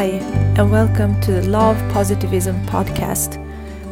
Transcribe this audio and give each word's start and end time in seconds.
Hi, 0.00 0.16
and 0.56 0.70
welcome 0.70 1.20
to 1.20 1.30
the 1.30 1.46
Love 1.46 1.76
Positivism 1.92 2.64
podcast. 2.64 3.36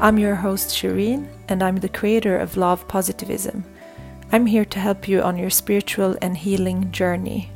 I'm 0.01 0.19
your 0.19 0.37
host, 0.37 0.71
Shireen, 0.71 1.29
and 1.49 1.63
I'm 1.63 1.77
the 1.77 1.89
creator 1.91 2.39
of 2.39 2.57
Love 2.57 2.89
Positivism. 2.89 3.63
I'm 4.33 4.47
here 4.47 4.65
to 4.65 4.79
help 4.79 5.07
you 5.07 5.21
on 5.21 5.37
your 5.37 5.51
spiritual 5.51 6.17
and 6.23 6.35
healing 6.35 6.91
journey. 6.93 7.53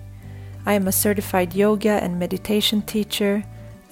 I 0.66 0.74
am 0.74 0.86
a 0.86 0.92
certified 0.92 1.54
yoga 1.54 1.92
and 1.92 2.18
meditation 2.18 2.82
teacher, 2.82 3.42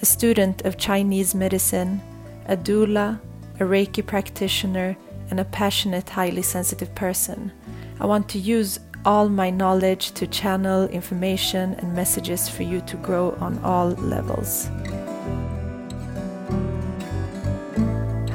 a 0.03 0.05
student 0.05 0.67
of 0.67 0.77
Chinese 0.77 1.35
medicine, 1.35 2.03
a 2.45 2.55
doula, 2.55 3.19
a 3.61 3.65
Reiki 3.65 4.05
practitioner, 4.05 4.95
and 5.31 5.41
a 5.41 5.47
passionate, 5.47 6.11
highly 6.11 6.43
sensitive 6.43 6.95
person. 6.95 7.51
I 7.99 8.05
want 8.05 8.29
to 8.29 8.39
use 8.39 8.79
all 9.07 9.31
my 9.31 9.49
knowledge 9.49 10.13
to 10.13 10.27
channel 10.27 10.87
information 10.89 11.75
and 11.75 11.95
messages 11.95 12.51
for 12.51 12.65
you 12.65 12.83
to 12.83 12.97
grow 12.99 13.31
on 13.41 13.59
all 13.61 13.89
levels. 13.93 14.67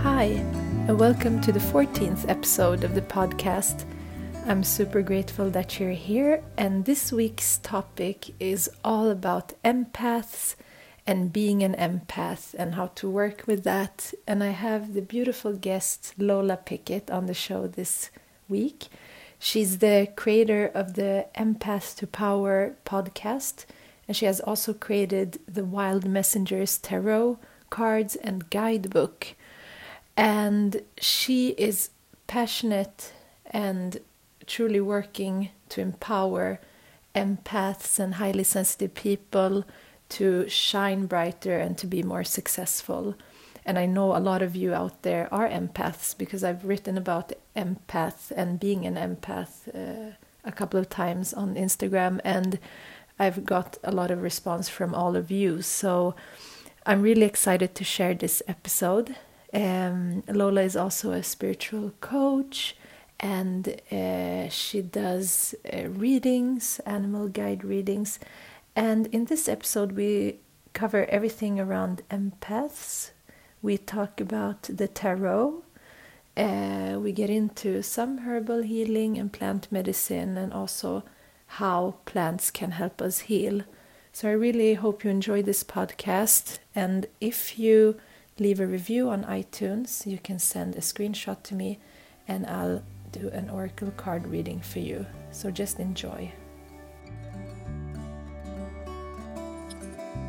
Hi, 0.01 0.41
and 0.87 0.99
welcome 0.99 1.39
to 1.41 1.51
the 1.51 1.59
14th 1.59 2.27
episode 2.27 2.83
of 2.83 2.95
the 2.95 3.01
podcast. 3.01 3.85
I'm 4.47 4.63
super 4.63 5.03
grateful 5.03 5.51
that 5.51 5.79
you're 5.79 5.91
here, 5.91 6.43
and 6.57 6.85
this 6.85 7.11
week's 7.11 7.59
topic 7.59 8.31
is 8.39 8.67
all 8.83 9.11
about 9.11 9.53
empaths 9.63 10.55
and 11.05 11.31
being 11.31 11.61
an 11.61 11.75
empath 11.75 12.55
and 12.57 12.73
how 12.73 12.87
to 12.87 13.07
work 13.07 13.43
with 13.45 13.63
that. 13.65 14.15
And 14.25 14.43
I 14.43 14.49
have 14.49 14.95
the 14.95 15.01
beautiful 15.03 15.53
guest 15.53 16.15
Lola 16.17 16.57
Pickett 16.57 17.11
on 17.11 17.27
the 17.27 17.35
show 17.35 17.67
this 17.67 18.09
week. 18.49 18.87
She's 19.39 19.79
the 19.79 20.07
creator 20.15 20.71
of 20.73 20.93
the 20.93 21.27
Empath 21.35 21.95
to 21.97 22.07
Power 22.07 22.75
podcast, 22.85 23.65
and 24.07 24.15
she 24.15 24.25
has 24.25 24.39
also 24.39 24.73
created 24.73 25.39
the 25.47 25.65
Wild 25.65 26.05
Messengers 26.05 26.77
Tarot 26.77 27.37
cards 27.69 28.15
and 28.15 28.49
guidebook. 28.49 29.35
And 30.15 30.81
she 30.97 31.49
is 31.49 31.89
passionate 32.27 33.13
and 33.45 33.99
truly 34.47 34.79
working 34.79 35.49
to 35.69 35.81
empower 35.81 36.59
empaths 37.13 37.99
and 37.99 38.15
highly 38.15 38.43
sensitive 38.43 38.93
people 38.93 39.65
to 40.09 40.47
shine 40.47 41.07
brighter 41.07 41.57
and 41.57 41.77
to 41.77 41.87
be 41.87 42.03
more 42.03 42.23
successful. 42.23 43.15
And 43.65 43.79
I 43.79 43.85
know 43.85 44.15
a 44.15 44.19
lot 44.19 44.41
of 44.41 44.55
you 44.55 44.73
out 44.73 45.01
there 45.01 45.27
are 45.33 45.49
empaths 45.49 46.15
because 46.17 46.43
I've 46.43 46.65
written 46.65 46.97
about 46.97 47.33
empath 47.55 48.31
and 48.35 48.59
being 48.59 48.85
an 48.85 48.95
empath 48.95 49.67
uh, 49.73 50.13
a 50.43 50.51
couple 50.51 50.79
of 50.79 50.89
times 50.89 51.33
on 51.33 51.55
Instagram, 51.55 52.19
and 52.23 52.59
I've 53.17 53.45
got 53.45 53.77
a 53.83 53.91
lot 53.91 54.11
of 54.11 54.21
response 54.21 54.69
from 54.69 54.93
all 54.93 55.15
of 55.15 55.31
you. 55.31 55.61
So 55.61 56.15
I'm 56.85 57.01
really 57.01 57.23
excited 57.25 57.73
to 57.75 57.83
share 57.83 58.13
this 58.13 58.43
episode. 58.47 59.15
Um, 59.53 60.23
Lola 60.27 60.61
is 60.61 60.75
also 60.75 61.11
a 61.11 61.23
spiritual 61.23 61.93
coach 62.01 62.75
and 63.19 63.79
uh, 63.91 64.49
she 64.49 64.81
does 64.81 65.55
uh, 65.73 65.87
readings, 65.87 66.79
animal 66.85 67.27
guide 67.27 67.63
readings. 67.63 68.19
And 68.75 69.07
in 69.07 69.25
this 69.25 69.47
episode, 69.47 69.93
we 69.93 70.39
cover 70.73 71.05
everything 71.05 71.59
around 71.59 72.01
empaths, 72.11 73.11
we 73.65 73.79
talk 73.79 74.21
about 74.21 74.61
the 74.63 74.87
tarot. 74.87 75.63
Uh, 76.37 76.99
we 77.01 77.11
get 77.11 77.31
into 77.31 77.81
some 77.81 78.19
herbal 78.19 78.61
healing 78.61 79.17
and 79.17 79.33
plant 79.33 79.67
medicine, 79.71 80.37
and 80.37 80.53
also 80.53 81.03
how 81.59 81.95
plants 82.05 82.51
can 82.51 82.71
help 82.71 83.01
us 83.01 83.21
heal. 83.21 83.63
So, 84.13 84.29
I 84.29 84.33
really 84.33 84.75
hope 84.75 85.03
you 85.03 85.09
enjoy 85.09 85.41
this 85.41 85.63
podcast. 85.63 86.59
And 86.75 87.07
if 87.19 87.57
you 87.57 87.97
leave 88.37 88.59
a 88.59 88.67
review 88.67 89.09
on 89.09 89.23
iTunes, 89.23 90.05
you 90.05 90.19
can 90.19 90.37
send 90.37 90.75
a 90.75 90.81
screenshot 90.81 91.41
to 91.43 91.55
me, 91.55 91.79
and 92.27 92.45
I'll 92.45 92.83
do 93.11 93.29
an 93.29 93.49
oracle 93.49 93.91
card 93.97 94.27
reading 94.27 94.59
for 94.61 94.79
you. 94.79 95.07
So, 95.31 95.49
just 95.49 95.79
enjoy. 95.79 96.31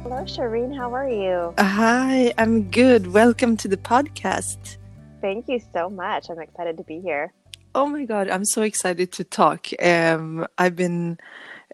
Hello, 0.09 0.23
Shireen. 0.23 0.73
How 0.73 0.95
are 0.95 1.11
you? 1.11 1.53
Hi, 1.59 2.33
I'm 2.39 2.71
good. 2.71 3.09
Welcome 3.09 3.57
to 3.57 3.67
the 3.67 3.77
podcast. 3.77 4.77
Thank 5.21 5.49
you 5.49 5.61
so 5.75 5.91
much. 5.91 6.31
I'm 6.31 6.39
excited 6.39 6.77
to 6.77 6.85
be 6.85 7.01
here. 7.01 7.33
Oh 7.75 7.87
my 7.89 8.05
God, 8.05 8.31
I'm 8.31 8.45
so 8.45 8.63
excited 8.63 9.11
to 9.15 9.25
talk. 9.25 9.67
Um, 9.83 10.47
I've 10.57 10.77
been 10.77 11.19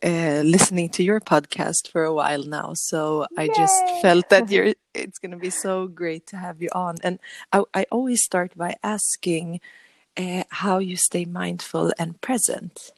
uh, 0.03 0.41
listening 0.47 0.89
to 0.97 1.03
your 1.03 1.21
podcast 1.21 1.89
for 1.93 2.05
a 2.05 2.15
while 2.15 2.43
now, 2.45 2.73
so 2.73 3.27
Yay! 3.37 3.43
I 3.43 3.47
just 3.49 3.85
felt 4.01 4.31
that 4.31 4.51
you're. 4.51 4.73
It's 4.95 5.19
going 5.19 5.33
to 5.33 5.37
be 5.37 5.51
so 5.51 5.87
great 5.87 6.27
to 6.29 6.39
have 6.39 6.63
you 6.63 6.71
on. 6.73 6.97
And 7.05 7.19
I, 7.53 7.65
I 7.75 7.85
always 7.91 8.25
start 8.25 8.57
by 8.57 8.77
asking 8.83 9.61
uh, 10.17 10.45
how 10.49 10.79
you 10.79 10.97
stay 10.97 11.27
mindful 11.27 11.93
and 11.99 12.19
present. 12.23 12.93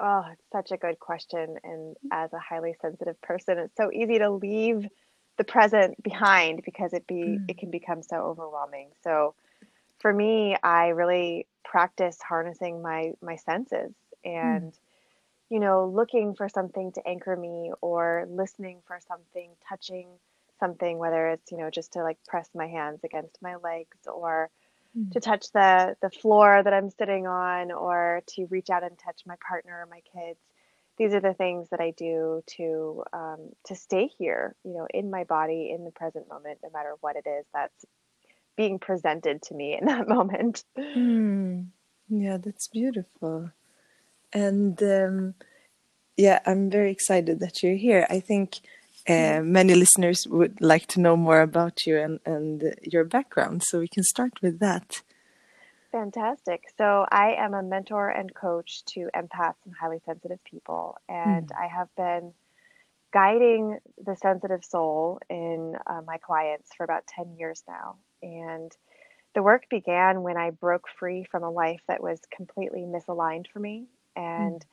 Oh, 0.00 0.24
it's 0.32 0.50
such 0.50 0.72
a 0.72 0.78
good 0.78 0.98
question. 0.98 1.56
And 1.62 1.96
as 2.10 2.32
a 2.32 2.38
highly 2.38 2.74
sensitive 2.80 3.20
person, 3.20 3.58
it's 3.58 3.76
so 3.76 3.92
easy 3.92 4.18
to 4.18 4.30
leave 4.30 4.86
the 5.36 5.44
present 5.44 6.02
behind 6.02 6.62
because 6.64 6.92
it 6.92 7.06
be 7.06 7.14
mm. 7.14 7.44
it 7.48 7.58
can 7.58 7.70
become 7.70 8.02
so 8.02 8.16
overwhelming. 8.16 8.88
So 9.02 9.34
for 9.98 10.12
me, 10.12 10.56
I 10.62 10.88
really 10.88 11.46
practice 11.64 12.18
harnessing 12.26 12.82
my 12.82 13.12
my 13.22 13.36
senses 13.36 13.92
and 14.24 14.72
mm. 14.72 14.78
you 15.50 15.60
know, 15.60 15.86
looking 15.86 16.34
for 16.34 16.48
something 16.48 16.92
to 16.92 17.06
anchor 17.06 17.36
me 17.36 17.72
or 17.82 18.26
listening 18.30 18.78
for 18.86 18.98
something, 19.06 19.50
touching 19.68 20.08
something, 20.60 20.98
whether 20.98 21.28
it's, 21.28 21.50
you 21.50 21.58
know, 21.58 21.70
just 21.70 21.92
to 21.94 22.02
like 22.02 22.18
press 22.26 22.48
my 22.54 22.68
hands 22.68 23.00
against 23.04 23.36
my 23.42 23.56
legs 23.56 23.98
or 24.06 24.50
mm. 24.96 25.10
to 25.12 25.20
touch 25.20 25.52
the 25.52 25.96
the 26.02 26.10
floor 26.10 26.62
that 26.62 26.72
I'm 26.72 26.90
sitting 26.90 27.26
on 27.26 27.72
or 27.72 28.22
to 28.34 28.46
reach 28.46 28.70
out 28.70 28.84
and 28.84 28.98
touch 28.98 29.22
my 29.26 29.36
partner 29.46 29.82
or 29.82 29.86
my 29.86 30.00
kids. 30.14 30.38
These 30.98 31.14
are 31.14 31.20
the 31.20 31.34
things 31.34 31.68
that 31.70 31.80
I 31.80 31.92
do 31.96 32.42
to 32.56 33.04
um, 33.12 33.50
to 33.66 33.74
stay 33.74 34.10
here, 34.18 34.54
you 34.64 34.74
know, 34.74 34.86
in 34.92 35.10
my 35.10 35.24
body, 35.24 35.72
in 35.74 35.84
the 35.84 35.92
present 35.92 36.28
moment, 36.28 36.58
no 36.62 36.70
matter 36.70 36.94
what 37.00 37.16
it 37.16 37.26
is 37.26 37.46
that's 37.54 37.84
being 38.56 38.78
presented 38.78 39.42
to 39.42 39.54
me 39.54 39.76
in 39.80 39.86
that 39.92 40.08
moment. 40.08 40.64
Mm. 40.78 41.68
Yeah, 42.08 42.36
that's 42.38 42.68
beautiful. 42.68 43.52
And 44.32 44.82
um, 44.82 45.34
yeah, 46.16 46.40
I'm 46.44 46.70
very 46.70 46.90
excited 46.90 47.40
that 47.40 47.62
you're 47.62 47.76
here. 47.76 48.06
I 48.10 48.20
think 48.20 48.60
uh, 49.08 49.40
many 49.42 49.74
listeners 49.74 50.26
would 50.28 50.60
like 50.60 50.86
to 50.88 51.00
know 51.00 51.16
more 51.16 51.40
about 51.40 51.86
you 51.86 51.98
and, 51.98 52.20
and 52.24 52.74
your 52.82 53.04
background, 53.04 53.62
so 53.62 53.78
we 53.78 53.88
can 53.88 54.02
start 54.02 54.32
with 54.42 54.58
that. 54.60 55.02
Fantastic. 55.92 56.64
So, 56.78 57.06
I 57.10 57.34
am 57.38 57.54
a 57.54 57.62
mentor 57.62 58.08
and 58.08 58.32
coach 58.34 58.84
to 58.92 59.08
empaths 59.14 59.56
and 59.64 59.74
highly 59.80 60.00
sensitive 60.06 60.42
people, 60.44 60.96
and 61.08 61.48
mm. 61.48 61.56
I 61.56 61.66
have 61.66 61.88
been 61.96 62.32
guiding 63.12 63.78
the 64.04 64.16
sensitive 64.16 64.64
soul 64.64 65.18
in 65.28 65.76
uh, 65.86 66.00
my 66.06 66.18
clients 66.18 66.70
for 66.76 66.84
about 66.84 67.06
10 67.08 67.36
years 67.38 67.62
now. 67.66 67.96
And 68.22 68.70
the 69.34 69.42
work 69.42 69.64
began 69.68 70.22
when 70.22 70.36
I 70.36 70.50
broke 70.50 70.84
free 70.98 71.24
from 71.24 71.42
a 71.42 71.50
life 71.50 71.80
that 71.88 72.02
was 72.02 72.20
completely 72.34 72.82
misaligned 72.82 73.46
for 73.52 73.58
me 73.58 73.86
and 74.16 74.60
mm 74.60 74.66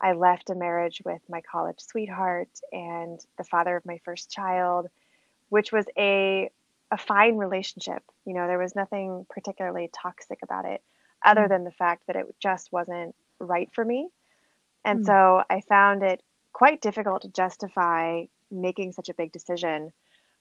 I 0.00 0.12
left 0.12 0.50
a 0.50 0.54
marriage 0.54 1.00
with 1.04 1.22
my 1.28 1.40
college 1.40 1.80
sweetheart 1.80 2.50
and 2.72 3.18
the 3.38 3.44
father 3.44 3.76
of 3.76 3.86
my 3.86 3.98
first 4.04 4.30
child, 4.30 4.88
which 5.48 5.72
was 5.72 5.86
a 5.96 6.50
a 6.92 6.96
fine 6.96 7.36
relationship. 7.36 8.02
You 8.24 8.34
know, 8.34 8.46
there 8.46 8.58
was 8.58 8.76
nothing 8.76 9.26
particularly 9.28 9.90
toxic 9.92 10.38
about 10.42 10.66
it 10.66 10.82
other 11.24 11.42
mm. 11.42 11.48
than 11.48 11.64
the 11.64 11.72
fact 11.72 12.06
that 12.06 12.16
it 12.16 12.26
just 12.40 12.70
wasn't 12.70 13.14
right 13.40 13.68
for 13.72 13.84
me. 13.84 14.08
And 14.84 15.00
mm. 15.00 15.06
so 15.06 15.42
I 15.50 15.60
found 15.62 16.02
it 16.02 16.22
quite 16.52 16.80
difficult 16.80 17.22
to 17.22 17.28
justify 17.28 18.24
making 18.50 18.92
such 18.92 19.08
a 19.08 19.14
big 19.14 19.32
decision. 19.32 19.92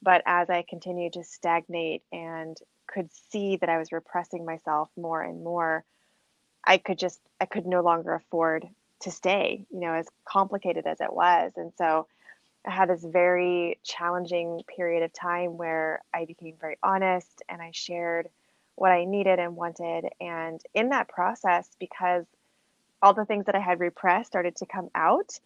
But 0.01 0.21
as 0.25 0.49
I 0.49 0.63
continued 0.69 1.13
to 1.13 1.23
stagnate 1.23 2.03
and 2.11 2.57
could 2.87 3.09
see 3.31 3.57
that 3.57 3.69
I 3.69 3.79
was 3.79 3.91
repressing 3.91 4.45
myself 4.45 4.89
more 4.95 5.21
and 5.21 5.43
more, 5.43 5.83
I 6.63 6.77
could 6.77 6.99
just, 6.99 7.19
I 7.41 7.45
could 7.45 7.65
no 7.65 7.81
longer 7.81 8.13
afford 8.13 8.67
to 9.05 9.11
stay, 9.11 9.65
you 9.71 9.79
know, 9.79 9.93
as 9.93 10.07
complicated 10.25 10.85
as 10.85 10.99
it 10.99 11.13
was. 11.13 11.53
And 11.55 11.71
so 11.77 12.07
I 12.67 12.71
had 12.71 12.89
this 12.89 13.03
very 13.03 13.79
challenging 13.83 14.61
period 14.75 15.03
of 15.03 15.13
time 15.13 15.57
where 15.57 16.03
I 16.13 16.25
became 16.25 16.55
very 16.59 16.77
honest 16.83 17.43
and 17.47 17.61
I 17.61 17.71
shared 17.71 18.27
what 18.75 18.91
I 18.91 19.05
needed 19.05 19.39
and 19.39 19.55
wanted. 19.55 20.09
And 20.19 20.59
in 20.73 20.89
that 20.89 21.07
process, 21.07 21.69
because 21.79 22.25
all 23.01 23.13
the 23.13 23.25
things 23.25 23.45
that 23.45 23.55
I 23.55 23.59
had 23.59 23.79
repressed 23.79 24.27
started 24.27 24.55
to 24.57 24.65
come 24.65 24.89
out, 24.95 25.39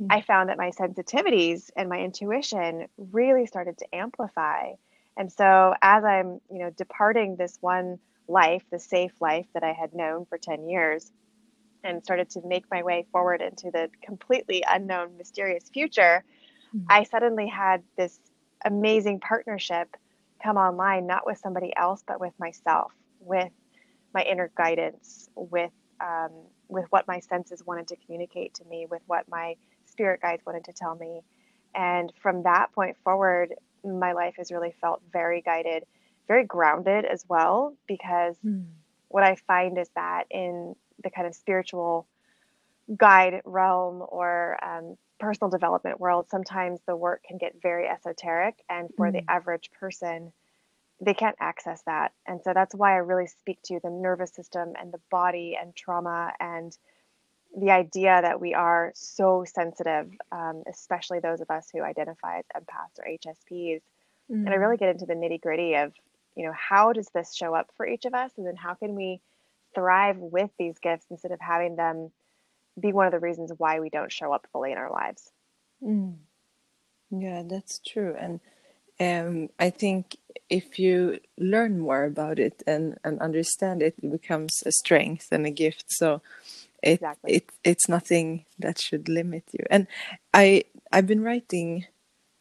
mm-hmm. 0.00 0.06
I 0.10 0.22
found 0.22 0.48
that 0.48 0.56
my 0.56 0.70
sensitivities 0.70 1.70
and 1.76 1.88
my 1.88 2.00
intuition 2.00 2.88
really 2.96 3.46
started 3.46 3.78
to 3.78 3.94
amplify. 3.94 4.72
And 5.16 5.30
so 5.30 5.74
as 5.82 6.04
I'm, 6.04 6.40
you 6.50 6.60
know, 6.60 6.70
departing 6.70 7.36
this 7.36 7.58
one 7.60 7.98
life, 8.26 8.64
the 8.70 8.78
safe 8.78 9.12
life 9.20 9.46
that 9.52 9.62
I 9.62 9.72
had 9.72 9.94
known 9.94 10.24
for 10.24 10.38
10 10.38 10.68
years, 10.68 11.12
and 11.84 12.02
started 12.02 12.30
to 12.30 12.40
make 12.44 12.64
my 12.70 12.82
way 12.82 13.06
forward 13.12 13.42
into 13.42 13.70
the 13.70 13.90
completely 14.02 14.64
unknown, 14.68 15.16
mysterious 15.16 15.68
future, 15.68 16.24
mm-hmm. 16.74 16.86
I 16.88 17.04
suddenly 17.04 17.46
had 17.46 17.82
this 17.96 18.18
amazing 18.64 19.20
partnership 19.20 19.96
come 20.42 20.56
online, 20.56 21.06
not 21.06 21.26
with 21.26 21.38
somebody 21.38 21.72
else, 21.76 22.02
but 22.06 22.20
with 22.20 22.32
myself, 22.38 22.92
with 23.20 23.52
my 24.14 24.22
inner 24.22 24.50
guidance, 24.56 25.28
with 25.34 25.72
um, 26.00 26.30
with 26.68 26.86
what 26.90 27.06
my 27.06 27.20
senses 27.20 27.62
wanted 27.64 27.88
to 27.88 27.96
communicate 28.04 28.54
to 28.54 28.64
me, 28.64 28.86
with 28.90 29.02
what 29.06 29.28
my 29.28 29.54
spirit 29.84 30.20
guides 30.20 30.44
wanted 30.44 30.64
to 30.64 30.72
tell 30.72 30.96
me. 30.96 31.20
And 31.74 32.12
from 32.20 32.42
that 32.44 32.72
point 32.72 32.96
forward, 33.04 33.54
my 33.84 34.12
life 34.12 34.34
has 34.38 34.50
really 34.50 34.74
felt 34.80 35.02
very 35.12 35.40
guided, 35.42 35.84
very 36.26 36.44
grounded 36.44 37.04
as 37.04 37.24
well, 37.28 37.76
because 37.86 38.36
mm. 38.44 38.64
what 39.08 39.24
I 39.24 39.36
find 39.46 39.78
is 39.78 39.88
that 39.94 40.24
in 40.30 40.74
the 41.04 41.10
kind 41.10 41.26
of 41.26 41.34
spiritual 41.34 42.06
guide 42.96 43.42
realm 43.44 44.02
or 44.08 44.58
um, 44.64 44.96
personal 45.18 45.50
development 45.50 46.00
world, 46.00 46.26
sometimes 46.28 46.80
the 46.86 46.96
work 46.96 47.22
can 47.26 47.38
get 47.38 47.54
very 47.62 47.88
esoteric. 47.88 48.56
And 48.68 48.90
for 48.96 49.08
mm. 49.08 49.12
the 49.12 49.30
average 49.30 49.70
person, 49.78 50.32
they 51.00 51.14
can't 51.14 51.36
access 51.40 51.82
that. 51.86 52.12
And 52.26 52.40
so 52.42 52.52
that's 52.54 52.74
why 52.74 52.92
I 52.92 52.98
really 52.98 53.26
speak 53.26 53.60
to 53.64 53.80
the 53.82 53.90
nervous 53.90 54.32
system 54.32 54.72
and 54.80 54.92
the 54.92 55.00
body 55.10 55.56
and 55.60 55.74
trauma 55.74 56.32
and 56.40 56.76
the 57.56 57.70
idea 57.70 58.20
that 58.20 58.40
we 58.40 58.54
are 58.54 58.92
so 58.94 59.44
sensitive, 59.46 60.10
um, 60.32 60.64
especially 60.68 61.20
those 61.20 61.40
of 61.40 61.50
us 61.50 61.68
who 61.72 61.82
identify 61.82 62.38
as 62.38 62.44
empaths 62.56 62.98
or 62.98 63.06
HSPs. 63.06 63.80
Mm. 64.30 64.46
And 64.46 64.50
I 64.50 64.54
really 64.54 64.76
mm. 64.76 64.80
get 64.80 64.90
into 64.90 65.06
the 65.06 65.14
nitty 65.14 65.40
gritty 65.40 65.74
of, 65.74 65.92
you 66.36 66.44
know, 66.44 66.52
how 66.52 66.92
does 66.92 67.08
this 67.14 67.34
show 67.34 67.54
up 67.54 67.70
for 67.76 67.86
each 67.86 68.04
of 68.04 68.14
us? 68.14 68.32
And 68.36 68.46
then 68.46 68.56
how 68.56 68.74
can 68.74 68.94
we 68.94 69.20
thrive 69.74 70.18
with 70.18 70.50
these 70.58 70.78
gifts 70.78 71.06
instead 71.10 71.32
of 71.32 71.40
having 71.40 71.76
them 71.76 72.10
be 72.80 72.92
one 72.92 73.06
of 73.06 73.12
the 73.12 73.20
reasons 73.20 73.52
why 73.56 73.80
we 73.80 73.90
don't 73.90 74.12
show 74.12 74.32
up 74.32 74.46
fully 74.52 74.72
in 74.72 74.78
our 74.78 74.90
lives? 74.90 75.30
Mm. 75.82 76.16
Yeah, 77.10 77.42
that's 77.46 77.80
true. 77.86 78.16
And 78.18 78.40
um, 79.00 79.50
I 79.58 79.70
think 79.70 80.16
if 80.50 80.78
you 80.78 81.20
learn 81.38 81.78
more 81.80 82.04
about 82.04 82.38
it 82.38 82.62
and, 82.66 82.98
and 83.04 83.20
understand 83.20 83.82
it, 83.82 83.94
it 84.02 84.10
becomes 84.10 84.62
a 84.66 84.72
strength 84.72 85.28
and 85.30 85.46
a 85.46 85.50
gift. 85.50 85.84
So 85.88 86.22
it, 86.82 86.94
exactly. 86.94 87.32
it 87.34 87.52
it's 87.62 87.88
nothing 87.88 88.44
that 88.58 88.80
should 88.80 89.08
limit 89.08 89.44
you. 89.52 89.64
And 89.70 89.86
I 90.32 90.64
I've 90.92 91.06
been 91.06 91.22
writing 91.22 91.86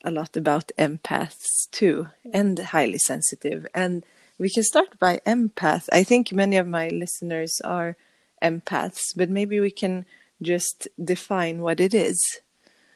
a 0.03 0.11
lot 0.11 0.35
about 0.35 0.71
empaths 0.77 1.69
too 1.71 2.07
and 2.33 2.59
highly 2.59 2.97
sensitive. 2.97 3.65
And 3.73 4.03
we 4.43 4.49
can 4.49 4.63
start 4.63 4.99
by 4.99 5.21
empath. 5.25 5.87
I 5.93 6.03
think 6.03 6.33
many 6.33 6.57
of 6.57 6.67
my 6.67 6.89
listeners 6.89 7.61
are 7.63 7.95
empaths, 8.43 9.15
but 9.15 9.29
maybe 9.29 9.61
we 9.61 9.71
can 9.71 10.05
just 10.41 10.89
define 11.01 11.61
what 11.61 11.79
it 11.79 11.93
is. 11.93 12.19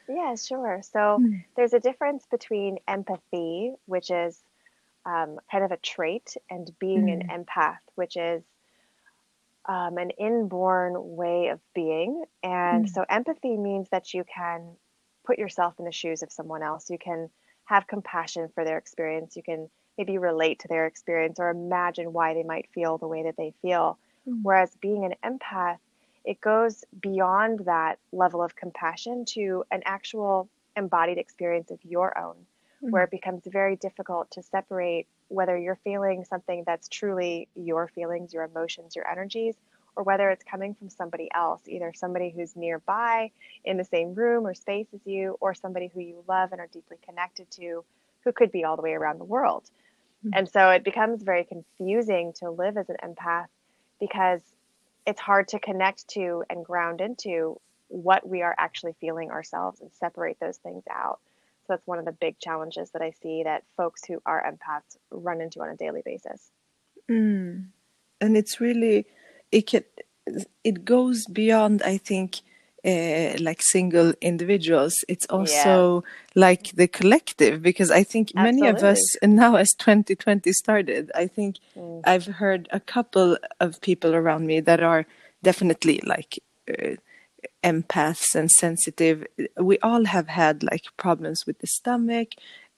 Yeah, 0.06 0.34
sure. 0.34 0.82
So 0.82 1.18
mm. 1.18 1.42
there's 1.56 1.72
a 1.72 1.80
difference 1.80 2.26
between 2.30 2.76
empathy, 2.86 3.72
which 3.86 4.10
is 4.10 4.38
um, 5.06 5.38
kind 5.50 5.64
of 5.64 5.72
a 5.72 5.78
trait, 5.78 6.36
and 6.50 6.70
being 6.78 7.06
mm. 7.06 7.14
an 7.14 7.22
empath, 7.36 7.80
which 7.94 8.18
is 8.18 8.42
um, 9.64 9.96
an 9.96 10.10
inborn 10.10 10.92
way 11.16 11.48
of 11.48 11.60
being. 11.74 12.24
And 12.42 12.84
mm. 12.84 12.90
so 12.90 13.06
empathy 13.08 13.56
means 13.56 13.88
that 13.90 14.12
you 14.12 14.22
can 14.24 14.76
put 15.24 15.38
yourself 15.38 15.72
in 15.78 15.86
the 15.86 15.92
shoes 15.92 16.22
of 16.22 16.30
someone 16.30 16.62
else. 16.62 16.90
You 16.90 16.98
can 16.98 17.30
have 17.64 17.86
compassion 17.86 18.50
for 18.54 18.66
their 18.66 18.76
experience. 18.76 19.34
You 19.34 19.42
can 19.42 19.70
maybe 19.98 20.16
relate 20.16 20.60
to 20.60 20.68
their 20.68 20.86
experience 20.86 21.38
or 21.38 21.50
imagine 21.50 22.12
why 22.12 22.32
they 22.32 22.44
might 22.44 22.68
feel 22.72 22.96
the 22.96 23.08
way 23.08 23.24
that 23.24 23.36
they 23.36 23.52
feel. 23.60 23.98
Mm. 24.26 24.40
Whereas 24.42 24.74
being 24.80 25.04
an 25.04 25.14
empath 25.22 25.78
it 26.28 26.42
goes 26.42 26.84
beyond 27.00 27.60
that 27.60 27.98
level 28.12 28.42
of 28.42 28.54
compassion 28.54 29.24
to 29.24 29.64
an 29.70 29.80
actual 29.86 30.46
embodied 30.76 31.16
experience 31.16 31.70
of 31.70 31.78
your 31.82 32.18
own, 32.18 32.34
mm-hmm. 32.34 32.90
where 32.90 33.04
it 33.04 33.10
becomes 33.10 33.42
very 33.46 33.76
difficult 33.76 34.30
to 34.32 34.42
separate 34.42 35.06
whether 35.28 35.56
you're 35.56 35.80
feeling 35.84 36.24
something 36.24 36.64
that's 36.66 36.86
truly 36.88 37.48
your 37.54 37.88
feelings, 37.88 38.34
your 38.34 38.44
emotions, 38.44 38.94
your 38.94 39.08
energies, 39.10 39.54
or 39.96 40.02
whether 40.02 40.28
it's 40.28 40.44
coming 40.44 40.74
from 40.74 40.90
somebody 40.90 41.30
else, 41.34 41.62
either 41.66 41.94
somebody 41.94 42.30
who's 42.30 42.54
nearby 42.54 43.30
in 43.64 43.78
the 43.78 43.84
same 43.84 44.14
room 44.14 44.46
or 44.46 44.52
space 44.52 44.86
as 44.94 45.00
you, 45.06 45.34
or 45.40 45.54
somebody 45.54 45.90
who 45.94 46.00
you 46.00 46.22
love 46.28 46.52
and 46.52 46.60
are 46.60 46.68
deeply 46.70 46.98
connected 47.08 47.50
to, 47.50 47.84
who 48.24 48.32
could 48.32 48.52
be 48.52 48.64
all 48.64 48.76
the 48.76 48.82
way 48.82 48.92
around 48.92 49.18
the 49.18 49.24
world. 49.24 49.70
Mm-hmm. 50.24 50.30
And 50.38 50.48
so 50.48 50.70
it 50.70 50.84
becomes 50.84 51.22
very 51.22 51.44
confusing 51.44 52.32
to 52.40 52.50
live 52.50 52.76
as 52.76 52.88
an 52.88 52.96
empath 53.04 53.46
because 54.00 54.40
it's 55.06 55.20
hard 55.20 55.48
to 55.48 55.58
connect 55.58 56.08
to 56.08 56.44
and 56.50 56.64
ground 56.64 57.00
into 57.00 57.60
what 57.88 58.28
we 58.28 58.42
are 58.42 58.54
actually 58.58 58.94
feeling 59.00 59.30
ourselves 59.30 59.80
and 59.80 59.90
separate 59.92 60.38
those 60.40 60.58
things 60.58 60.84
out. 60.90 61.20
So 61.66 61.74
that's 61.74 61.86
one 61.86 61.98
of 61.98 62.04
the 62.04 62.12
big 62.12 62.38
challenges 62.38 62.90
that 62.90 63.02
I 63.02 63.12
see 63.22 63.42
that 63.44 63.64
folks 63.76 64.04
who 64.04 64.20
are 64.26 64.42
empaths 64.42 64.96
run 65.10 65.40
into 65.40 65.60
on 65.60 65.70
a 65.70 65.76
daily 65.76 66.02
basis. 66.04 66.50
Mm. 67.10 67.68
And 68.20 68.36
it's 68.36 68.60
really 68.60 69.06
it 69.50 69.66
can 69.66 69.84
it 70.64 70.84
goes 70.84 71.26
beyond 71.26 71.82
I 71.82 71.96
think 71.96 72.40
uh, 72.88 73.36
like 73.40 73.60
single 73.62 74.12
individuals 74.20 74.94
it's 75.08 75.26
also 75.26 76.02
yeah. 76.04 76.10
like 76.34 76.70
the 76.76 76.88
collective 76.88 77.60
because 77.60 77.90
i 77.90 78.02
think 78.02 78.32
Absolutely. 78.34 78.62
many 78.62 78.76
of 78.76 78.82
us 78.82 79.02
now 79.22 79.56
as 79.56 79.68
2020 79.78 80.52
started 80.52 81.10
i 81.14 81.26
think 81.26 81.56
mm. 81.76 82.00
i've 82.04 82.26
heard 82.26 82.68
a 82.72 82.80
couple 82.80 83.36
of 83.60 83.80
people 83.80 84.14
around 84.14 84.46
me 84.46 84.60
that 84.60 84.82
are 84.82 85.04
definitely 85.42 86.00
like 86.04 86.38
uh, 86.70 86.94
empaths 87.62 88.34
and 88.34 88.50
sensitive 88.50 89.26
we 89.60 89.78
all 89.80 90.04
have 90.04 90.28
had 90.28 90.62
like 90.62 90.84
problems 90.96 91.44
with 91.46 91.58
the 91.58 91.66
stomach 91.66 92.28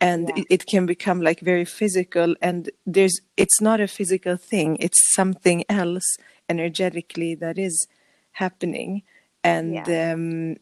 and 0.01 0.29
yeah. 0.29 0.43
it, 0.43 0.47
it, 0.51 0.67
can 0.67 0.87
become 0.87 1.21
like 1.21 1.41
very 1.41 1.65
physical 1.65 2.35
and 2.41 2.71
there's 2.87 3.21
it's 3.37 3.61
not 3.61 3.81
a 3.81 3.89
physical 3.89 4.37
thing 4.37 4.77
it's 4.81 5.15
something 5.15 5.65
else 5.69 6.17
energetically 6.49 7.35
that 7.35 7.59
is 7.59 7.87
happening 8.33 9.03
and 9.45 9.75
yeah. 9.75 10.13
um, 10.13 10.57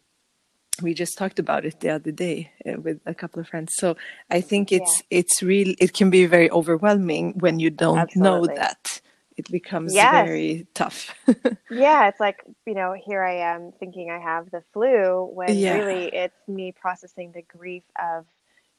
we 0.82 0.94
just 0.94 1.18
talked 1.18 1.38
about 1.38 1.64
it 1.64 1.80
the 1.80 1.90
other 1.90 2.12
day 2.12 2.52
uh, 2.66 2.80
with 2.80 3.00
a 3.06 3.14
couple 3.14 3.40
of 3.40 3.48
friends 3.48 3.74
so 3.76 3.96
i 4.30 4.40
think 4.40 4.72
it's 4.72 5.02
yeah. 5.10 5.18
it's 5.18 5.42
real 5.42 5.74
it 5.78 5.92
can 5.92 6.10
be 6.10 6.26
very 6.26 6.50
overwhelming 6.50 7.32
when 7.38 7.58
you 7.58 7.70
don't 7.70 7.98
Absolutely. 7.98 8.48
know 8.48 8.54
that 8.54 9.00
it 9.36 9.50
becomes 9.50 9.94
yes. 9.94 10.26
very 10.26 10.66
tough 10.74 11.14
yeah 11.70 12.08
it's 12.08 12.20
like 12.20 12.44
you 12.66 12.74
know 12.74 12.94
here 13.04 13.22
i 13.22 13.34
am 13.34 13.72
thinking 13.78 14.10
i 14.10 14.18
have 14.18 14.50
the 14.50 14.62
flu 14.72 15.24
when 15.32 15.56
yeah. 15.56 15.74
really 15.74 16.06
it's 16.08 16.48
me 16.48 16.72
processing 16.72 17.32
the 17.32 17.42
grief 17.42 17.84
of 18.00 18.24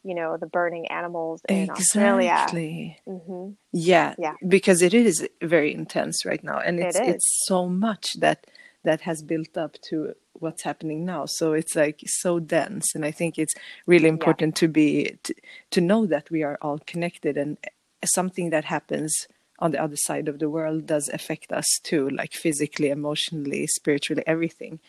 you 0.03 0.15
know 0.15 0.37
the 0.37 0.47
burning 0.47 0.87
animals 0.87 1.41
in 1.49 1.69
exactly. 1.69 2.29
Australia. 2.29 2.95
Mm-hmm. 3.07 3.51
Yeah, 3.73 4.15
yeah, 4.17 4.33
because 4.47 4.81
it 4.81 4.93
is 4.93 5.27
very 5.41 5.73
intense 5.73 6.25
right 6.25 6.43
now, 6.43 6.59
and 6.59 6.79
it's 6.79 6.95
it 6.95 7.09
it's 7.09 7.43
so 7.45 7.67
much 7.67 8.13
that 8.19 8.47
that 8.83 9.01
has 9.01 9.21
built 9.21 9.57
up 9.57 9.75
to 9.89 10.13
what's 10.33 10.63
happening 10.63 11.05
now 11.05 11.25
so 11.25 11.53
it's 11.53 11.75
like 11.75 12.01
so 12.05 12.39
dense 12.39 12.95
and 12.95 13.05
i 13.05 13.11
think 13.11 13.37
it's 13.37 13.53
really 13.85 14.07
important 14.07 14.55
yeah. 14.55 14.59
to 14.59 14.67
be 14.67 15.17
to, 15.23 15.33
to 15.69 15.81
know 15.81 16.05
that 16.05 16.29
we 16.31 16.43
are 16.43 16.57
all 16.61 16.79
connected 16.85 17.37
and 17.37 17.57
something 18.05 18.49
that 18.49 18.65
happens 18.65 19.27
on 19.59 19.71
the 19.71 19.81
other 19.81 19.97
side 19.97 20.29
of 20.29 20.39
the 20.39 20.49
world 20.49 20.85
does 20.85 21.09
affect 21.09 21.51
us 21.51 21.65
too 21.83 22.09
like 22.09 22.33
physically 22.33 22.89
emotionally 22.89 23.67
spiritually 23.67 24.23
everything 24.25 24.79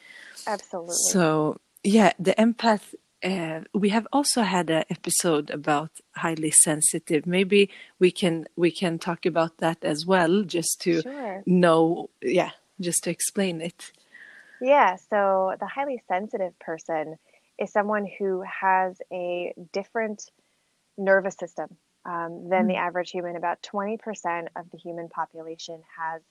absolutely 0.47 0.95
so 1.11 1.57
yeah 1.83 2.13
the 2.19 2.35
empath 2.35 2.95
uh, 3.23 3.61
we 3.75 3.91
have 3.91 4.07
also 4.15 4.41
had 4.43 4.71
an 4.71 4.85
episode 4.89 5.51
about 5.51 5.91
highly 6.17 6.51
sensitive 6.51 7.27
maybe 7.27 7.69
we 7.99 8.11
can 8.11 8.47
we 8.57 8.71
can 8.71 8.99
talk 8.99 9.27
about 9.27 9.59
that 9.59 9.85
as 9.85 10.07
well 10.07 10.43
just 10.43 10.81
to 10.81 11.03
sure. 11.03 11.43
know 11.45 12.09
yeah 12.23 12.51
just 12.81 13.05
to 13.05 13.11
explain 13.11 13.61
it. 13.61 13.93
Yeah, 14.61 14.97
so 14.97 15.55
the 15.59 15.67
highly 15.67 16.03
sensitive 16.09 16.59
person 16.59 17.17
is 17.59 17.73
someone 17.73 18.07
who 18.19 18.43
has 18.43 19.01
a 19.13 19.55
different 19.73 20.31
nervous 20.99 21.37
system 21.37 21.77
um, 22.05 22.49
than 22.49 22.65
mm. 22.65 22.69
the 22.69 22.77
average 22.77 23.11
human. 23.11 23.37
About 23.37 23.63
20% 23.63 24.49
of 24.57 24.71
the 24.71 24.79
human 24.79 25.09
population 25.09 25.83
has 25.99 26.23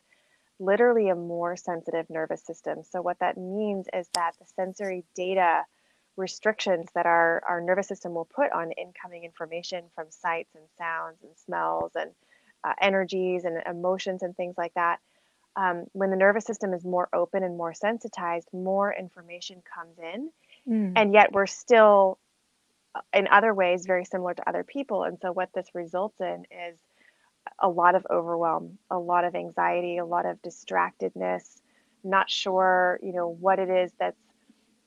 literally 0.60 1.10
a 1.10 1.16
more 1.16 1.56
sensitive 1.56 2.10
nervous 2.10 2.44
system. 2.44 2.84
So, 2.84 3.02
what 3.02 3.20
that 3.20 3.38
means 3.38 3.88
is 3.94 4.08
that 4.14 4.34
the 4.40 4.46
sensory 4.56 5.06
data 5.16 5.64
restrictions 6.18 6.88
that 6.96 7.06
our, 7.06 7.42
our 7.48 7.62
nervous 7.62 7.88
system 7.88 8.14
will 8.14 8.26
put 8.26 8.52
on 8.52 8.72
incoming 8.74 9.24
information 9.24 9.86
from 9.96 10.08
sights 10.10 10.54
and 10.54 10.66
sounds 10.78 11.18
and 11.24 11.32
smells 11.38 11.94
and 11.96 12.12
uh, 12.64 12.74
energies 12.82 13.46
and 13.46 13.62
emotions 13.66 14.22
and 14.22 14.36
things 14.36 14.56
like 14.58 14.74
that 14.74 15.00
um, 15.60 15.86
when 15.92 16.10
the 16.10 16.16
nervous 16.16 16.46
system 16.46 16.74
is 16.74 16.86
more 16.86 17.10
open 17.14 17.44
and 17.44 17.58
more 17.58 17.74
sensitized, 17.74 18.48
more 18.54 18.94
information 18.98 19.62
comes 19.76 19.98
in. 20.00 20.30
Mm. 20.68 20.94
And 20.96 21.14
yet 21.14 21.34
we're 21.34 21.48
still, 21.48 22.18
uh, 22.96 23.02
in 23.14 23.28
other 23.28 23.54
ways, 23.54 23.86
very 23.86 24.06
similar 24.06 24.34
to 24.34 24.48
other 24.48 24.64
people. 24.64 25.04
And 25.04 25.18
so, 25.22 25.34
what 25.34 25.50
this 25.54 25.68
results 25.74 26.20
in 26.22 26.46
is 26.70 26.78
a 27.60 27.68
lot 27.68 27.96
of 27.96 28.08
overwhelm, 28.10 28.78
a 28.90 28.98
lot 28.98 29.26
of 29.26 29.36
anxiety, 29.36 29.98
a 29.98 30.06
lot 30.06 30.26
of 30.26 30.42
distractedness, 30.42 31.62
not 32.06 32.30
sure, 32.30 32.98
you 33.04 33.12
know, 33.12 33.28
what 33.28 33.60
it 33.60 33.70
is 33.70 33.92
that's 34.00 34.18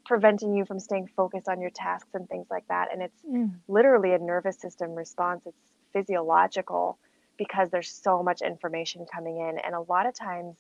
preventing 0.07 0.55
you 0.55 0.64
from 0.64 0.81
staying 0.81 1.09
focused 1.14 1.49
on 1.49 1.61
your 1.61 1.71
tasks 1.71 2.14
and 2.14 2.29
things 2.31 2.47
like 2.50 2.67
that. 2.69 2.88
And 2.93 3.02
it's 3.02 3.23
Mm. 3.23 3.52
literally 3.69 4.14
a 4.14 4.19
nervous 4.19 4.59
system 4.59 4.95
response. 4.95 5.47
It's 5.47 5.57
physiological 5.93 6.99
because 7.39 7.71
there's 7.71 7.91
so 7.91 8.23
much 8.23 8.43
information 8.43 9.07
coming 9.12 9.39
in. 9.39 9.59
And 9.59 9.75
a 9.75 9.81
lot 9.81 10.07
of 10.07 10.15
times 10.15 10.57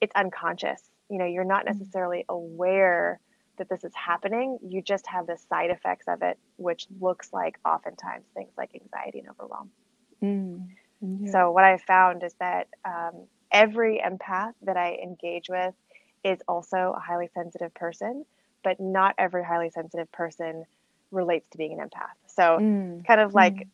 it's 0.00 0.12
unconscious. 0.14 0.82
You 1.08 1.18
know, 1.18 1.26
you're 1.26 1.44
not 1.44 1.64
Mm. 1.66 1.66
necessarily 1.66 2.24
aware 2.28 3.20
that 3.58 3.68
this 3.68 3.84
is 3.84 3.94
happening. 3.94 4.58
You 4.62 4.82
just 4.82 5.06
have 5.08 5.26
the 5.26 5.36
side 5.38 5.70
effects 5.70 6.06
of 6.08 6.22
it, 6.22 6.38
which 6.56 6.86
looks 7.00 7.32
like 7.32 7.58
oftentimes 7.64 8.26
things 8.34 8.52
like 8.56 8.74
anxiety 8.74 9.20
and 9.20 9.28
overwhelm. 9.30 9.70
Mm. 10.22 10.68
Yeah. 11.00 11.30
So, 11.32 11.52
what 11.52 11.64
I 11.64 11.78
found 11.78 12.22
is 12.22 12.34
that 12.40 12.68
um, 12.84 13.26
every 13.52 14.00
empath 14.04 14.52
that 14.62 14.76
I 14.76 14.94
engage 15.02 15.48
with 15.48 15.74
is 16.24 16.40
also 16.48 16.94
a 16.96 17.00
highly 17.00 17.28
sensitive 17.34 17.74
person, 17.74 18.24
but 18.62 18.80
not 18.80 19.14
every 19.18 19.44
highly 19.44 19.70
sensitive 19.70 20.10
person 20.12 20.64
relates 21.10 21.48
to 21.50 21.58
being 21.58 21.78
an 21.78 21.86
empath. 21.88 22.16
So, 22.26 22.60
Mm. 22.60 23.04
kind 23.06 23.20
of 23.20 23.34
like 23.34 23.66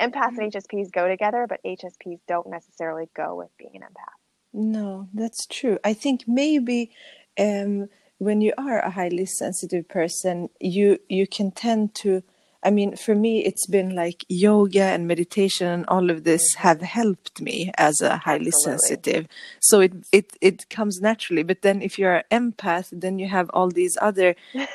empaths 0.00 0.38
and 0.38 0.52
HSPs 0.52 0.92
go 0.92 1.08
together, 1.08 1.46
but 1.48 1.60
HSPs 1.64 2.20
don't 2.26 2.48
necessarily 2.48 3.08
go 3.16 3.36
with 3.36 3.48
being 3.58 3.72
an 3.74 3.82
empath. 3.82 4.18
No, 4.52 5.08
that's 5.12 5.46
true. 5.46 5.78
I 5.84 5.92
think 5.92 6.24
maybe 6.26 6.90
um, 7.38 7.88
when 8.18 8.40
you 8.40 8.52
are 8.56 8.80
a 8.80 8.90
highly 8.90 9.26
sensitive 9.26 9.88
person, 9.88 10.48
you 10.60 10.98
you 11.08 11.26
can 11.26 11.50
tend 11.50 11.94
to. 11.96 12.22
I 12.64 12.70
mean, 12.70 12.96
for 12.96 13.14
me, 13.14 13.44
it's 13.44 13.66
been 13.66 13.94
like 13.94 14.24
yoga 14.28 14.82
and 14.82 15.06
meditation 15.06 15.68
and 15.68 15.84
all 15.86 16.10
of 16.10 16.24
this 16.24 16.42
have 16.56 16.80
helped 16.80 17.40
me 17.40 17.70
as 17.78 18.00
a 18.00 18.16
highly 18.16 18.48
Absolutely. 18.48 18.78
sensitive. 18.78 19.28
So 19.60 19.80
it 19.80 19.92
it 20.12 20.36
it 20.40 20.68
comes 20.68 21.00
naturally. 21.00 21.44
But 21.44 21.62
then, 21.62 21.82
if 21.82 21.98
you're 21.98 22.16
an 22.16 22.52
empath, 22.52 22.88
then 22.92 23.18
you 23.18 23.28
have 23.28 23.48
all 23.54 23.70
these 23.70 23.96
other 24.00 24.34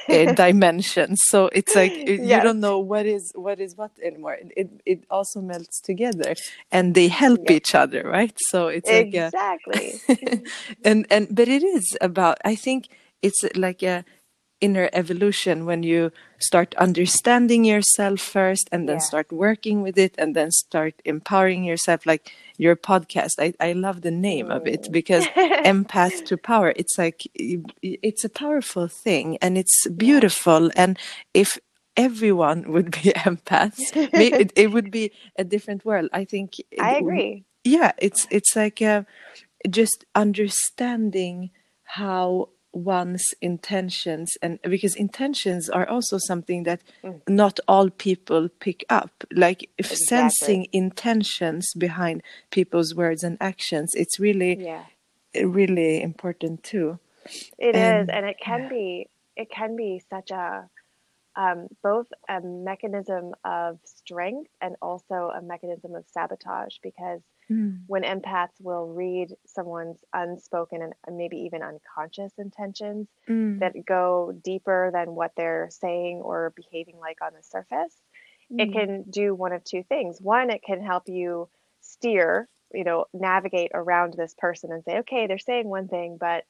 uh, 0.10 0.34
dimensions. 0.34 1.22
So 1.26 1.50
it's 1.54 1.76
like 1.76 1.92
you 1.92 2.16
you 2.24 2.42
don't 2.42 2.62
know 2.62 2.80
what 2.80 3.06
is 3.06 3.32
what 3.36 3.60
is 3.60 3.76
what 3.76 3.92
anymore. 4.02 4.36
It 4.36 4.52
it, 4.56 4.70
it 4.86 5.04
also 5.10 5.42
melts 5.42 5.82
together, 5.82 6.36
and 6.72 6.96
they 6.96 7.10
help 7.10 7.52
each 7.52 7.76
other, 7.76 8.04
right? 8.04 8.36
So 8.50 8.68
it's 8.68 8.90
like 8.90 9.14
a, 9.14 9.26
Exactly. 9.28 9.94
and 10.86 11.06
and 11.10 11.28
but 11.30 11.48
it 11.48 11.64
is 11.64 11.98
about 12.02 12.38
i 12.46 12.56
think 12.56 12.90
it's 13.22 13.44
like 13.56 13.82
a 13.84 14.04
inner 14.64 14.88
evolution 14.94 15.66
when 15.66 15.84
you 15.84 16.12
start 16.40 16.74
understanding 16.88 17.66
yourself 17.66 18.20
first 18.20 18.66
and 18.72 18.88
then 18.88 18.98
Yeah. 18.98 19.10
start 19.12 19.28
working 19.32 19.84
with 19.86 19.98
it 19.98 20.14
and 20.22 20.36
then 20.36 20.50
start 20.52 20.94
empowering 21.06 21.64
yourself 21.72 22.06
like 22.06 22.32
your 22.58 22.76
podcast. 22.76 23.34
I, 23.40 23.54
I 23.60 23.74
love 23.74 24.02
the 24.02 24.12
name 24.30 24.48
of 24.52 24.66
it 24.68 24.84
because 24.92 25.26
empath 25.74 26.24
to 26.26 26.38
power. 26.38 26.74
It's 26.76 26.98
like 26.98 27.20
it's 27.82 28.24
a 28.26 28.30
powerful 28.44 28.88
thing 28.88 29.38
and 29.42 29.58
it's 29.58 29.78
beautiful. 30.06 30.72
And 30.76 30.98
if 31.34 31.58
everyone 31.96 32.60
would 32.74 32.90
be 32.92 33.12
empaths 33.28 33.86
it, 34.14 34.52
it 34.56 34.72
would 34.74 34.90
be 34.92 35.12
a 35.38 35.44
different 35.44 35.86
world. 35.86 36.10
I 36.14 36.26
think 36.26 36.50
I 36.80 36.98
agree. 37.02 37.44
yeah 37.64 37.92
it's 38.08 38.28
it's 38.32 38.56
like 38.56 38.82
uh 38.82 39.04
just 39.70 40.06
understanding 40.16 41.52
how 41.98 42.50
one's 42.74 43.24
intentions 43.42 44.32
and 44.42 44.60
because 44.64 44.96
intentions 44.96 45.70
are 45.70 45.88
also 45.88 46.18
something 46.18 46.64
that 46.64 46.82
Mm. 47.04 47.22
not 47.28 47.60
all 47.68 47.90
people 47.90 48.50
pick 48.60 48.84
up 48.90 49.24
like 49.32 49.70
if 49.78 49.92
Exactly. 49.92 50.08
sensing 50.08 50.68
intentions 50.74 51.72
behind 51.78 52.24
people's 52.50 52.96
words 52.96 53.24
and 53.24 53.38
actions 53.40 53.94
it's 53.96 54.20
really 54.20 54.58
Yeah. 54.58 54.86
really 55.36 56.02
important 56.02 56.64
too 56.64 57.00
It 57.58 57.76
is, 57.76 57.76
And- 57.76 58.12
and 58.12 58.26
it 58.26 58.38
can 58.40 58.68
be 58.68 59.08
it 59.36 59.50
can 59.50 59.76
be 59.76 60.00
such 60.10 60.32
a 60.32 60.70
um, 61.36 61.68
both 61.82 62.08
a 62.30 62.42
mechanism 62.42 63.34
of 63.44 63.80
strength 63.86 64.52
and 64.62 64.76
also 64.82 65.32
a 65.34 65.42
mechanism 65.42 65.96
of 65.96 66.06
sabotage 66.08 66.78
because 66.84 67.22
when 67.88 68.04
empaths 68.04 68.60
will 68.62 68.88
read 68.88 69.30
someone's 69.46 70.04
unspoken 70.14 70.82
and 70.82 71.18
maybe 71.18 71.38
even 71.38 71.62
unconscious 71.62 72.32
intentions 72.38 73.08
Mm. 73.28 73.60
that 73.60 73.74
go 73.86 74.32
deeper 74.44 74.90
than 74.94 75.16
what 75.16 75.32
they're 75.36 75.70
saying 75.70 76.22
or 76.22 76.52
behaving 76.56 76.98
like 77.00 77.22
on 77.22 77.34
the 77.34 77.44
surface, 77.44 78.02
it 78.50 78.70
Mm. 78.70 78.74
can 78.74 79.04
do 79.10 79.34
one 79.36 79.54
of 79.54 79.64
two 79.64 79.84
things. 79.84 80.22
One, 80.22 80.50
it 80.50 80.64
can 80.64 80.82
help 80.82 81.08
you 81.08 81.50
steer, 81.82 82.48
you 82.74 82.84
know, 82.84 83.06
navigate 83.14 83.72
around 83.74 84.14
this 84.14 84.34
person 84.36 84.72
and 84.72 84.84
say, 84.84 85.00
okay, 85.00 85.28
they're 85.28 85.38
saying 85.38 85.68
one 85.68 85.88
thing, 85.88 86.18
but 86.18 86.46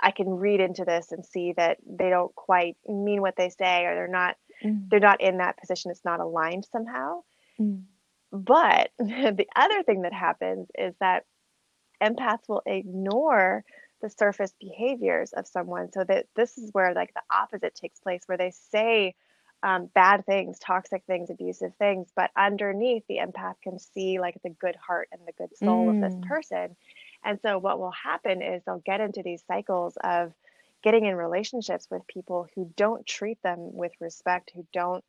I 0.00 0.12
can 0.12 0.28
read 0.30 0.60
into 0.60 0.84
this 0.86 1.12
and 1.12 1.24
see 1.26 1.52
that 1.52 1.76
they 1.86 2.08
don't 2.08 2.34
quite 2.34 2.76
mean 2.88 3.20
what 3.20 3.36
they 3.36 3.50
say 3.50 3.84
or 3.84 3.94
they're 3.94 4.08
not 4.08 4.36
Mm. 4.64 4.88
they're 4.90 5.00
not 5.00 5.20
in 5.20 5.38
that 5.38 5.56
position. 5.58 5.90
It's 5.90 6.04
not 6.04 6.20
aligned 6.20 6.64
somehow. 6.66 7.22
Mm. 7.58 7.84
But 8.32 8.90
the 8.98 9.46
other 9.56 9.82
thing 9.82 10.02
that 10.02 10.12
happens 10.12 10.68
is 10.78 10.94
that 11.00 11.24
empaths 12.02 12.48
will 12.48 12.62
ignore 12.66 13.64
the 14.02 14.10
surface 14.10 14.54
behaviors 14.60 15.32
of 15.32 15.46
someone. 15.46 15.92
So 15.92 16.04
that 16.04 16.26
this 16.36 16.58
is 16.58 16.70
where 16.72 16.94
like 16.94 17.14
the 17.14 17.22
opposite 17.30 17.74
takes 17.74 18.00
place, 18.00 18.22
where 18.26 18.38
they 18.38 18.52
say 18.52 19.14
um, 19.62 19.86
bad 19.94 20.24
things, 20.26 20.58
toxic 20.60 21.04
things, 21.06 21.30
abusive 21.30 21.74
things, 21.78 22.12
but 22.16 22.30
underneath 22.36 23.04
the 23.08 23.18
empath 23.18 23.56
can 23.62 23.78
see 23.78 24.20
like 24.20 24.40
the 24.42 24.50
good 24.50 24.76
heart 24.76 25.08
and 25.12 25.20
the 25.26 25.32
good 25.32 25.56
soul 25.56 25.90
of 25.90 25.98
Mm. 25.98 26.00
this 26.00 26.16
person. 26.22 26.76
And 27.24 27.40
so 27.42 27.58
what 27.58 27.80
will 27.80 27.90
happen 27.92 28.42
is 28.42 28.62
they'll 28.64 28.82
get 28.86 29.00
into 29.00 29.22
these 29.24 29.42
cycles 29.48 29.98
of 30.04 30.32
getting 30.82 31.06
in 31.06 31.16
relationships 31.16 31.88
with 31.90 32.06
people 32.06 32.48
who 32.54 32.72
don't 32.76 33.06
treat 33.06 33.42
them 33.42 33.74
with 33.74 33.92
respect, 34.00 34.52
who 34.54 34.66
don't 34.72 35.04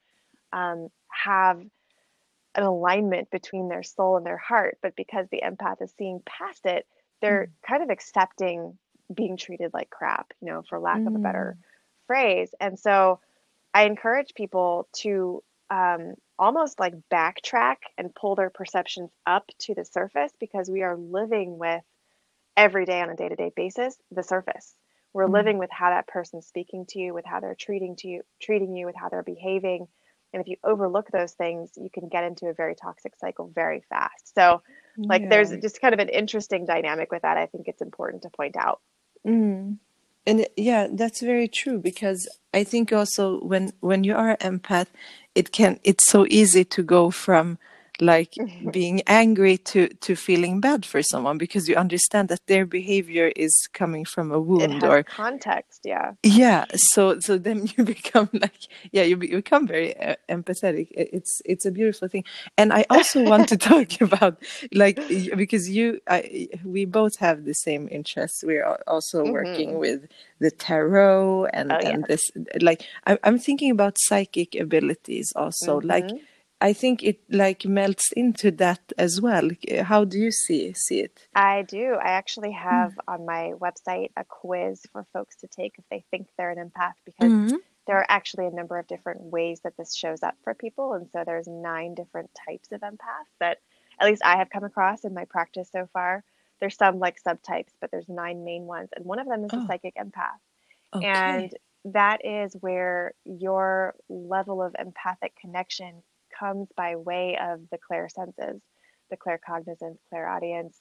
um, 0.54 0.90
have 1.10 1.62
an 2.56 2.64
alignment 2.64 3.30
between 3.32 3.70
their 3.70 3.84
soul 3.84 4.18
and 4.18 4.26
their 4.26 4.38
heart. 4.38 4.78
But 4.82 4.96
because 4.96 5.28
the 5.30 5.42
empath 5.46 5.82
is 5.82 5.94
seeing 5.98 6.22
past 6.26 6.66
it, 6.66 6.86
they're 7.22 7.52
kind 7.68 7.84
of 7.84 7.90
accepting 7.90 8.78
being 9.14 9.38
treated 9.38 9.74
like 9.74 9.90
crap, 9.90 10.32
you 10.42 10.48
know, 10.48 10.64
for 10.70 10.80
lack 10.80 11.06
of 11.06 11.16
a 11.16 11.20
better 11.20 11.58
phrase. 12.08 12.54
And 12.60 12.80
so 12.80 13.20
I 13.74 13.84
encourage 13.86 14.34
people 14.34 14.88
to 14.98 15.44
um, 15.70 16.16
almost 16.38 16.80
like 16.80 16.94
backtrack 17.12 17.78
and 17.98 18.14
pull 18.14 18.36
their 18.36 18.50
perceptions 18.50 19.12
up 19.26 19.50
to 19.60 19.76
the 19.76 19.86
surface 19.86 20.32
because 20.40 20.70
we 20.70 20.82
are 20.82 20.98
living 20.98 21.58
with 21.58 21.84
every 22.58 22.86
day 22.86 23.02
on 23.02 23.10
a 23.10 23.16
day 23.16 23.30
to 23.30 23.36
day 23.36 23.52
basis 23.56 23.98
the 24.12 24.24
surface. 24.24 24.76
We're 25.14 25.28
Mm. 25.28 25.34
living 25.34 25.58
with 25.58 25.72
how 25.72 25.90
that 25.90 26.08
person's 26.08 26.48
speaking 26.48 26.86
to 26.88 27.00
you, 27.00 27.14
with 27.14 27.26
how 27.26 27.40
they're 27.40 27.56
treating 27.56 27.96
to 27.98 28.08
you, 28.08 28.22
treating 28.42 28.76
you, 28.76 28.86
with 28.86 28.96
how 28.96 29.10
they're 29.10 29.24
behaving. 29.24 29.88
And 30.34 30.42
if 30.42 30.48
you 30.48 30.58
overlook 30.64 31.10
those 31.12 31.34
things, 31.34 31.72
you 31.76 31.90
can 31.90 32.08
get 32.08 32.24
into 32.24 32.48
a 32.48 32.54
very 32.54 32.76
toxic 32.76 33.16
cycle 33.18 33.52
very 33.54 33.84
fast. 33.90 34.34
So, 34.34 34.62
like, 34.98 35.30
there's 35.30 35.52
just 35.58 35.82
kind 35.82 35.94
of 35.94 36.00
an 36.00 36.10
interesting 36.10 36.66
dynamic 36.66 37.12
with 37.12 37.24
that. 37.24 37.38
I 37.38 37.48
think 37.48 37.68
it's 37.68 37.82
important 37.82 38.24
to 38.24 38.30
point 38.30 38.56
out. 38.58 38.80
Mm. 39.26 39.78
And 40.26 40.48
yeah, 40.56 40.88
that's 40.92 41.22
very 41.22 41.48
true 41.48 41.80
because 41.80 42.30
I 42.54 42.64
think 42.64 42.94
also 42.94 43.40
when 43.40 43.74
when 43.80 44.04
you 44.04 44.16
are 44.16 44.38
an 44.40 44.60
empath, 44.60 44.88
it 45.34 45.52
can 45.52 45.80
it's 45.84 46.08
so 46.08 46.28
easy 46.30 46.64
to 46.66 46.84
go 46.84 47.10
from 47.10 47.58
like 48.02 48.36
being 48.72 49.02
angry 49.08 49.58
to 49.58 49.88
to 50.06 50.16
feeling 50.16 50.60
bad 50.60 50.86
for 50.86 51.02
someone 51.04 51.38
because 51.38 51.70
you 51.70 51.76
understand 51.76 52.28
that 52.30 52.46
their 52.48 52.66
behavior 52.66 53.32
is 53.36 53.54
coming 53.74 54.04
from 54.04 54.32
a 54.32 54.40
wound 54.40 54.84
or 54.84 55.04
context, 55.04 55.82
yeah. 55.86 56.14
yeah 56.24 56.66
so 56.76 57.20
so 57.20 57.38
then 57.38 57.68
you 57.78 57.84
become 57.84 58.30
like 58.34 58.68
yeah 58.92 59.04
you, 59.04 59.16
you 59.22 59.38
become 59.38 59.68
very 59.68 59.96
uh, 60.00 60.16
empathetic 60.30 60.88
it's 60.92 61.42
it's 61.46 61.66
a 61.66 61.72
beautiful 61.72 62.08
thing 62.08 62.24
and 62.58 62.74
i 62.74 62.84
also 62.90 63.22
want 63.24 63.48
to 63.48 63.58
talk 63.72 64.02
about 64.02 64.42
like 64.74 65.00
because 65.36 65.70
you 65.70 66.00
I, 66.08 66.50
we 66.66 66.86
both 66.86 67.18
have 67.20 67.46
the 67.46 67.54
same 67.54 67.88
interests 67.92 68.44
we're 68.44 68.66
also 68.88 69.24
working 69.26 69.74
Mhm. 69.76 69.80
with 69.80 70.08
the 70.40 70.52
tarot 70.52 71.46
and 71.54 71.72
Oh, 71.72 71.76
and 71.76 72.04
this 72.06 72.24
like 72.62 72.84
I, 73.06 73.18
i'm 73.24 73.38
thinking 73.38 73.72
about 73.72 73.98
psychic 74.00 74.56
abilities 74.56 75.32
also 75.36 75.80
like 75.82 76.06
Mhm. 76.08 76.20
I 76.70 76.72
think 76.82 77.04
it 77.04 77.20
like 77.30 77.66
melts 77.66 78.08
into 78.22 78.52
that 78.52 78.82
as 78.98 79.20
well 79.26 79.50
how 79.92 80.02
do 80.12 80.18
you 80.26 80.32
see 80.32 80.62
see 80.86 81.00
it 81.08 81.28
I 81.36 81.62
do. 81.78 81.86
I 82.08 82.12
actually 82.22 82.52
have 82.52 82.92
on 83.08 83.26
my 83.26 83.44
website 83.66 84.10
a 84.18 84.24
quiz 84.40 84.76
for 84.92 85.02
folks 85.14 85.36
to 85.42 85.48
take 85.48 85.74
if 85.78 85.86
they 85.90 86.04
think 86.12 86.28
they're 86.38 86.52
an 86.58 86.62
empath 86.70 86.98
because 87.10 87.32
Mhm. 87.32 87.58
there 87.88 87.98
are 88.02 88.06
actually 88.18 88.46
a 88.48 88.52
number 88.60 88.78
of 88.80 88.86
different 88.94 89.22
ways 89.36 89.58
that 89.64 89.76
this 89.78 89.92
shows 89.96 90.22
up 90.28 90.36
for 90.44 90.54
people. 90.54 90.88
And 90.94 91.06
so 91.12 91.24
there's 91.26 91.48
nine 91.48 91.92
different 91.96 92.30
types 92.48 92.70
of 92.76 92.82
empaths 92.82 93.32
that 93.40 93.58
at 94.00 94.08
least 94.10 94.22
I 94.32 94.36
have 94.38 94.50
come 94.56 94.66
across 94.72 95.00
in 95.08 95.14
my 95.20 95.26
practice 95.26 95.70
so 95.72 95.88
far. 95.94 96.24
There's 96.60 96.78
some 96.84 97.00
like 97.00 97.18
subtypes, 97.28 97.74
but 97.80 97.90
there's 97.92 98.10
nine 98.24 98.44
main 98.44 98.66
ones. 98.76 98.90
And 98.96 99.04
one 99.06 99.20
of 99.20 99.28
them 99.28 99.44
is 99.46 99.52
Oh. 99.54 99.60
the 99.62 99.68
psychic 99.68 99.96
empath. 99.96 100.40
okay 100.94 101.08
And 101.08 101.50
that 102.00 102.20
is 102.26 102.50
where 102.66 103.14
your 103.26 103.96
level 104.10 104.62
of 104.62 104.76
empathic 104.78 105.34
connection 105.44 106.04
comes 106.42 106.68
by 106.76 106.96
way 106.96 107.38
of 107.42 107.62
the 107.72 107.78
clairsenses, 107.78 108.60
the 109.12 109.18
claircognizance, 109.18 109.98
clairaudience, 110.10 110.78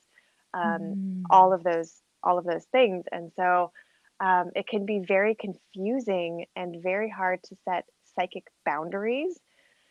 um, 0.55 0.81
Mm. 0.81 1.23
all 1.31 1.53
of 1.53 1.63
those 1.63 2.03
all 2.23 2.39
of 2.39 2.45
those 2.45 2.67
things. 2.67 3.05
And 3.11 3.33
so 3.35 3.73
um, 4.21 4.51
it 4.55 4.67
can 4.67 4.85
be 4.85 4.99
very 4.99 5.35
confusing 5.35 6.47
and 6.55 6.83
very 6.83 7.09
hard 7.09 7.43
to 7.45 7.57
set 7.65 7.85
psychic 8.15 8.45
boundaries 8.67 9.39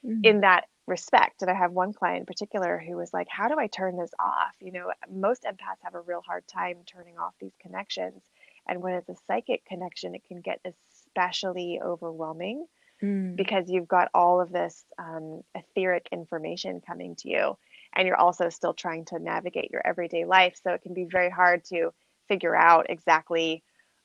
mm-hmm. 0.05 0.21
in 0.23 0.41
that 0.41 0.65
respect. 0.85 1.41
And 1.41 1.49
I 1.49 1.55
have 1.55 1.71
one 1.71 1.93
client 1.93 2.21
in 2.21 2.25
particular 2.25 2.77
who 2.85 2.95
was 2.97 3.13
like, 3.13 3.27
How 3.29 3.47
do 3.47 3.55
I 3.59 3.67
turn 3.67 3.97
this 3.97 4.11
off? 4.19 4.53
You 4.59 4.71
know, 4.71 4.91
most 5.11 5.43
empaths 5.43 5.83
have 5.83 5.95
a 5.95 6.01
real 6.01 6.21
hard 6.25 6.47
time 6.47 6.77
turning 6.85 7.17
off 7.17 7.33
these 7.39 7.55
connections. 7.61 8.21
And 8.67 8.83
when 8.83 8.93
it's 8.93 9.09
a 9.09 9.15
psychic 9.27 9.65
connection, 9.65 10.13
it 10.13 10.23
can 10.27 10.41
get 10.41 10.59
especially 10.65 11.79
overwhelming 11.83 12.67
mm. 13.03 13.35
because 13.35 13.69
you've 13.69 13.87
got 13.87 14.09
all 14.13 14.41
of 14.41 14.51
this 14.51 14.85
um, 14.97 15.41
etheric 15.55 16.07
information 16.11 16.81
coming 16.85 17.15
to 17.17 17.29
you. 17.29 17.57
And 17.95 18.07
you're 18.07 18.17
also 18.17 18.49
still 18.49 18.73
trying 18.73 19.05
to 19.05 19.19
navigate 19.19 19.71
your 19.71 19.81
everyday 19.85 20.25
life. 20.25 20.59
So 20.63 20.71
it 20.71 20.83
can 20.83 20.93
be 20.93 21.05
very 21.05 21.29
hard 21.29 21.65
to 21.65 21.91
figure 22.27 22.55
out 22.55 22.85
exactly 22.89 23.63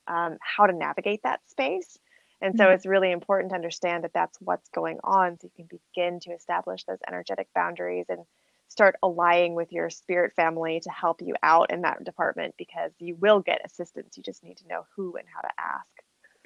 um, 0.08 0.38
how 0.40 0.66
to 0.66 0.72
navigate 0.72 1.22
that 1.24 1.40
space. 1.48 1.98
And 2.40 2.56
so 2.56 2.64
mm-hmm. 2.64 2.74
it's 2.74 2.86
really 2.86 3.12
important 3.12 3.50
to 3.50 3.56
understand 3.56 4.04
that 4.04 4.12
that's 4.12 4.38
what's 4.40 4.68
going 4.70 4.98
on 5.04 5.38
so 5.38 5.48
you 5.48 5.64
can 5.64 5.78
begin 5.94 6.20
to 6.20 6.32
establish 6.32 6.84
those 6.84 6.98
energetic 7.06 7.48
boundaries 7.54 8.06
and 8.08 8.20
start 8.68 8.96
aligning 9.02 9.54
with 9.54 9.72
your 9.72 9.88
spirit 9.88 10.32
family 10.34 10.80
to 10.80 10.90
help 10.90 11.22
you 11.22 11.34
out 11.42 11.70
in 11.70 11.82
that 11.82 12.02
department 12.04 12.54
because 12.58 12.90
you 12.98 13.14
will 13.16 13.40
get 13.40 13.60
assistance. 13.64 14.16
You 14.16 14.22
just 14.22 14.42
need 14.42 14.56
to 14.58 14.68
know 14.68 14.84
who 14.96 15.16
and 15.16 15.26
how 15.32 15.42
to 15.42 15.54
ask. 15.58 15.86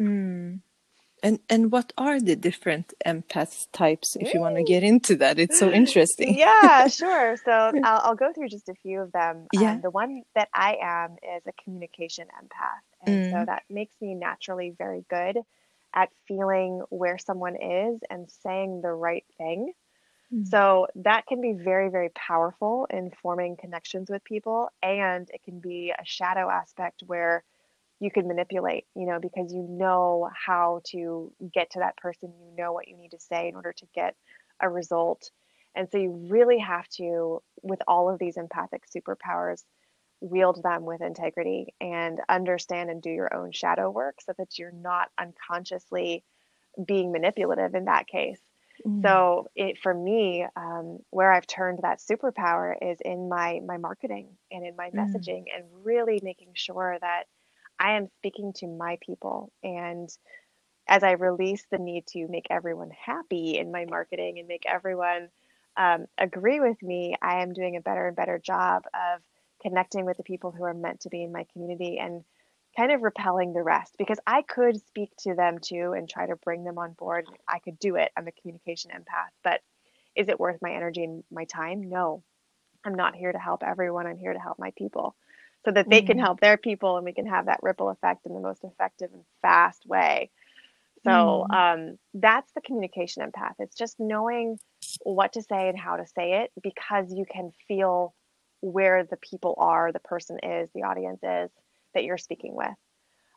Mm. 0.00 0.60
And 1.22 1.40
and 1.48 1.72
what 1.72 1.92
are 1.98 2.20
the 2.20 2.36
different 2.36 2.94
empath 3.04 3.66
types? 3.72 4.16
If 4.16 4.34
you 4.34 4.40
want 4.40 4.56
to 4.56 4.62
get 4.62 4.82
into 4.82 5.16
that, 5.16 5.38
it's 5.38 5.58
so 5.58 5.70
interesting. 5.70 6.38
yeah, 6.38 6.88
sure. 6.88 7.36
So 7.44 7.52
I'll, 7.52 8.00
I'll 8.04 8.14
go 8.14 8.32
through 8.32 8.48
just 8.48 8.68
a 8.68 8.74
few 8.74 9.00
of 9.00 9.12
them. 9.12 9.46
Yeah. 9.52 9.72
Um, 9.72 9.80
the 9.80 9.90
one 9.90 10.22
that 10.34 10.48
I 10.52 10.76
am 10.80 11.12
is 11.36 11.42
a 11.46 11.52
communication 11.62 12.26
empath, 12.26 13.06
and 13.06 13.24
mm. 13.24 13.32
so 13.32 13.44
that 13.46 13.62
makes 13.70 13.94
me 14.00 14.14
naturally 14.14 14.74
very 14.76 15.04
good 15.08 15.38
at 15.94 16.10
feeling 16.26 16.82
where 16.90 17.18
someone 17.18 17.56
is 17.56 18.00
and 18.10 18.30
saying 18.42 18.82
the 18.82 18.92
right 18.92 19.24
thing. 19.38 19.72
Mm. 20.32 20.46
So 20.46 20.88
that 20.96 21.26
can 21.26 21.40
be 21.40 21.52
very, 21.52 21.88
very 21.88 22.10
powerful 22.10 22.86
in 22.90 23.10
forming 23.22 23.56
connections 23.56 24.10
with 24.10 24.22
people, 24.24 24.68
and 24.82 25.28
it 25.32 25.42
can 25.44 25.60
be 25.60 25.92
a 25.98 26.04
shadow 26.04 26.50
aspect 26.50 27.02
where 27.06 27.44
you 28.00 28.10
can 28.10 28.28
manipulate, 28.28 28.84
you 28.94 29.06
know, 29.06 29.18
because 29.20 29.52
you 29.52 29.66
know 29.68 30.30
how 30.34 30.80
to 30.86 31.32
get 31.52 31.70
to 31.70 31.80
that 31.80 31.96
person, 31.96 32.32
you 32.38 32.56
know 32.56 32.72
what 32.72 32.88
you 32.88 32.96
need 32.96 33.10
to 33.10 33.20
say 33.20 33.48
in 33.48 33.56
order 33.56 33.72
to 33.72 33.86
get 33.94 34.14
a 34.60 34.68
result. 34.68 35.30
And 35.74 35.88
so 35.90 35.98
you 35.98 36.26
really 36.28 36.58
have 36.58 36.88
to, 36.96 37.42
with 37.62 37.80
all 37.86 38.08
of 38.08 38.18
these 38.18 38.36
empathic 38.36 38.84
superpowers, 38.88 39.62
wield 40.20 40.62
them 40.62 40.84
with 40.84 41.00
integrity 41.00 41.74
and 41.80 42.20
understand 42.28 42.90
and 42.90 43.00
do 43.00 43.10
your 43.10 43.34
own 43.34 43.52
shadow 43.52 43.90
work 43.90 44.16
so 44.20 44.32
that 44.38 44.58
you're 44.58 44.72
not 44.72 45.08
unconsciously 45.18 46.24
being 46.84 47.12
manipulative 47.12 47.74
in 47.74 47.84
that 47.84 48.06
case. 48.06 48.40
Mm. 48.86 49.02
So 49.02 49.48
it 49.54 49.78
for 49.78 49.94
me, 49.94 50.46
um, 50.56 50.98
where 51.10 51.32
I've 51.32 51.46
turned 51.46 51.80
that 51.82 52.00
superpower 52.00 52.74
is 52.80 52.98
in 53.04 53.28
my 53.28 53.60
my 53.64 53.76
marketing 53.76 54.30
and 54.50 54.66
in 54.66 54.76
my 54.76 54.90
mm. 54.90 54.94
messaging, 54.94 55.44
and 55.54 55.64
really 55.82 56.20
making 56.22 56.50
sure 56.54 56.96
that 57.00 57.24
I 57.78 57.92
am 57.96 58.08
speaking 58.18 58.52
to 58.54 58.66
my 58.66 58.98
people. 59.00 59.52
And 59.62 60.08
as 60.88 61.02
I 61.02 61.12
release 61.12 61.64
the 61.70 61.78
need 61.78 62.06
to 62.08 62.26
make 62.28 62.46
everyone 62.50 62.90
happy 62.90 63.58
in 63.58 63.70
my 63.70 63.84
marketing 63.84 64.38
and 64.38 64.48
make 64.48 64.64
everyone 64.66 65.28
um, 65.76 66.06
agree 66.16 66.60
with 66.60 66.82
me, 66.82 67.14
I 67.20 67.42
am 67.42 67.52
doing 67.52 67.76
a 67.76 67.80
better 67.80 68.06
and 68.06 68.16
better 68.16 68.38
job 68.38 68.84
of 68.94 69.22
connecting 69.62 70.04
with 70.04 70.16
the 70.16 70.22
people 70.22 70.50
who 70.50 70.64
are 70.64 70.74
meant 70.74 71.00
to 71.00 71.10
be 71.10 71.22
in 71.22 71.32
my 71.32 71.46
community 71.52 71.98
and 71.98 72.24
kind 72.76 72.92
of 72.92 73.02
repelling 73.02 73.52
the 73.52 73.62
rest 73.62 73.94
because 73.98 74.18
I 74.26 74.42
could 74.42 74.80
speak 74.86 75.10
to 75.20 75.34
them 75.34 75.58
too 75.58 75.94
and 75.96 76.08
try 76.08 76.26
to 76.26 76.36
bring 76.36 76.64
them 76.64 76.78
on 76.78 76.92
board. 76.92 77.26
I 77.46 77.58
could 77.58 77.78
do 77.78 77.96
it. 77.96 78.10
I'm 78.16 78.28
a 78.28 78.32
communication 78.32 78.90
empath, 78.92 79.32
but 79.42 79.60
is 80.16 80.28
it 80.28 80.40
worth 80.40 80.58
my 80.62 80.72
energy 80.72 81.04
and 81.04 81.24
my 81.30 81.44
time? 81.44 81.88
No. 81.88 82.22
I'm 82.84 82.94
not 82.94 83.16
here 83.16 83.32
to 83.32 83.38
help 83.38 83.62
everyone. 83.62 84.06
I'm 84.06 84.18
here 84.18 84.32
to 84.32 84.38
help 84.38 84.58
my 84.58 84.72
people 84.76 85.16
so 85.64 85.72
that 85.72 85.88
they 85.88 85.98
mm-hmm. 85.98 86.06
can 86.06 86.18
help 86.18 86.40
their 86.40 86.56
people 86.56 86.96
and 86.96 87.04
we 87.04 87.12
can 87.12 87.26
have 87.26 87.46
that 87.46 87.60
ripple 87.62 87.90
effect 87.90 88.26
in 88.26 88.34
the 88.34 88.40
most 88.40 88.64
effective 88.64 89.10
and 89.12 89.24
fast 89.42 89.84
way. 89.86 90.30
So 91.04 91.10
mm-hmm. 91.10 91.52
um, 91.52 91.98
that's 92.14 92.50
the 92.52 92.60
communication 92.60 93.22
empath. 93.22 93.54
It's 93.58 93.76
just 93.76 93.96
knowing 93.98 94.58
what 95.02 95.32
to 95.34 95.42
say 95.42 95.68
and 95.68 95.78
how 95.78 95.96
to 95.96 96.06
say 96.06 96.42
it 96.42 96.52
because 96.62 97.12
you 97.12 97.24
can 97.30 97.52
feel 97.66 98.14
where 98.60 99.04
the 99.04 99.16
people 99.16 99.54
are, 99.58 99.92
the 99.92 100.00
person 100.00 100.38
is, 100.42 100.68
the 100.74 100.82
audience 100.82 101.20
is 101.22 101.50
that 101.94 102.04
you're 102.04 102.18
speaking 102.18 102.54
with. 102.54 102.68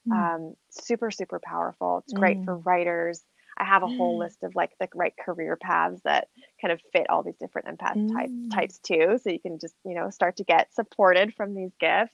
Mm. 0.10 0.36
Um, 0.36 0.54
super, 0.70 1.12
super 1.12 1.40
powerful. 1.44 2.00
It's 2.04 2.14
great 2.14 2.44
for 2.44 2.58
writers. 2.58 3.22
I 3.58 3.66
have 3.66 3.84
a 3.84 3.88
whole 3.88 4.18
mm. 4.18 4.20
list 4.20 4.44
of 4.44 4.56
like 4.56 4.72
the 4.80 4.88
right 4.96 5.14
career 5.18 5.56
paths 5.56 6.02
that 6.04 6.28
kind 6.62 6.72
of 6.72 6.82
fit 6.94 7.10
all 7.10 7.24
these 7.24 7.38
different 7.38 7.68
empath 7.68 8.14
types 8.14 8.32
mm. 8.32 8.54
types 8.54 8.80
too. 8.80 9.20
So 9.22 9.30
you 9.30 9.40
can 9.40 9.60
just, 9.60 9.76
you 9.86 9.96
know, 9.96 10.10
start 10.10 10.38
to 10.38 10.44
get 10.44 10.74
supported 10.74 11.34
from 11.36 11.54
these 11.54 11.72
gifts. 11.80 12.14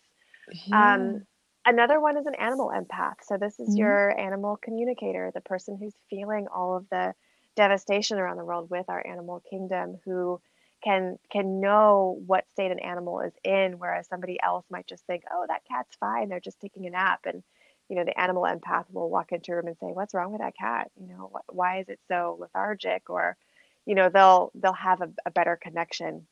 Yeah. 0.66 0.96
Um, 0.96 1.26
another 1.66 2.00
one 2.00 2.18
is 2.18 2.26
an 2.26 2.36
animal 2.36 2.72
empath. 2.76 3.16
So 3.24 3.38
this 3.38 3.60
is 3.60 3.76
mm. 3.76 3.80
your 3.80 4.20
animal 4.20 4.58
communicator, 4.62 5.32
the 5.34 5.42
person 5.42 5.78
who's 5.80 5.96
feeling 6.10 6.48
all 6.54 6.78
of 6.78 6.86
the 6.90 7.14
devastation 7.56 8.20
around 8.20 8.38
the 8.38 8.46
world 8.46 8.70
with 8.70 8.86
our 8.90 9.06
animal 9.06 9.42
kingdom, 9.50 9.98
who 10.06 10.40
can 10.84 11.18
can 11.32 11.60
know 11.60 12.22
what 12.26 12.50
state 12.52 12.72
an 12.72 12.80
animal 12.80 13.22
is 13.22 13.34
in 13.44 13.80
whereas 13.80 14.08
somebody 14.08 14.38
else 14.44 14.64
might 14.70 14.86
just 14.86 15.04
think 15.08 15.24
oh 15.34 15.46
that 15.48 15.64
cat's 15.68 15.96
fine 16.00 16.30
they're 16.30 16.40
just 16.40 16.60
taking 16.60 16.86
a 16.86 16.90
nap 16.90 17.22
and 17.26 17.42
you 17.90 17.96
know 17.96 18.04
the 18.04 18.20
animal 18.20 18.44
empath 18.44 18.86
will 18.92 19.10
walk 19.10 19.32
into 19.32 19.52
a 19.52 19.56
room 19.56 19.68
and 19.68 19.78
say 19.78 19.88
what's 19.88 20.14
wrong 20.14 20.32
with 20.32 20.42
that 20.42 20.56
cat? 20.56 20.92
You 21.00 21.08
know 21.08 21.32
wh- 21.34 21.56
why 21.56 21.80
is 21.80 21.90
it 21.90 22.00
so 22.08 22.38
lethargic? 22.40 23.10
Or 23.10 23.38
you 23.86 23.96
know 23.96 24.10
they'll 24.10 24.52
they'll 24.56 24.74
have 24.74 25.02
a, 25.02 25.10
a 25.26 25.32
better 25.32 25.58
connection 25.62 26.28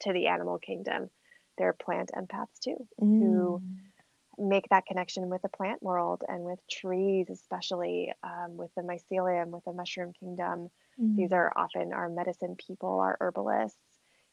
to 0.00 0.12
the 0.12 0.28
animal 0.28 0.58
kingdom. 0.58 1.10
They're 1.58 1.72
plant 1.72 2.10
empaths 2.14 2.58
too 2.62 2.86
mm. 3.00 3.18
who 3.20 3.62
make 4.38 4.68
that 4.68 4.84
connection 4.84 5.30
with 5.30 5.40
the 5.40 5.48
plant 5.48 5.82
world 5.82 6.22
and 6.28 6.44
with 6.44 6.58
trees 6.70 7.30
especially 7.30 8.12
um, 8.22 8.56
with 8.58 8.70
the 8.74 8.82
mycelium 8.82 9.48
with 9.48 9.64
the 9.64 9.72
mushroom 9.72 10.12
kingdom. 10.18 10.70
Mm-hmm. 11.00 11.16
These 11.16 11.32
are 11.32 11.52
often 11.56 11.92
our 11.92 12.08
medicine 12.08 12.56
people, 12.56 13.00
our 13.00 13.16
herbalists, 13.20 13.78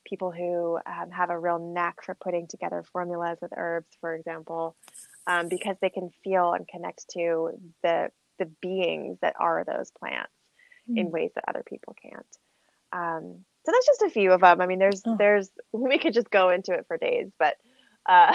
people 0.05 0.31
who 0.31 0.77
um, 0.85 1.11
have 1.11 1.29
a 1.29 1.39
real 1.39 1.59
knack 1.59 2.03
for 2.03 2.15
putting 2.15 2.47
together 2.47 2.83
formulas 2.91 3.39
with 3.41 3.53
herbs, 3.55 3.87
for 4.01 4.13
example, 4.15 4.75
um, 5.27 5.47
because 5.49 5.77
they 5.81 5.89
can 5.89 6.09
feel 6.23 6.53
and 6.53 6.67
connect 6.67 7.05
to 7.13 7.51
the 7.81 8.09
the 8.39 8.45
beings 8.61 9.17
that 9.21 9.35
are 9.39 9.63
those 9.63 9.91
plants 9.91 10.31
mm-hmm. 10.89 10.97
in 10.97 11.11
ways 11.11 11.31
that 11.35 11.45
other 11.47 11.63
people 11.67 11.95
can't. 12.01 12.25
Um, 12.91 13.45
so 13.65 13.71
that's 13.71 13.85
just 13.85 14.01
a 14.01 14.09
few 14.09 14.31
of 14.31 14.41
them. 14.41 14.59
I 14.61 14.65
mean, 14.65 14.79
there's 14.79 15.01
oh. 15.05 15.15
there's 15.17 15.49
we 15.71 15.97
could 15.97 16.13
just 16.13 16.29
go 16.29 16.49
into 16.49 16.73
it 16.73 16.85
for 16.87 16.97
days, 16.97 17.29
but 17.39 17.55
uh, 18.05 18.33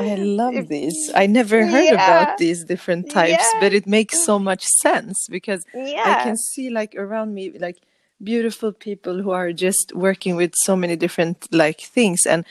I 0.00 0.14
love 0.16 0.68
these. 0.68 1.10
I 1.14 1.26
never 1.26 1.66
heard 1.66 1.84
yeah. 1.84 2.22
about 2.22 2.38
these 2.38 2.64
different 2.64 3.10
types, 3.10 3.44
yeah. 3.54 3.60
but 3.60 3.72
it 3.72 3.86
makes 3.86 4.24
so 4.24 4.38
much 4.38 4.64
sense 4.64 5.26
because 5.28 5.64
yeah. 5.74 6.16
I 6.18 6.22
can 6.22 6.36
see 6.36 6.70
like 6.70 6.94
around 6.94 7.34
me 7.34 7.50
like 7.58 7.78
beautiful 8.22 8.72
people 8.72 9.22
who 9.22 9.30
are 9.30 9.52
just 9.52 9.92
working 9.94 10.36
with 10.36 10.52
so 10.64 10.76
many 10.76 10.94
different 10.94 11.52
like 11.52 11.80
things 11.80 12.20
and 12.28 12.44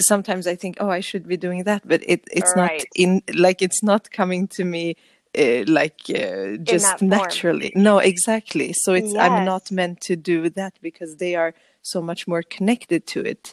sometimes 0.00 0.46
I 0.46 0.54
think 0.54 0.76
oh 0.80 0.90
I 0.90 1.00
should 1.00 1.26
be 1.26 1.36
doing 1.36 1.64
that 1.64 1.86
but 1.86 2.02
it 2.06 2.24
it's 2.30 2.54
right. 2.56 2.78
not 2.78 2.86
in 2.94 3.22
like 3.34 3.62
it's 3.62 3.82
not 3.82 4.10
coming 4.10 4.48
to 4.48 4.64
me 4.64 4.96
uh, 5.38 5.64
like 5.66 6.00
uh, 6.10 6.56
just 6.62 7.02
naturally 7.02 7.72
no 7.74 7.98
exactly 7.98 8.72
so 8.72 8.92
it's 8.92 9.12
yes. 9.12 9.20
i'm 9.20 9.44
not 9.44 9.68
meant 9.72 10.00
to 10.00 10.14
do 10.14 10.48
that 10.48 10.78
because 10.80 11.16
they 11.16 11.34
are 11.34 11.52
so 11.82 12.00
much 12.00 12.28
more 12.28 12.40
connected 12.40 13.04
to 13.04 13.20
it 13.20 13.52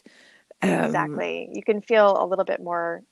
um, 0.62 0.70
exactly. 0.70 1.50
You 1.52 1.62
can 1.62 1.82
feel 1.82 2.22
a 2.22 2.26
little 2.26 2.44
bit 2.44 2.62
more 2.62 3.02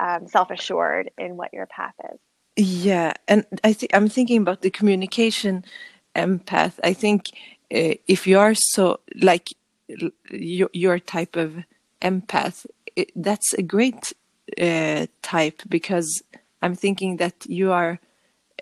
um, 0.00 0.26
self 0.26 0.50
assured 0.50 1.10
in 1.16 1.36
what 1.36 1.54
your 1.54 1.66
path 1.66 1.94
is. 2.12 2.18
Yeah, 2.56 3.12
and 3.28 3.46
I 3.62 3.72
think 3.72 3.94
I'm 3.94 4.08
thinking 4.08 4.42
about 4.42 4.62
the 4.62 4.70
communication 4.70 5.64
empath. 6.16 6.74
I 6.82 6.92
think 6.92 7.28
uh, 7.72 7.94
if 8.08 8.26
you 8.26 8.38
are 8.38 8.54
so 8.54 9.00
like 9.20 9.50
your, 10.30 10.70
your 10.72 10.98
type 10.98 11.36
of 11.36 11.56
empath, 12.02 12.66
it, 12.96 13.10
that's 13.14 13.52
a 13.54 13.62
great 13.62 14.12
uh, 14.60 15.06
type 15.22 15.62
because 15.68 16.22
I'm 16.62 16.74
thinking 16.74 17.16
that 17.18 17.46
you 17.46 17.72
are 17.72 18.00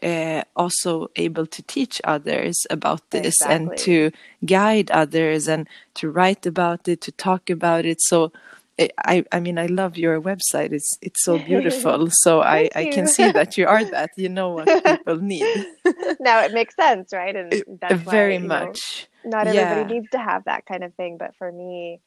uh, 0.03 0.43
also 0.55 1.09
able 1.17 1.47
to 1.47 1.63
teach 1.63 2.01
others 2.05 2.67
about 2.71 3.11
this 3.11 3.41
exactly. 3.41 3.55
and 3.55 3.77
to 3.79 4.11
guide 4.45 4.91
others 4.91 5.49
and 5.49 5.69
to 5.95 6.11
write 6.11 6.47
about 6.47 6.87
it 6.89 7.01
to 7.03 7.13
talk 7.13 7.49
about 7.49 7.87
it. 7.87 8.01
So 8.01 8.33
eh, 8.79 8.89
I, 8.99 9.25
I 9.33 9.41
mean 9.41 9.59
I 9.59 9.67
love 9.67 9.97
your 9.97 10.21
website. 10.21 10.73
It's 10.73 10.99
it's 11.01 11.25
so 11.25 11.39
beautiful. 11.39 12.09
So 12.23 12.43
I, 12.43 12.69
I 12.75 12.87
can 12.87 13.07
see 13.07 13.31
that 13.33 13.57
you 13.57 13.67
are 13.67 13.85
that. 13.85 14.11
You 14.17 14.29
know 14.29 14.51
what 14.51 14.85
people 14.85 15.17
need. 15.17 15.67
Now 16.21 16.41
it 16.41 16.53
makes 16.53 16.77
sense 16.77 17.13
right? 17.13 17.35
And 17.35 17.53
that's 17.81 18.03
very 18.03 18.39
why, 18.39 18.47
much. 18.47 19.09
know, 19.25 19.39
not 19.39 19.47
everybody 19.47 19.81
yeah. 19.81 20.01
needs 20.01 20.11
to 20.11 20.19
have 20.19 20.45
that 20.45 20.67
kind 20.67 20.85
of 20.85 20.95
thing. 20.95 21.17
But 21.19 21.35
for 21.37 21.51
me 21.51 22.01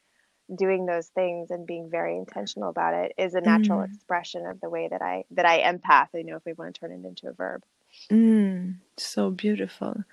doing 0.54 0.86
those 0.86 1.08
things 1.08 1.50
and 1.50 1.66
being 1.66 1.88
very 1.90 2.16
intentional 2.16 2.70
about 2.70 2.94
it 2.94 3.12
is 3.18 3.34
a 3.34 3.40
natural 3.40 3.80
Mm. 3.80 3.84
expression 3.84 4.46
of 4.46 4.60
the 4.60 4.68
way 4.68 4.88
that 4.90 5.02
I 5.02 5.24
that 5.32 5.46
I 5.46 5.60
empath. 5.62 6.08
You 6.14 6.24
know, 6.24 6.36
if 6.36 6.44
we 6.44 6.52
want 6.52 6.74
to 6.74 6.80
turn 6.80 6.92
it 6.92 7.06
into 7.06 7.28
a 7.28 7.32
verb. 7.32 7.62
Mm, 8.10 8.76
so 8.96 9.30
beautiful. 9.30 10.04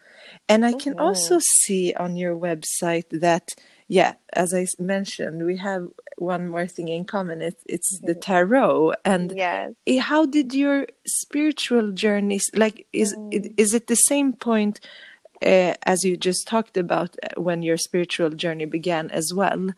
And 0.49 0.65
I 0.65 0.73
can 0.73 0.93
hmm 0.93 0.99
also 0.99 1.39
see 1.39 1.93
on 1.93 2.15
your 2.15 2.35
website 2.35 3.09
that, 3.11 3.49
yeah, 3.87 4.15
as 4.33 4.53
I 4.53 4.65
mentioned, 4.79 5.45
we 5.45 5.57
have 5.57 5.87
one 6.17 6.49
more 6.49 6.67
thing 6.67 6.89
in 6.89 7.05
common. 7.05 7.41
It's 7.41 7.63
it's 7.67 7.99
the 7.99 8.15
tarot. 8.15 8.93
And 9.05 9.35
Yes. 9.35 9.73
eh, 9.87 9.99
how 9.99 10.25
did 10.25 10.53
your 10.53 10.87
spiritual 11.05 11.91
journeys, 11.91 12.45
like, 12.55 12.87
is 12.93 13.15
it, 13.31 13.51
Mm. 13.51 13.53
is 13.57 13.73
it 13.73 13.87
the 13.87 13.95
same 13.95 14.33
point 14.33 14.79
uh, 15.41 15.73
as 15.83 16.03
you 16.03 16.17
just 16.17 16.47
talked 16.47 16.77
about 16.77 17.15
uh, 17.23 17.41
when 17.41 17.61
your 17.63 17.77
spiritual 17.77 18.29
journey 18.31 18.65
began 18.65 19.09
as 19.11 19.31
well 19.33 19.69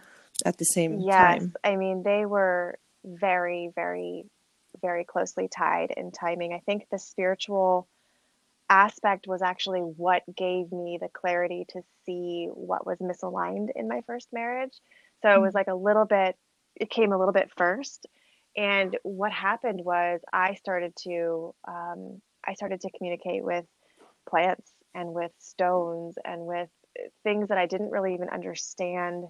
at 0.45 0.57
the 0.57 0.65
same 0.65 1.05
Yes. 1.05 1.05
time? 1.05 1.53
Yes, 1.53 1.55
I 1.63 1.75
mean, 1.75 2.03
they 2.03 2.25
were 2.25 2.77
very, 3.03 3.71
very, 3.75 4.25
very 4.81 5.05
closely 5.05 5.47
tied 5.47 5.91
in 5.95 6.11
timing. 6.11 6.53
I 6.53 6.59
think 6.59 6.87
the 6.91 6.99
spiritual 6.99 7.87
aspect 8.69 9.27
was 9.27 9.41
actually 9.41 9.79
what 9.81 10.23
gave 10.35 10.71
me 10.71 10.99
the 11.01 11.09
clarity 11.09 11.65
to 11.69 11.81
see 12.05 12.47
what 12.53 12.85
was 12.85 12.99
misaligned 12.99 13.69
in 13.75 13.87
my 13.87 14.01
first 14.07 14.27
marriage. 14.31 14.73
So 15.21 15.29
it 15.29 15.41
was 15.41 15.53
Mm. 15.53 15.55
like 15.55 15.67
a 15.67 15.75
little 15.75 16.05
bit, 16.05 16.37
it 16.75 16.89
came 16.89 17.11
a 17.11 17.17
little 17.17 17.33
bit 17.33 17.51
first. 17.57 18.05
And 18.55 18.97
what 19.03 19.31
happened 19.31 19.81
was 19.83 20.21
I 20.31 20.55
started 20.55 20.95
to, 21.03 21.55
um, 21.67 22.21
I 22.45 22.53
started 22.53 22.81
to 22.81 22.91
communicate 22.91 23.43
with 23.43 23.65
plants 24.29 24.71
and 24.93 25.13
with 25.13 25.31
stones 25.39 26.17
and 26.23 26.41
with 26.45 26.69
things 27.23 27.49
that 27.49 27.57
I 27.57 27.65
didn't 27.65 27.91
really 27.91 28.13
even 28.13 28.29
understand 28.29 29.25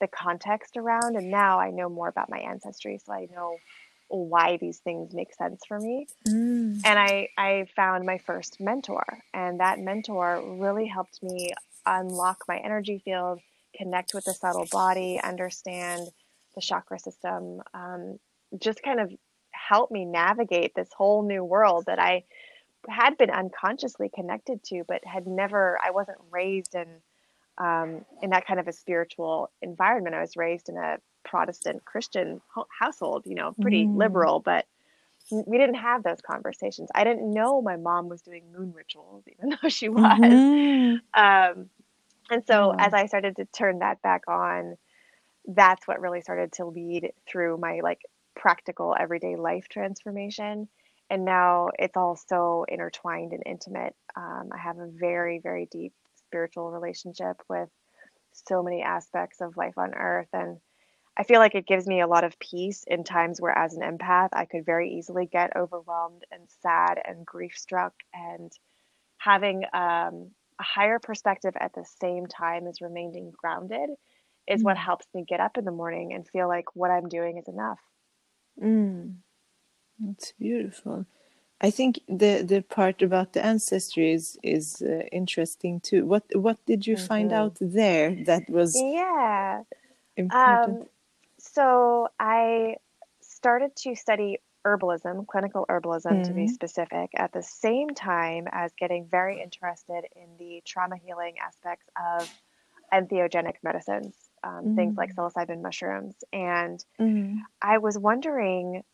the 0.00 0.06
context 0.06 0.76
around. 0.76 1.16
And 1.16 1.30
now 1.30 1.58
I 1.58 1.70
know 1.70 1.88
more 1.88 2.08
about 2.08 2.30
my 2.30 2.38
ancestry, 2.38 2.98
so 3.04 3.12
I 3.12 3.26
know 3.34 3.56
why 4.08 4.56
these 4.56 4.78
things 4.78 5.14
make 5.14 5.34
sense 5.34 5.62
for 5.66 5.78
me. 5.80 6.06
Mm. 6.28 6.80
And 6.84 6.98
I, 6.98 7.28
I 7.36 7.66
found 7.74 8.04
my 8.06 8.18
first 8.18 8.60
mentor, 8.60 9.04
and 9.34 9.60
that 9.60 9.80
mentor 9.80 10.56
really 10.58 10.86
helped 10.86 11.22
me 11.22 11.52
unlock 11.84 12.44
my 12.48 12.58
energy 12.58 13.00
field, 13.04 13.40
connect 13.76 14.14
with 14.14 14.24
the 14.24 14.32
subtle 14.34 14.66
body, 14.70 15.20
understand 15.22 16.08
the 16.54 16.60
chakra 16.60 16.98
system, 16.98 17.60
um, 17.74 18.18
just 18.58 18.82
kind 18.82 19.00
of 19.00 19.12
help 19.50 19.90
me 19.90 20.04
navigate 20.04 20.74
this 20.74 20.88
whole 20.96 21.26
new 21.26 21.42
world 21.42 21.84
that 21.86 21.98
I 21.98 22.24
had 22.88 23.18
been 23.18 23.30
unconsciously 23.30 24.10
connected 24.14 24.62
to, 24.64 24.84
but 24.86 25.04
had 25.04 25.26
never, 25.26 25.78
I 25.84 25.90
wasn't 25.90 26.18
raised 26.30 26.74
in 26.74 26.86
um, 27.58 28.04
in 28.22 28.30
that 28.30 28.46
kind 28.46 28.60
of 28.60 28.68
a 28.68 28.72
spiritual 28.72 29.50
environment. 29.62 30.14
I 30.14 30.20
was 30.20 30.36
raised 30.36 30.68
in 30.68 30.76
a 30.76 30.98
Protestant 31.24 31.84
Christian 31.84 32.40
ho- 32.54 32.66
household, 32.78 33.24
you 33.26 33.34
know, 33.34 33.56
pretty 33.60 33.88
Mm. 33.88 33.94
liberal, 33.94 34.40
but 34.40 34.66
we 35.30 35.58
didn't 35.58 35.76
have 35.76 36.02
those 36.02 36.20
conversations. 36.20 36.88
I 36.94 37.04
didn't 37.04 37.32
know 37.32 37.60
my 37.62 37.76
mom 37.76 38.08
was 38.08 38.22
doing 38.22 38.44
moon 38.52 38.72
rituals, 38.74 39.24
even 39.32 39.56
though 39.62 39.68
she 39.68 39.88
was. 39.88 40.46
Mhm. 40.54 41.00
Um, 41.14 41.70
and 42.30 42.44
so 42.46 42.72
Wow. 42.72 42.78
as 42.78 42.94
I 42.94 43.06
started 43.06 43.36
to 43.36 43.46
turn 43.46 43.80
that 43.80 44.02
back 44.02 44.22
on, 44.28 44.76
that's 45.46 45.86
what 45.86 46.00
really 46.00 46.20
started 46.22 46.52
to 46.54 46.66
lead 46.66 47.12
through 47.28 47.58
my 47.58 47.80
like 47.82 48.00
practical 48.34 48.94
everyday 48.98 49.36
life 49.36 49.68
transformation. 49.68 50.68
And 51.10 51.24
now 51.24 51.70
it's 51.78 51.96
all 51.96 52.16
so 52.16 52.64
intertwined 52.68 53.32
and 53.32 53.42
intimate. 53.46 53.94
Um, 54.16 54.50
I 54.52 54.58
have 54.58 54.78
a 54.78 54.88
very, 54.88 55.38
very 55.40 55.68
deep 55.70 55.92
spiritual 56.26 56.70
relationship 56.70 57.36
with 57.48 57.68
so 58.32 58.62
many 58.62 58.82
aspects 58.82 59.40
of 59.40 59.56
life 59.56 59.78
on 59.78 59.94
earth. 59.94 60.28
And 60.32 60.58
I 61.16 61.24
feel 61.24 61.40
like 61.40 61.54
it 61.54 61.66
gives 61.66 61.86
me 61.86 62.00
a 62.00 62.06
lot 62.06 62.24
of 62.24 62.38
peace 62.38 62.84
in 62.86 63.04
times 63.04 63.40
where, 63.40 63.56
as 63.56 63.74
an 63.74 63.82
empath, 63.82 64.28
I 64.32 64.44
could 64.44 64.66
very 64.66 64.90
easily 64.98 65.26
get 65.26 65.56
overwhelmed 65.56 66.22
and 66.30 66.42
sad 66.62 67.00
and 67.04 67.24
grief 67.24 67.54
struck. 67.56 67.94
And 68.12 68.52
having 69.18 69.64
um, 69.72 70.30
a 70.60 70.62
higher 70.62 70.98
perspective 70.98 71.54
at 71.58 71.72
the 71.74 71.86
same 72.00 72.26
time 72.26 72.66
as 72.66 72.80
remaining 72.80 73.32
grounded 73.36 73.90
is 74.46 74.62
what 74.62 74.76
Mm. 74.76 74.84
helps 74.84 75.06
me 75.14 75.24
get 75.26 75.40
up 75.40 75.56
in 75.58 75.64
the 75.64 75.72
morning 75.72 76.12
and 76.12 76.28
feel 76.28 76.48
like 76.48 76.66
what 76.74 76.90
I'm 76.90 77.08
doing 77.08 77.38
is 77.38 77.48
enough. 77.48 77.80
Mm. 78.62 79.16
It's 80.10 80.32
beautiful. 80.38 81.06
I 81.60 81.70
think 81.70 82.00
the 82.06 82.42
the 82.42 82.62
part 82.62 83.00
about 83.02 83.32
the 83.32 83.44
ancestry 83.44 84.12
is 84.12 84.38
is 84.42 84.82
uh, 84.82 85.04
interesting 85.12 85.80
too. 85.80 86.04
What 86.06 86.24
what 86.34 86.64
did 86.66 86.86
you 86.86 86.96
find 86.96 87.32
hmm 87.32 87.32
out 87.32 87.56
there 87.60 88.14
that 88.24 88.48
was 88.50 88.84
Yeah. 88.94 89.62
important? 90.16 90.78
Um, 90.78 90.88
so 91.40 92.08
I 92.20 92.76
started 93.22 93.76
to 93.78 93.94
study 93.96 94.40
herbalism, 94.66 95.26
clinical 95.28 95.66
herbalism 95.68 96.22
to 96.24 96.34
be 96.34 96.46
Mm. 96.46 96.48
specific, 96.48 97.10
at 97.16 97.32
the 97.32 97.42
same 97.42 97.90
time 97.90 98.46
as 98.52 98.72
getting 98.78 99.08
very 99.08 99.42
interested 99.42 100.04
in 100.16 100.36
the 100.38 100.62
trauma 100.66 100.96
healing 100.98 101.36
aspects 101.38 101.88
of 101.96 102.30
entheogenic 102.92 103.56
medicines, 103.62 104.16
um, 104.44 104.70
things 104.76 104.96
like 104.96 105.10
Mm. 105.10 105.16
psilocybin 105.16 105.62
mushrooms. 105.62 106.16
And 106.32 106.84
Mm. 106.98 107.46
I 107.62 107.78
was 107.78 107.98
wondering, 107.98 108.84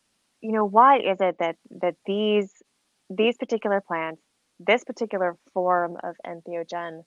you 0.43 0.53
know, 0.53 0.65
why 0.65 0.99
is 0.99 1.21
it 1.21 1.37
that 1.39 1.57
that 1.81 1.97
these 2.07 2.63
these 3.09 3.37
particular 3.37 3.81
plants, 3.81 4.23
this 4.59 4.85
particular 4.85 5.37
form 5.53 5.97
of 6.03 6.17
entheogen, 6.27 7.05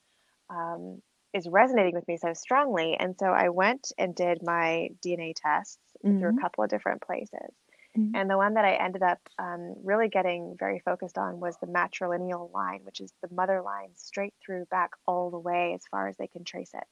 um, 0.51 1.03
is 1.35 1.49
resonating 1.49 1.94
with 1.94 2.09
me 2.09 2.18
so 2.18 2.35
strongly? 2.35 2.96
And 2.99 3.16
so 3.18 3.27
I 3.29 3.51
went 3.51 3.92
and 3.99 4.16
did 4.16 4.42
my 4.42 4.90
DNA 5.03 5.35
tests 5.37 5.79
through 6.18 6.31
a 6.31 6.35
Mm. 6.35 6.42
couple 6.42 6.64
of 6.64 6.70
different 6.70 7.03
places. 7.03 7.55
Mm. 7.96 8.14
And 8.14 8.31
the 8.31 8.38
one 8.38 8.55
that 8.55 8.64
I 8.64 8.75
ended 8.77 9.03
up 9.03 9.20
um, 9.38 9.77
really 9.85 10.09
getting 10.09 10.57
very 10.59 10.81
focused 10.81 11.18
on 11.18 11.40
was 11.40 11.59
the 11.59 11.68
matrilineal 11.68 12.53
line, 12.53 12.85
which 12.85 13.01
is 13.01 13.12
the 13.22 13.29
mother 13.35 13.62
line 13.62 13.94
straight 13.96 14.35
through 14.44 14.66
back 14.66 14.92
all 15.07 15.31
the 15.31 15.38
way 15.38 15.75
as 15.75 15.87
far 15.90 16.09
as 16.09 16.16
they 16.16 16.29
can 16.29 16.44
trace 16.44 16.72
it, 16.75 16.88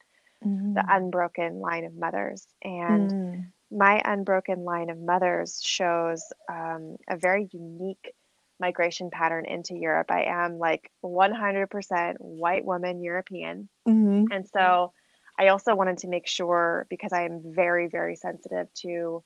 the 0.74 0.84
Mm. 0.84 0.94
unbroken 0.94 1.60
line 1.60 1.84
of 1.84 1.94
mothers. 1.94 2.46
And 2.62 3.12
Mm. 3.12 3.52
My 3.70 4.00
unbroken 4.04 4.64
line 4.64 4.90
of 4.90 4.98
mothers 4.98 5.60
shows 5.62 6.22
um, 6.48 6.96
a 7.08 7.16
very 7.16 7.48
unique 7.52 8.12
migration 8.60 9.10
pattern 9.10 9.46
into 9.46 9.74
Europe. 9.74 10.10
I 10.10 10.24
am 10.24 10.58
like 10.58 10.90
100% 11.04 12.14
white 12.18 12.64
woman 12.64 13.02
European. 13.02 13.68
Mm. 13.86 14.26
And 14.30 14.48
so 14.48 14.92
I 15.38 15.48
also 15.48 15.74
wanted 15.74 15.98
to 15.98 16.08
make 16.08 16.26
sure, 16.26 16.86
because 16.88 17.12
I 17.12 17.24
am 17.24 17.42
very, 17.44 17.88
very 17.88 18.14
sensitive 18.14 18.72
to 18.82 19.24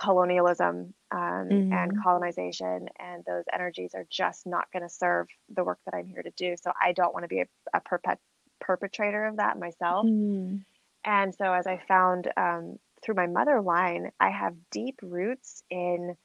colonialism 0.00 0.94
um, 1.10 1.48
and 1.50 1.92
Mm. 1.92 2.02
colonization, 2.02 2.88
and 2.98 3.24
those 3.24 3.44
energies 3.52 3.94
are 3.94 4.06
just 4.10 4.46
not 4.46 4.70
going 4.72 4.82
to 4.82 4.88
serve 4.88 5.26
the 5.48 5.64
work 5.64 5.78
that 5.84 5.94
I'm 5.94 6.06
here 6.06 6.22
to 6.22 6.30
do. 6.30 6.54
So 6.56 6.72
I 6.80 6.92
don't 6.92 7.12
want 7.12 7.24
to 7.24 7.28
be 7.28 7.40
a, 7.40 7.46
a 7.74 7.80
perpet- 7.80 8.20
perpetrator 8.60 9.26
of 9.26 9.36
that 9.36 9.58
myself. 9.58 10.06
Mm. 10.06 10.64
And 11.04 11.34
so, 11.34 11.52
as 11.52 11.66
I 11.66 11.78
found 11.88 12.30
um, 12.36 12.78
through 13.02 13.14
my 13.14 13.26
mother 13.26 13.60
line, 13.60 14.10
I 14.20 14.30
have 14.30 14.54
deep 14.70 15.00
roots 15.02 15.62
in 15.70 16.16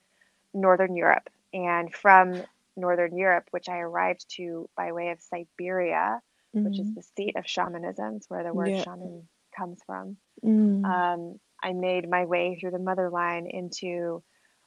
Northern 0.53 0.95
Europe. 0.95 1.29
And 1.53 1.93
from 1.93 2.43
Northern 2.75 3.17
Europe, 3.17 3.47
which 3.51 3.69
I 3.69 3.79
arrived 3.79 4.25
to 4.37 4.69
by 4.75 4.91
way 4.91 5.09
of 5.09 5.21
Siberia, 5.21 6.21
which 6.63 6.79
is 6.79 6.89
Mm. 6.89 6.95
the 6.95 7.03
seat 7.17 7.35
of 7.37 7.47
shamanism, 7.47 8.15
it's 8.17 8.29
where 8.29 8.43
the 8.43 8.53
word 8.53 8.75
Yeah. 8.75 8.77
shaman 8.77 9.27
comes 9.57 9.81
from, 9.85 10.17
Mm. 10.43 11.03
um, 11.03 11.39
I 11.61 11.73
made 11.73 12.09
my 12.09 12.25
way 12.25 12.57
through 12.59 12.71
the 12.71 12.79
mother 12.79 13.09
line 13.09 13.47
into 13.47 14.23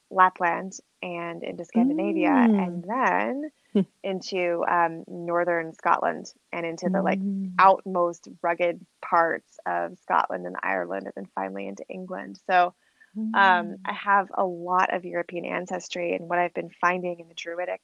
Lapland 0.09 0.73
and 1.01 1.43
into 1.43 1.65
Scandinavia, 1.65 2.47
and 2.57 2.83
Mm. 2.83 2.85
then 2.87 3.49
Hmm. 3.66 3.66
into 4.03 4.63
um, 4.67 5.03
northern 5.07 5.73
Scotland 5.73 6.33
and 6.53 6.65
into 6.65 6.89
the 6.89 7.01
like 7.01 7.21
Mm. 7.23 7.51
outmost 7.59 8.27
rugged 8.43 8.85
parts 9.01 9.59
of 9.65 9.97
Scotland 9.99 10.45
and 10.45 10.55
Ireland, 10.63 11.05
and 11.05 11.13
then 11.15 11.27
finally 11.35 11.67
into 11.67 11.83
England. 11.89 12.39
So 12.47 12.73
um, 13.33 13.75
Mm. 13.75 13.79
I 13.85 13.93
have 13.93 14.31
a 14.33 14.45
lot 14.45 14.93
of 14.93 15.05
European 15.05 15.45
ancestry, 15.45 16.13
and 16.15 16.29
what 16.29 16.39
I've 16.39 16.53
been 16.53 16.69
finding 16.81 17.19
in 17.19 17.27
the 17.27 17.35
Druidic 17.35 17.81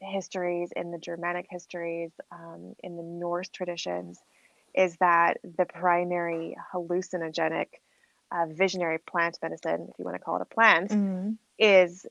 histories, 0.00 0.72
in 0.74 0.90
the 0.90 0.98
Germanic 0.98 1.46
histories, 1.48 2.12
um, 2.32 2.74
in 2.82 2.96
the 2.96 3.02
Norse 3.02 3.48
traditions, 3.48 4.18
is 4.74 4.96
that 4.98 5.38
the 5.56 5.66
primary 5.66 6.56
hallucinogenic, 6.72 7.68
uh, 8.32 8.46
visionary 8.50 8.98
plant 8.98 9.38
medicine, 9.42 9.86
if 9.90 9.98
you 9.98 10.04
want 10.04 10.16
to 10.16 10.22
call 10.22 10.36
it 10.36 10.42
a 10.42 10.46
plant, 10.54 10.96
Mm. 10.96 11.36
is 11.58 12.06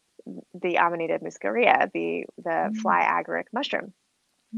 the 0.54 0.78
Amanita 0.78 1.20
muscaria, 1.20 1.92
the 1.94 2.26
the 2.38 2.72
Mm. 2.72 2.82
fly 2.82 3.02
agaric 3.04 3.46
mushroom. 3.54 3.94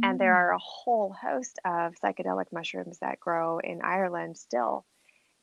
And 0.04 0.20
there 0.20 0.34
Mm. 0.34 0.44
are 0.50 0.54
a 0.54 0.60
whole 0.60 1.14
host 1.14 1.60
of 1.66 1.96
psychedelic 2.04 2.52
mushrooms 2.54 3.00
that 3.00 3.20
grow 3.20 3.60
in 3.60 3.82
Ireland 3.84 4.38
still, 4.38 4.86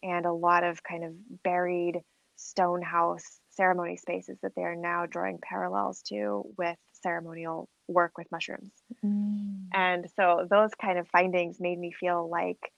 and 0.02 0.26
a 0.26 0.32
lot 0.32 0.64
of 0.64 0.82
kind 0.82 1.04
of 1.04 1.14
buried 1.44 2.02
stonehouse 2.36 3.40
ceremony 3.50 3.96
spaces 3.96 4.38
that 4.42 4.54
they 4.56 4.62
are 4.64 4.76
now 4.76 5.06
drawing 5.06 5.38
parallels 5.42 6.02
to 6.04 6.44
with 6.58 6.78
ceremonial 6.92 7.68
work 7.88 8.18
with 8.18 8.30
mushrooms. 8.32 8.72
Mm. 9.02 9.72
And 9.72 10.10
so 10.16 10.46
those 10.50 10.74
kind 10.74 10.98
of 10.98 11.08
findings 11.08 11.60
made 11.60 11.78
me 11.78 11.92
feel 11.92 12.28
like 12.28 12.72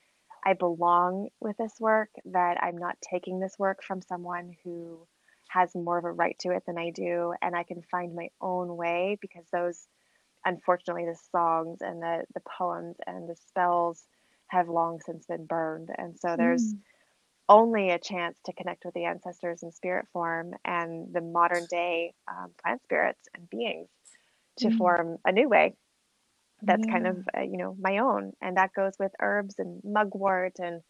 I 0.44 0.54
belong 0.54 1.28
with 1.40 1.56
this 1.56 1.74
work, 1.80 2.10
that 2.26 2.62
I'm 2.62 2.76
not 2.76 2.98
taking 3.00 3.40
this 3.40 3.58
work 3.58 3.82
from 3.82 4.02
someone 4.02 4.54
who 4.64 5.06
has 5.52 5.74
more 5.74 5.98
of 5.98 6.04
a 6.04 6.12
right 6.12 6.38
to 6.40 6.50
it 6.50 6.62
than 6.66 6.78
I 6.78 6.90
do, 6.90 7.34
and 7.42 7.54
I 7.54 7.62
can 7.64 7.82
find 7.90 8.14
my 8.14 8.28
own 8.40 8.76
way 8.76 9.18
because 9.20 9.44
those, 9.52 9.86
unfortunately, 10.44 11.04
the 11.04 11.18
songs 11.30 11.78
and 11.80 12.02
the 12.02 12.24
the 12.34 12.42
poems 12.58 12.96
and 13.06 13.28
the 13.28 13.36
spells 13.48 14.04
have 14.48 14.68
long 14.68 15.00
since 15.04 15.26
been 15.26 15.46
burned, 15.46 15.90
and 15.96 16.18
so 16.18 16.36
there's. 16.36 16.74
Mm. 16.74 16.78
Only 17.48 17.90
a 17.90 17.98
chance 17.98 18.38
to 18.46 18.52
connect 18.52 18.84
with 18.84 18.94
the 18.94 19.04
ancestors 19.04 19.62
in 19.62 19.72
spirit 19.72 20.06
form 20.12 20.54
and 20.64 21.12
the 21.12 21.20
modern 21.20 21.66
day 21.68 22.14
um, 22.28 22.52
plant 22.62 22.82
spirits 22.84 23.28
and 23.34 23.50
beings 23.50 23.88
to 24.60 24.68
mm. 24.68 24.78
form 24.78 25.18
a 25.26 25.32
new 25.32 25.48
way 25.48 25.74
that's 26.62 26.84
yeah. 26.86 26.92
kind 26.92 27.06
of 27.06 27.16
uh, 27.36 27.42
you 27.42 27.56
know 27.56 27.76
my 27.78 27.98
own 27.98 28.32
and 28.40 28.56
that 28.56 28.72
goes 28.74 28.92
with 28.98 29.12
herbs 29.20 29.56
and 29.58 29.80
mugwort 29.84 30.54
and 30.58 30.80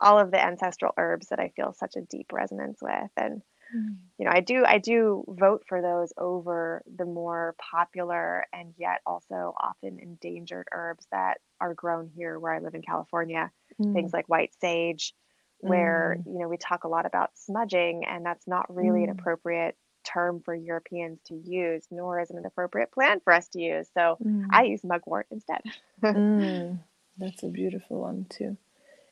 all 0.00 0.18
of 0.18 0.30
the 0.30 0.42
ancestral 0.42 0.92
herbs 0.96 1.28
that 1.30 1.40
i 1.40 1.50
feel 1.56 1.72
such 1.72 1.94
a 1.96 2.02
deep 2.02 2.26
resonance 2.32 2.78
with 2.82 3.10
and 3.16 3.42
mm. 3.74 3.96
you 4.18 4.24
know 4.24 4.30
i 4.32 4.40
do 4.40 4.64
i 4.66 4.78
do 4.78 5.24
vote 5.28 5.64
for 5.68 5.82
those 5.82 6.12
over 6.16 6.82
the 6.96 7.04
more 7.04 7.54
popular 7.58 8.44
and 8.52 8.74
yet 8.78 9.00
also 9.06 9.54
often 9.60 9.98
endangered 10.00 10.66
herbs 10.72 11.06
that 11.12 11.38
are 11.60 11.74
grown 11.74 12.10
here 12.14 12.38
where 12.38 12.52
i 12.52 12.58
live 12.58 12.74
in 12.74 12.82
california 12.82 13.50
mm. 13.80 13.92
things 13.92 14.12
like 14.12 14.28
white 14.28 14.52
sage 14.60 15.14
where 15.58 16.16
mm. 16.18 16.32
you 16.32 16.38
know 16.40 16.48
we 16.48 16.56
talk 16.56 16.84
a 16.84 16.88
lot 16.88 17.06
about 17.06 17.30
smudging 17.34 18.04
and 18.04 18.24
that's 18.24 18.46
not 18.46 18.74
really 18.74 19.04
an 19.04 19.10
mm. 19.10 19.18
appropriate 19.18 19.76
term 20.04 20.42
for 20.44 20.54
Europeans 20.54 21.20
to 21.26 21.34
use, 21.34 21.86
nor 21.90 22.20
is 22.20 22.30
it 22.30 22.36
an 22.36 22.46
appropriate 22.46 22.92
plant 22.92 23.22
for 23.24 23.32
us 23.32 23.48
to 23.48 23.60
use. 23.60 23.88
So 23.94 24.16
mm. 24.24 24.46
I 24.50 24.64
use 24.64 24.82
mugwort 24.82 25.26
instead. 25.30 25.60
mm, 26.02 26.78
that's 27.18 27.42
a 27.42 27.48
beautiful 27.48 28.00
one 28.00 28.26
too. 28.28 28.56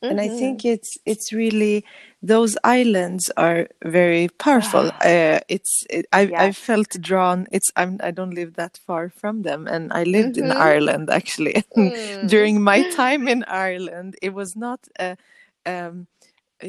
Mm-hmm. 0.02 0.10
And 0.10 0.20
I 0.20 0.28
think 0.28 0.60
mm-hmm. 0.60 0.74
it's 0.74 0.96
it's 1.04 1.32
really 1.32 1.84
those 2.22 2.56
islands 2.64 3.30
are 3.36 3.68
very 3.84 4.28
powerful. 4.38 4.90
uh, 5.04 5.40
it's 5.48 5.84
it, 5.90 6.06
I 6.12 6.22
yes. 6.22 6.40
I 6.40 6.52
felt 6.52 6.90
drawn. 7.00 7.46
It's 7.52 7.70
I'm 7.76 7.98
I 8.02 8.10
don't 8.10 8.34
live 8.34 8.54
that 8.54 8.78
far 8.86 9.10
from 9.10 9.42
them, 9.42 9.66
and 9.66 9.92
I 9.92 10.04
lived 10.04 10.36
mm-hmm. 10.36 10.52
in 10.52 10.56
Ireland 10.56 11.10
actually. 11.20 11.64
Mm. 11.76 12.28
During 12.28 12.62
my 12.62 12.88
time 12.96 13.28
in 13.28 13.44
Ireland, 13.44 14.16
it 14.22 14.32
was 14.32 14.56
not 14.56 14.80
a 14.98 15.18
um, 15.66 16.06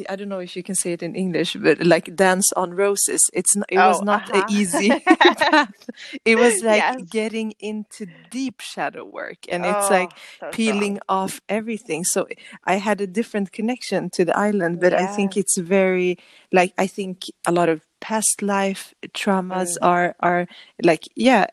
I 0.10 0.16
don't 0.16 0.30
know 0.30 0.40
if 0.40 0.56
you 0.56 0.64
can 0.64 0.76
say 0.76 0.94
it 0.94 1.04
in 1.04 1.16
English, 1.16 1.56
but 1.56 1.86
like 1.86 2.16
dance 2.16 2.52
on 2.54 2.74
roses. 2.74 3.20
It's 3.34 3.56
not, 3.56 3.66
it 3.70 3.78
oh, 3.78 3.90
was 3.90 4.02
not 4.02 4.30
uh-huh. 4.30 4.46
an 4.48 4.56
easy 4.56 4.90
path. 5.00 5.90
It 6.24 6.38
was 6.38 6.62
like 6.64 6.82
yes. 6.82 7.02
getting 7.10 7.54
into 7.60 8.08
deep 8.30 8.62
shadow 8.62 9.04
work, 9.04 9.40
and 9.50 9.66
oh, 9.66 9.70
it's 9.72 9.90
like 9.90 10.12
so 10.40 10.50
peeling 10.52 11.00
off 11.10 11.42
everything. 11.50 12.06
So 12.06 12.28
I 12.64 12.76
had 12.76 13.02
a 13.02 13.08
different 13.08 13.52
connection 13.52 14.10
to 14.12 14.24
the 14.24 14.38
island, 14.38 14.80
but. 14.80 15.02
I 15.02 15.08
think 15.08 15.38
it's 15.38 15.58
very 15.58 16.18
like 16.52 16.74
I 16.78 16.88
think 16.88 17.26
a 17.46 17.52
lot 17.52 17.70
of 17.70 17.82
past 18.00 18.42
life 18.42 18.94
traumas 19.14 19.78
mm. 19.78 19.88
are 19.88 20.16
are 20.20 20.48
like 20.84 21.08
yeah. 21.16 21.48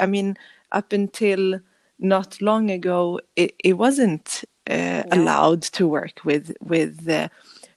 I 0.00 0.06
mean, 0.06 0.36
up 0.70 0.92
until 0.92 1.60
not 1.98 2.40
long 2.40 2.70
ago, 2.70 3.20
it, 3.36 3.54
it 3.62 3.74
wasn't 3.74 4.44
uh, 4.68 4.74
yeah. 4.74 5.04
allowed 5.12 5.62
to 5.62 5.86
work 5.86 6.24
with 6.24 6.52
with. 6.60 7.08
Uh, 7.08 7.28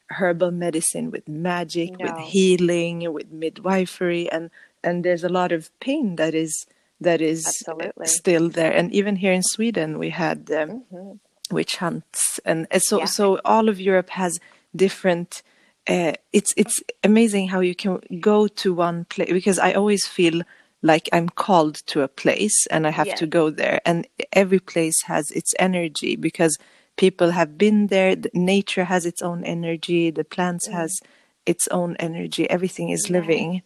herbal 0.10 0.52
medicine, 0.52 1.12
with 1.12 1.28
magic, 1.28 2.00
no. 2.00 2.06
with 2.06 2.26
healing, 2.26 3.12
with 3.13 3.32
midwifery, 3.32 4.30
and 4.32 4.50
and 4.84 5.04
there's 5.04 5.24
a 5.24 5.30
lot 5.30 5.52
of 5.52 5.72
pain 5.80 6.15
that 6.15 6.34
is 6.36 6.65
that 7.02 7.22
is 7.22 7.46
Absolutely. 7.46 8.08
still 8.08 8.50
there. 8.50 8.72
And 8.72 8.94
even 8.94 9.15
here 9.15 9.34
in 9.34 9.44
Sweden, 9.44 10.00
we 10.00 10.10
had 10.10 10.50
um, 10.52 10.84
mm-hmm. 10.94 11.56
witch 11.56 11.78
hunts, 11.78 12.39
and 12.46 12.68
so 12.78 13.00
yeah. 13.00 13.06
so 13.06 13.39
all 13.44 13.70
of 13.70 13.80
Europe 13.80 14.10
has 14.12 14.39
different. 14.76 15.41
Uh, 15.88 16.13
it's 16.34 16.54
it's 16.58 16.82
amazing 17.04 17.48
how 17.48 17.60
you 17.60 17.76
can 17.76 18.00
go 18.20 18.48
to 18.48 18.74
one 18.74 19.06
place 19.06 19.32
because 19.32 19.60
I 19.60 19.74
always 19.74 20.08
feel 20.08 20.41
like 20.82 21.10
I'm 21.13 21.30
called 21.30 21.76
to 21.88 22.02
a 22.02 22.08
place 22.08 22.68
and 22.68 22.86
I 22.86 22.91
have 22.91 23.08
yes. 23.08 23.20
to 23.20 23.28
go 23.28 23.50
there, 23.50 23.82
and 23.86 24.08
every 24.34 24.60
place 24.60 25.02
has 25.04 25.30
its 25.32 25.54
energy 25.60 26.15
because 26.15 26.58
people 26.97 27.31
have 27.31 27.58
been 27.58 27.88
there 27.88 28.15
nature 28.34 28.86
has 28.86 29.05
its 29.05 29.21
own 29.21 29.43
energy 29.43 30.10
the 30.10 30.23
plants 30.23 30.67
mm. 30.67 30.73
has 30.73 30.99
its 31.45 31.67
own 31.69 31.95
energy 31.97 32.49
everything 32.49 32.89
is 32.89 33.10
yeah. 33.10 33.19
living 33.19 33.62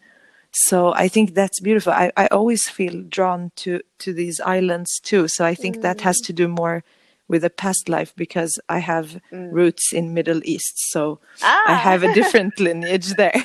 so 0.52 0.92
i 0.94 1.08
think 1.08 1.34
that's 1.34 1.60
beautiful 1.60 1.92
I, 1.92 2.12
I 2.16 2.26
always 2.28 2.68
feel 2.68 3.02
drawn 3.02 3.52
to 3.56 3.80
to 3.98 4.12
these 4.12 4.40
islands 4.40 5.00
too 5.00 5.28
so 5.28 5.44
i 5.44 5.54
think 5.54 5.78
mm. 5.78 5.82
that 5.82 6.00
has 6.00 6.20
mm. 6.20 6.26
to 6.26 6.32
do 6.32 6.48
more 6.48 6.82
with 7.28 7.44
a 7.44 7.50
past 7.50 7.88
life 7.88 8.12
because 8.16 8.58
i 8.68 8.78
have 8.78 9.20
mm. 9.32 9.52
roots 9.52 9.92
in 9.92 10.12
middle 10.12 10.40
east 10.44 10.74
so 10.90 11.20
ah. 11.42 11.62
i 11.68 11.74
have 11.74 12.02
a 12.02 12.12
different 12.20 12.58
lineage 12.58 13.14
there 13.14 13.44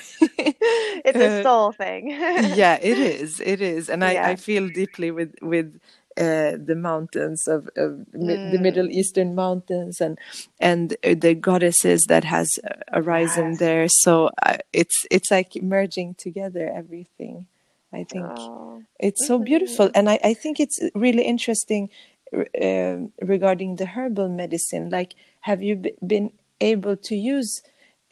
it's 1.05 1.19
a 1.19 1.43
soul 1.47 1.71
thing 1.71 2.09
yeah 2.09 2.79
it 2.81 2.97
is 3.21 3.39
it 3.39 3.61
is 3.61 3.89
and 3.89 4.01
yeah. 4.01 4.27
I, 4.27 4.31
I 4.31 4.35
feel 4.35 4.67
deeply 4.67 5.11
with 5.11 5.35
with 5.41 5.79
uh, 6.17 6.53
the 6.57 6.75
mountains 6.75 7.47
of, 7.47 7.67
of 7.75 8.05
mm. 8.15 8.51
the 8.51 8.57
Middle 8.59 8.89
Eastern 8.89 9.35
mountains 9.35 9.99
and 9.99 10.17
and 10.59 10.95
the 11.03 11.33
goddesses 11.33 12.05
that 12.07 12.23
has 12.23 12.49
arisen 12.93 13.51
yes. 13.51 13.59
there. 13.59 13.87
So 13.89 14.29
uh, 14.43 14.57
it's 14.71 15.05
it's 15.11 15.31
like 15.31 15.55
merging 15.61 16.15
together 16.15 16.71
everything. 16.73 17.47
I 17.93 18.03
think 18.03 18.25
oh, 18.25 18.83
it's 18.99 19.25
so 19.25 19.39
beautiful, 19.39 19.89
and 19.95 20.09
I, 20.09 20.19
I 20.23 20.33
think 20.33 20.59
it's 20.59 20.79
really 20.93 21.23
interesting 21.23 21.89
uh, 22.33 22.97
regarding 23.21 23.77
the 23.77 23.85
herbal 23.85 24.29
medicine. 24.29 24.89
Like, 24.89 25.15
have 25.41 25.61
you 25.61 25.81
been 26.05 26.31
able 26.59 26.97
to 26.97 27.15
use 27.15 27.61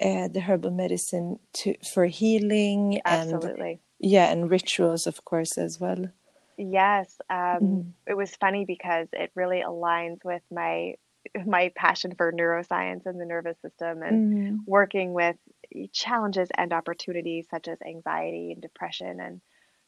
uh, 0.01 0.27
the 0.27 0.41
herbal 0.41 0.71
medicine 0.71 1.39
to 1.53 1.75
for 1.93 2.05
healing 2.05 3.01
Absolutely. 3.05 3.71
and 3.71 3.79
yeah, 3.99 4.31
and 4.31 4.49
rituals, 4.51 5.07
of 5.07 5.23
course, 5.23 5.57
as 5.57 5.79
well. 5.79 6.11
Yes, 6.71 7.19
um, 7.29 7.59
mm. 7.61 7.91
it 8.07 8.15
was 8.15 8.33
funny 8.35 8.65
because 8.65 9.07
it 9.11 9.31
really 9.35 9.61
aligns 9.65 10.23
with 10.23 10.41
my 10.51 10.95
my 11.45 11.71
passion 11.75 12.13
for 12.15 12.31
neuroscience 12.31 13.05
and 13.05 13.19
the 13.19 13.25
nervous 13.25 13.57
system 13.61 14.01
and 14.03 14.33
mm. 14.33 14.57
working 14.67 15.13
with 15.13 15.35
challenges 15.91 16.49
and 16.55 16.73
opportunities 16.73 17.47
such 17.49 17.67
as 17.67 17.77
anxiety 17.81 18.51
and 18.51 18.61
depression 18.61 19.19
and 19.19 19.41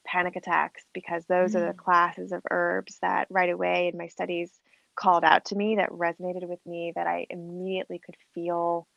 panic 0.05 0.35
attacks 0.35 0.83
because 0.93 1.25
those 1.25 1.53
mm. 1.53 1.55
are 1.57 1.67
the 1.67 1.73
mm. 1.73 1.77
classes 1.77 2.31
of 2.31 2.41
herbs 2.49 2.97
that 3.01 3.27
right 3.29 3.49
away 3.49 3.89
in 3.91 3.97
my 3.97 4.07
studies 4.07 4.51
called 4.95 5.23
out 5.23 5.45
to 5.45 5.55
me 5.55 5.75
that 5.75 5.89
resonated 5.89 6.47
with 6.47 6.65
me 6.65 6.93
that 6.95 7.07
I 7.07 7.27
immediately 7.29 7.99
could 8.03 8.15
feel 8.33 8.87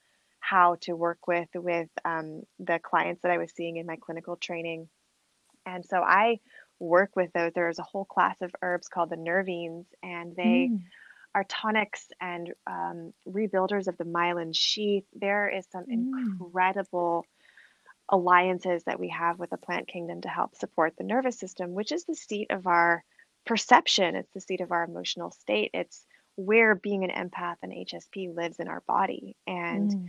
how 0.41 0.77
to 0.83 0.95
work 0.95 1.27
with 1.27 1.49
with 1.55 1.89
um, 2.05 2.43
the 2.61 2.79
clients 2.83 3.23
that 3.23 3.33
I 3.33 3.39
was 3.39 3.53
seeing 3.55 3.77
in 3.77 3.87
my 3.87 3.97
clinical 4.01 4.37
training. 4.37 4.89
And 5.67 5.85
so 5.85 5.99
I 5.99 6.39
work 6.79 7.17
with 7.17 7.33
those. 7.33 7.53
There's 7.55 7.79
a 7.79 7.85
whole 7.85 8.05
class 8.05 8.37
of 8.41 8.55
herbs 8.63 8.89
called 8.89 9.11
the 9.11 9.17
nervines, 9.17 9.87
and 10.03 10.35
they 10.37 10.71
mm. 10.73 10.83
are 11.35 11.45
tonics 11.45 12.07
and 12.21 12.53
um, 12.67 13.13
rebuilders 13.29 13.89
of 13.89 13.97
the 13.99 14.05
myelin 14.05 14.55
sheath. 14.55 15.05
There 15.15 15.49
is 15.49 15.67
some 15.71 15.85
mm. 15.85 15.93
incredible 15.93 17.27
alliances 18.09 18.85
that 18.85 18.99
we 18.99 19.09
have 19.09 19.39
with 19.39 19.51
the 19.51 19.57
plant 19.57 19.87
kingdom 19.87 20.23
to 20.23 20.29
help 20.29 20.57
support 20.57 20.95
the 20.97 21.05
nervous 21.05 21.39
system, 21.39 21.75
which 21.75 21.93
is 21.93 22.05
the 22.05 22.15
seat 22.15 22.49
of 22.51 22.67
our 22.67 23.05
perception. 23.45 24.15
It's 24.15 24.33
the 24.33 24.41
seat 24.41 24.61
of 24.61 24.73
our 24.73 24.85
emotional 24.85 25.31
state. 25.31 25.71
It's 25.75 26.05
where 26.37 26.75
being 26.75 27.05
an 27.05 27.11
empath 27.11 27.57
and 27.63 27.73
HSP 27.73 28.35
lives 28.35 28.61
in 28.61 28.69
our 28.69 28.83
body. 28.87 29.37
And 29.47 29.91
mm. 29.91 30.07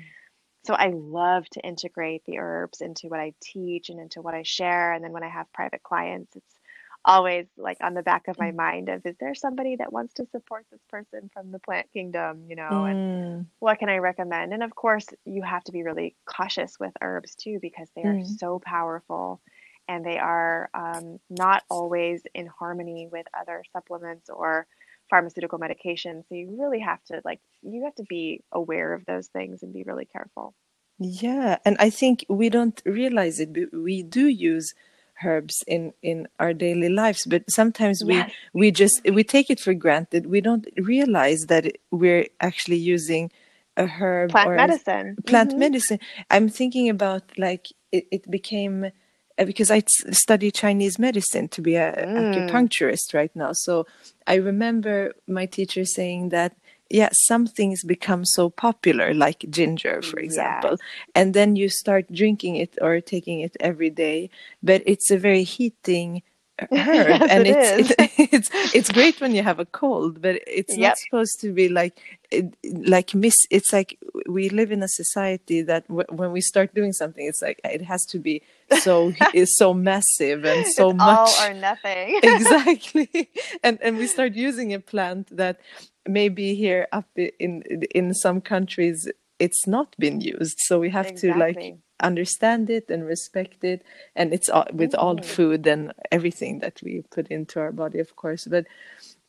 so 0.65 0.73
I 0.73 0.91
love 0.93 1.49
to 1.51 1.61
integrate 1.61 2.23
the 2.25 2.37
herbs 2.37 2.81
into 2.81 3.07
what 3.07 3.19
I 3.19 3.33
teach 3.41 3.89
and 3.89 3.99
into 3.99 4.21
what 4.21 4.35
I 4.35 4.43
share. 4.43 4.93
And 4.93 5.03
then 5.03 5.11
when 5.11 5.23
I 5.23 5.29
have 5.29 5.51
private 5.53 5.81
clients, 5.83 6.35
it's 6.35 6.58
always 7.05 7.45
like 7.57 7.77
on 7.81 7.93
the 7.93 8.03
back 8.03 8.27
of 8.27 8.37
my 8.37 8.51
mm. 8.51 8.55
mind 8.55 8.89
of 8.89 9.05
is 9.05 9.15
there 9.19 9.33
somebody 9.33 9.77
that 9.77 9.91
wants 9.91 10.13
to 10.13 10.25
support 10.31 10.65
this 10.71 10.81
person 10.89 11.29
from 11.33 11.51
the 11.51 11.59
plant 11.59 11.87
kingdom 11.93 12.43
you 12.47 12.55
know 12.55 12.69
mm. 12.69 12.91
and 12.91 13.45
what 13.59 13.79
can 13.79 13.89
i 13.89 13.97
recommend 13.97 14.53
and 14.53 14.63
of 14.63 14.75
course 14.75 15.07
you 15.25 15.41
have 15.41 15.63
to 15.63 15.71
be 15.71 15.83
really 15.83 16.15
cautious 16.25 16.77
with 16.79 16.91
herbs 17.01 17.35
too 17.35 17.57
because 17.61 17.87
they 17.95 18.01
are 18.01 18.15
mm. 18.15 18.39
so 18.39 18.59
powerful 18.63 19.41
and 19.87 20.05
they 20.05 20.19
are 20.19 20.69
um, 20.75 21.19
not 21.31 21.63
always 21.69 22.21
in 22.35 22.45
harmony 22.47 23.09
with 23.11 23.25
other 23.37 23.63
supplements 23.73 24.29
or 24.29 24.67
pharmaceutical 25.09 25.57
medications 25.57 26.23
so 26.27 26.35
you 26.35 26.57
really 26.59 26.79
have 26.79 27.03
to 27.05 27.21
like 27.23 27.39
you 27.61 27.85
have 27.85 27.95
to 27.95 28.03
be 28.03 28.43
aware 28.51 28.93
of 28.93 29.05
those 29.05 29.27
things 29.27 29.63
and 29.63 29.73
be 29.73 29.83
really 29.83 30.05
careful 30.05 30.53
yeah 30.99 31.57
and 31.65 31.77
i 31.79 31.89
think 31.89 32.25
we 32.27 32.49
don't 32.49 32.81
realize 32.85 33.39
it 33.39 33.53
but 33.53 33.73
we 33.73 34.03
do 34.03 34.27
use 34.27 34.75
herbs 35.23 35.63
in 35.67 35.93
in 36.01 36.27
our 36.39 36.53
daily 36.53 36.89
lives 36.89 37.25
but 37.25 37.43
sometimes 37.49 38.03
we 38.05 38.15
yes. 38.15 38.31
we 38.53 38.71
just 38.71 39.01
we 39.13 39.23
take 39.23 39.49
it 39.49 39.59
for 39.59 39.73
granted 39.73 40.25
we 40.27 40.41
don't 40.41 40.67
realize 40.77 41.41
that 41.47 41.65
we're 41.91 42.27
actually 42.39 42.77
using 42.77 43.31
a 43.77 43.85
herb 43.85 44.31
plant 44.31 44.49
or 44.49 44.55
medicine 44.55 45.17
plant 45.25 45.49
mm-hmm. 45.51 45.59
medicine 45.59 45.99
i'm 46.29 46.49
thinking 46.49 46.89
about 46.89 47.23
like 47.37 47.67
it, 47.91 48.05
it 48.11 48.31
became 48.31 48.91
uh, 49.39 49.45
because 49.45 49.71
I 49.71 49.83
study 49.87 50.51
Chinese 50.51 50.99
medicine 50.99 51.47
to 51.49 51.61
be 51.61 51.75
a 51.75 51.93
mm. 51.93 52.33
acupuncturist 52.33 53.13
right 53.13 53.33
now. 53.35 53.51
So 53.53 53.87
I 54.27 54.35
remember 54.35 55.13
my 55.27 55.45
teacher 55.45 55.85
saying 55.85 56.29
that 56.29 56.57
yeah 56.89 57.09
some 57.13 57.45
things 57.47 57.83
become 57.83 58.25
so 58.25 58.49
popular 58.49 59.13
like 59.13 59.45
ginger 59.49 60.01
for 60.01 60.19
mm, 60.19 60.25
example 60.25 60.77
Yes. 60.77 60.79
and 61.15 61.33
then 61.33 61.55
you 61.55 61.69
start 61.69 62.11
drinking 62.11 62.55
it 62.55 62.77
or 62.81 62.99
taking 63.01 63.41
it 63.41 63.55
every 63.59 63.89
day 63.89 64.29
but 64.63 64.81
it's 64.85 65.09
a 65.11 65.17
very 65.17 65.43
heating 65.43 66.21
uh, 66.59 66.65
herb 66.95 67.23
Yes, 67.23 67.29
and 67.29 67.45
it 67.45 67.47
it's, 67.47 67.71
is. 67.77 67.79
it's 67.79 67.93
it's 68.17 68.49
it's 68.73 68.91
great 68.91 69.19
when 69.21 69.33
you 69.33 69.43
have 69.43 69.59
a 69.59 69.65
cold 69.65 70.21
but 70.21 70.39
it's 70.47 70.77
Yep. 70.77 70.77
not 70.77 70.97
supposed 70.97 71.39
to 71.41 71.51
be 71.53 71.69
like 71.69 71.99
uh, 72.33 72.41
like 72.85 73.13
miss 73.15 73.35
it's 73.49 73.71
like 73.73 73.97
we 74.27 74.49
live 74.49 74.71
in 74.71 74.83
a 74.83 74.87
society 74.87 75.61
that 75.61 75.87
w- 75.87 76.05
when 76.09 76.31
we 76.31 76.41
start 76.41 76.73
doing 76.73 76.93
something 76.93 77.25
it's 77.25 77.41
like 77.41 77.59
it 77.63 77.81
has 77.81 78.05
to 78.05 78.19
be 78.19 78.41
so 78.69 79.13
is 79.33 79.55
so 79.55 79.73
massive 79.73 80.45
and 80.45 80.65
so 80.67 80.91
it's 80.91 80.93
much 80.93 81.19
all 81.19 81.35
or 81.39 81.53
nothing. 81.53 82.19
exactly 82.21 83.29
and 83.63 83.79
and 83.81 83.97
we 83.97 84.07
start 84.07 84.33
using 84.35 84.73
a 84.73 84.79
plant 84.79 85.35
that 85.35 85.59
maybe 86.07 86.55
here 86.55 86.87
up 86.91 87.07
in 87.17 87.61
in 87.95 88.13
some 88.13 88.41
countries 88.41 89.09
it's 89.39 89.65
not 89.65 89.95
been 89.97 90.19
used. 90.21 90.57
So 90.67 90.79
we 90.79 90.89
have 90.89 91.13
to 91.15 91.33
like 91.33 91.55
understand 92.01 92.69
it 92.69 92.89
and 92.89 93.05
respect 93.05 93.63
it. 93.63 93.83
And 94.15 94.33
it's 94.33 94.49
all, 94.49 94.67
with 94.73 94.93
all 94.95 95.15
Mhm. 95.15 95.23
food 95.25 95.67
and 95.67 95.93
everything 96.11 96.59
that 96.59 96.81
we 96.83 97.03
put 97.09 97.27
into 97.29 97.59
our 97.59 97.71
body 97.71 97.99
of 97.99 98.15
course. 98.15 98.45
But 98.49 98.65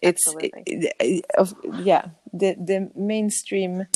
it's 0.02 0.22
it- 0.66 0.94
it- 1.00 1.24
of 1.38 1.54
yeah 1.74 2.06
the 2.32 2.54
the 2.54 2.90
mainstream 2.94 3.86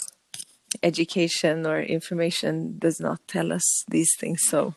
education 0.82 1.66
or 1.66 1.80
information 1.80 2.78
does 2.78 3.00
not 3.00 3.20
tell 3.26 3.52
us 3.52 3.84
these 3.88 4.14
things. 4.20 4.42
So 4.48 4.74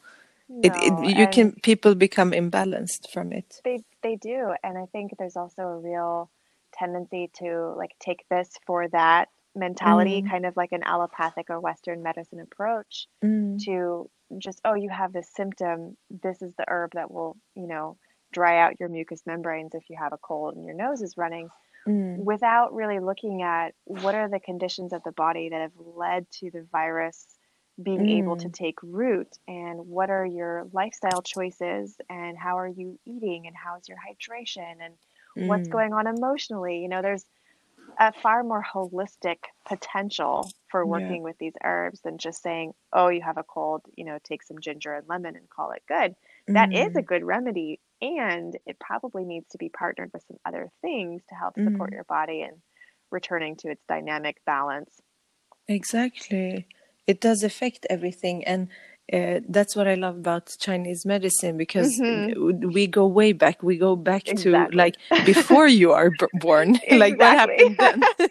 it, 0.63 0.73
No, 0.73 0.79
it 0.81 1.17
you 1.17 1.27
can 1.27 1.51
people 1.61 1.95
become 1.95 2.31
imbalanced 2.31 3.09
from 3.13 3.31
it. 3.31 3.61
They 3.63 3.83
they 4.01 4.15
do, 4.15 4.53
and 4.63 4.77
I 4.77 4.85
think 4.91 5.11
there's 5.17 5.35
also 5.37 5.61
a 5.63 5.79
real 5.79 6.29
tendency 6.77 7.29
to 7.39 7.73
like 7.77 7.91
take 7.99 8.25
this 8.29 8.49
for 8.65 8.87
that 8.89 9.29
mentality, 9.55 10.21
Mm. 10.21 10.29
kind 10.29 10.45
of 10.45 10.55
like 10.55 10.71
an 10.71 10.83
allopathic 10.83 11.49
or 11.49 11.59
Western 11.59 12.03
medicine 12.03 12.39
approach 12.39 13.07
Mm. 13.23 13.59
to 13.65 14.09
just, 14.37 14.61
oh, 14.65 14.73
you 14.75 14.89
have 14.89 15.13
this 15.13 15.29
symptom. 15.33 15.97
This 16.09 16.41
is 16.41 16.53
the 16.55 16.65
herb 16.67 16.91
that 16.93 17.09
will, 17.11 17.37
you 17.55 17.67
know, 17.67 17.97
dry 18.31 18.59
out 18.59 18.79
your 18.79 18.89
mucous 18.89 19.25
membranes 19.25 19.73
if 19.73 19.89
you 19.89 19.95
have 19.97 20.13
a 20.13 20.17
cold 20.17 20.55
and 20.55 20.65
your 20.65 20.75
nose 20.75 21.01
is 21.01 21.17
running, 21.17 21.49
Mm. 21.87 22.17
without 22.25 22.73
really 22.73 22.99
looking 22.99 23.41
at 23.41 23.73
what 23.85 24.15
are 24.15 24.27
the 24.29 24.39
conditions 24.41 24.91
of 24.93 25.01
the 25.03 25.13
body 25.13 25.49
that 25.49 25.61
have 25.61 25.77
led 25.77 26.29
to 26.31 26.51
the 26.51 26.63
virus 26.63 27.37
being 27.81 28.05
able 28.09 28.35
to 28.37 28.49
Mm. 28.49 28.53
take 28.53 28.83
root 28.83 29.37
and 29.47 29.87
what 29.87 30.09
are 30.09 30.25
your 30.25 30.67
lifestyle 30.73 31.21
choices 31.21 31.95
and 32.09 32.37
how 32.37 32.57
are 32.57 32.67
you 32.67 32.99
eating 33.05 33.45
and 33.47 33.55
how's 33.55 33.87
your 33.87 33.97
hydration 33.99 34.75
and 34.81 34.95
what's 35.45 35.67
Mm. 35.67 35.77
going 35.77 35.93
on 35.93 36.07
emotionally 36.07 36.79
you 36.79 36.89
know 36.89 37.01
there's 37.01 37.25
a 37.99 38.13
far 38.13 38.43
more 38.43 38.63
holistic 38.63 39.37
potential 39.65 40.53
for 40.69 40.85
Yeah. 40.85 40.87
working 40.87 41.23
with 41.23 41.37
these 41.39 41.53
herbs 41.63 42.01
than 42.01 42.17
just 42.17 42.41
saying 42.41 42.73
oh 42.93 43.09
you 43.09 43.21
have 43.21 43.37
a 43.37 43.43
cold 43.43 43.81
you 43.95 44.05
know 44.05 44.19
take 44.23 44.43
some 44.43 44.59
ginger 44.59 44.93
and 44.93 45.07
lemon 45.07 45.35
and 45.35 45.49
call 45.49 45.71
it 45.71 45.83
good 45.87 46.15
That 46.53 46.69
is 46.73 46.89
a 46.95 47.01
Mm. 47.01 47.07
good 47.11 47.23
remedy 47.23 47.81
and 48.01 48.57
it 48.65 48.79
probably 48.79 49.25
needs 49.25 49.47
to 49.49 49.57
be 49.57 49.69
partnered 49.69 50.11
with 50.13 50.23
some 50.27 50.37
other 50.45 50.69
things 50.81 51.23
to 51.29 51.35
help 51.35 51.59
support 51.59 51.91
Mm. 51.91 51.93
your 51.93 52.05
body 52.05 52.41
and 52.43 52.61
returning 53.11 53.55
to 53.57 53.69
its 53.71 53.83
dynamic 53.87 54.37
balance 54.45 54.99
Exactly. 55.67 56.67
It 57.05 57.21
does 57.21 57.43
affect 57.43 57.85
everything. 57.89 58.43
And 58.43 58.69
uh, 59.13 59.39
that's 59.47 59.75
what 59.75 59.87
I 59.87 59.95
love 59.95 60.17
about 60.17 60.55
Chinese 60.59 61.05
medicine 61.05 61.57
because 61.57 61.99
Mhm. 61.99 62.73
we 62.73 62.87
go 62.87 63.07
way 63.07 63.31
back. 63.33 63.63
We 63.63 63.77
go 63.77 63.95
back 63.95 64.25
to 64.25 64.67
like 64.73 64.95
before 65.25 65.67
you 65.67 65.93
are 65.93 66.09
b- 66.11 66.25
born. 66.33 66.79
like 66.91 67.17
what 67.19 67.37
happened 67.37 67.77
then? 67.77 68.03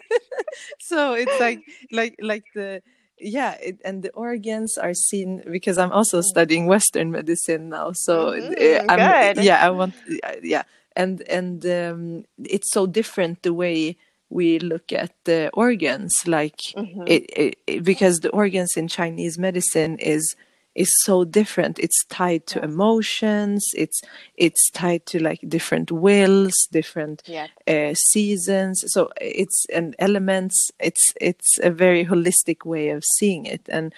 so 0.79 1.13
it's 1.13 1.39
like 1.39 1.59
like 1.91 2.15
like 2.21 2.43
the 2.53 2.81
yeah 3.19 3.53
it, 3.61 3.79
and 3.83 4.03
the 4.03 4.11
organs 4.11 4.77
are 4.77 4.93
seen 4.93 5.41
because 5.51 5.77
i'm 5.79 5.91
also 5.91 6.21
studying 6.21 6.67
western 6.67 7.11
medicine 7.11 7.69
now 7.69 7.91
so 7.91 8.29
uh, 8.29 8.41
Mhm, 8.41 8.85
I'm, 8.89 9.33
good. 9.33 9.43
yeah 9.43 9.65
i 9.65 9.69
want 9.71 9.95
yeah 10.43 10.63
and 10.95 11.21
and 11.23 11.65
um, 11.65 12.25
it's 12.43 12.71
so 12.71 12.85
different 12.85 13.41
the 13.41 13.53
way 13.53 13.97
we 14.29 14.59
look 14.59 14.91
at 14.93 15.11
the 15.25 15.49
organs 15.53 16.13
like 16.27 16.61
Mhm. 16.75 17.07
it, 17.09 17.25
it, 17.35 17.55
it- 17.65 17.83
because 17.83 18.19
the 18.19 18.29
organs 18.29 18.77
in 18.77 18.87
chinese 18.87 19.37
medicine 19.37 19.97
is 19.99 20.35
is 20.77 20.91
so 21.05 21.23
different. 21.25 21.79
It's 21.79 22.05
tied 22.05 22.43
to 22.51 22.59
Yes. 22.59 22.69
emotions. 22.71 23.61
It's 23.83 23.99
it's 24.45 24.63
tied 24.71 25.03
to 25.07 25.17
like 25.29 25.41
different 25.47 25.91
wills 25.91 26.55
different 26.71 27.23
Yes. 27.25 27.49
uh, 27.67 27.93
seasons. 28.13 28.75
So 28.93 29.09
it's 29.19 29.65
and 29.77 29.95
elements 29.99 30.55
it's 30.79 31.05
it's 31.19 31.59
a 31.63 31.71
very 31.71 32.05
holistic 32.05 32.65
way 32.65 32.89
of 32.95 33.03
seeing 33.17 33.45
it. 33.45 33.61
And 33.69 33.93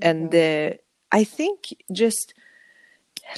and 0.00 0.34
uh, 0.34 0.70
i 1.20 1.24
think 1.24 1.58
just 1.90 2.34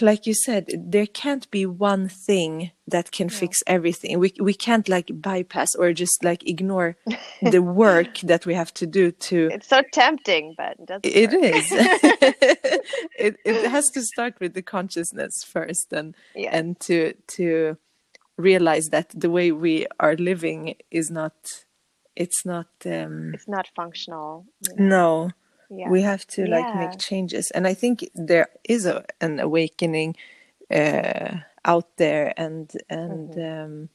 like 0.00 0.26
you 0.26 0.34
said 0.34 0.66
there 0.76 1.06
can't 1.06 1.50
be 1.50 1.66
one 1.66 2.08
thing 2.08 2.70
that 2.86 3.10
can 3.12 3.28
fix 3.28 3.58
everything 3.66 4.18
we 4.18 4.32
we 4.40 4.54
can't 4.54 4.88
like 4.88 5.10
bypass 5.20 5.74
or 5.74 5.92
just 5.92 6.22
like 6.24 6.48
ignore 6.48 6.96
the 7.42 7.60
work 7.84 8.18
that 8.20 8.46
we 8.46 8.54
have 8.54 8.72
to 8.74 8.86
do 8.86 9.10
to 9.10 9.48
It's 9.52 9.68
so 9.68 9.82
tempting, 9.92 10.54
but 10.56 10.76
it 10.78 10.86
doesn't. 10.86 11.06
it 11.06 11.32
is 11.34 11.64
it, 13.18 13.36
it 13.44 13.68
has 13.70 13.86
to 13.94 14.02
start 14.02 14.34
with 14.40 14.54
the 14.54 14.62
consciousness 14.62 15.34
first 15.44 15.92
and 15.92 16.14
Yes. 16.34 16.52
and 16.54 16.78
to 16.80 17.14
to 17.36 17.76
realize 18.36 18.88
that 18.90 19.08
the 19.14 19.30
way 19.30 19.52
we 19.52 19.86
are 19.98 20.16
living 20.16 20.74
is 20.90 21.10
not 21.10 21.34
it's 22.16 22.44
not 22.44 22.68
um 22.86 23.32
It's 23.34 23.48
not 23.48 23.66
functional. 23.76 24.46
you 24.68 24.74
know? 24.76 24.88
no 24.88 25.30
Yeah. 25.70 25.88
we 25.88 26.02
have 26.02 26.26
to 26.34 26.46
like 26.46 26.66
Yeah. 26.66 26.80
make 26.88 26.98
changes 26.98 27.50
and 27.52 27.66
i 27.66 27.74
think 27.74 28.08
there 28.14 28.48
is 28.68 28.86
a, 28.86 29.04
an 29.20 29.38
awakening 29.40 30.16
uh 30.70 31.36
out 31.64 31.88
there 31.96 32.32
and 32.36 32.70
and 32.88 33.30
Mm-hmm. 33.30 33.62
um 33.64 33.88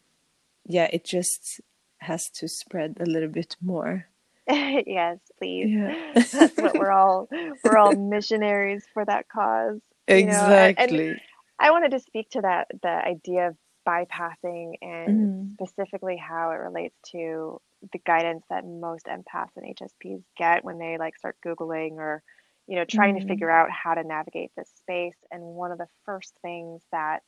yeah 0.66 0.88
it 0.92 1.04
just 1.04 1.62
has 2.00 2.30
to 2.40 2.48
spread 2.48 2.98
a 3.00 3.06
little 3.06 3.30
bit 3.30 3.56
more 3.62 4.06
yes, 4.48 5.18
please. 5.40 5.70
Yeah. 5.74 5.96
That's 6.14 6.56
what 6.58 6.78
we're 6.78 6.92
all 6.92 7.28
we're 7.64 7.78
all 7.78 7.96
missionaries 7.96 8.86
for 8.94 9.04
that 9.04 9.26
cause. 9.28 9.80
you 10.08 10.16
know, 10.16 10.22
and- 10.22 10.30
exactly 10.30 11.10
And 11.10 11.20
I 11.58 11.72
wanted 11.72 11.92
to 11.92 12.00
speak 12.00 12.30
to 12.32 12.42
that 12.42 12.68
the 12.84 12.90
idea 13.16 13.48
of 13.50 13.56
bypassing 13.88 14.74
and 14.84 15.10
Mhm. 15.10 15.54
specifically 15.54 16.18
how 16.18 16.52
it 16.52 16.56
relates 16.70 16.96
to 17.14 17.60
the 17.92 18.00
guidance 18.06 18.46
that 18.50 18.66
most 18.66 19.06
empaths 19.08 19.56
and 19.56 19.66
HSPs 19.66 20.24
get 20.38 20.64
when 20.64 20.78
they 20.80 20.98
like 20.98 21.18
start 21.18 21.38
googling 21.46 21.94
or 21.94 22.24
you 22.68 22.76
know 22.76 22.86
trying 22.86 23.16
to 23.16 23.22
Mhm. 23.22 23.28
figure 23.28 23.50
out 23.52 23.70
how 23.72 23.94
to 23.94 24.04
navigate 24.04 24.52
this 24.58 24.72
space 24.78 25.18
and 25.32 25.42
one 25.44 25.72
of 25.72 25.78
the 25.78 25.88
first 26.06 26.34
things 26.42 26.82
that 26.92 27.22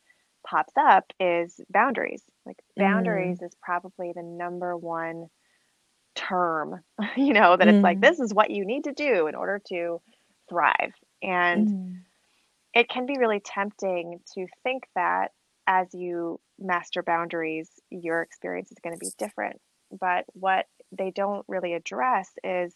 pops 0.48 0.74
up 0.80 1.06
is 1.20 1.60
boundaries 1.70 2.24
like 2.46 2.58
Mm. 2.78 2.78
boundaries 2.78 3.42
is 3.42 3.54
probably 3.62 4.14
the 4.16 4.24
number 4.24 4.76
one 4.78 5.28
term 6.16 6.82
you 7.18 7.34
know 7.34 7.56
that 7.58 7.68
it's 7.68 7.84
like 7.84 8.00
Mm. 8.00 8.02
this 8.02 8.20
is 8.20 8.34
what 8.34 8.52
you 8.52 8.66
need 8.66 8.86
to 8.86 8.94
do 8.94 9.28
in 9.28 9.36
order 9.36 9.62
to 9.68 10.02
thrive 10.50 10.94
and 11.22 11.70
Mm. 11.70 12.06
it 12.74 12.90
can 12.90 13.06
be 13.06 13.18
really 13.18 13.40
tempting 13.40 14.20
to 14.34 14.48
think 14.64 14.84
that 14.96 15.32
as 15.68 15.94
you 15.94 16.40
master 16.60 17.04
boundaries, 17.04 17.70
your 17.90 18.22
experience 18.22 18.72
is 18.72 18.78
going 18.84 18.94
to 18.94 19.00
be 19.00 19.12
different. 19.18 19.60
But 19.92 20.26
what 20.34 20.68
they 20.92 21.12
don't 21.12 21.46
really 21.48 21.74
address 21.74 22.32
is 22.44 22.76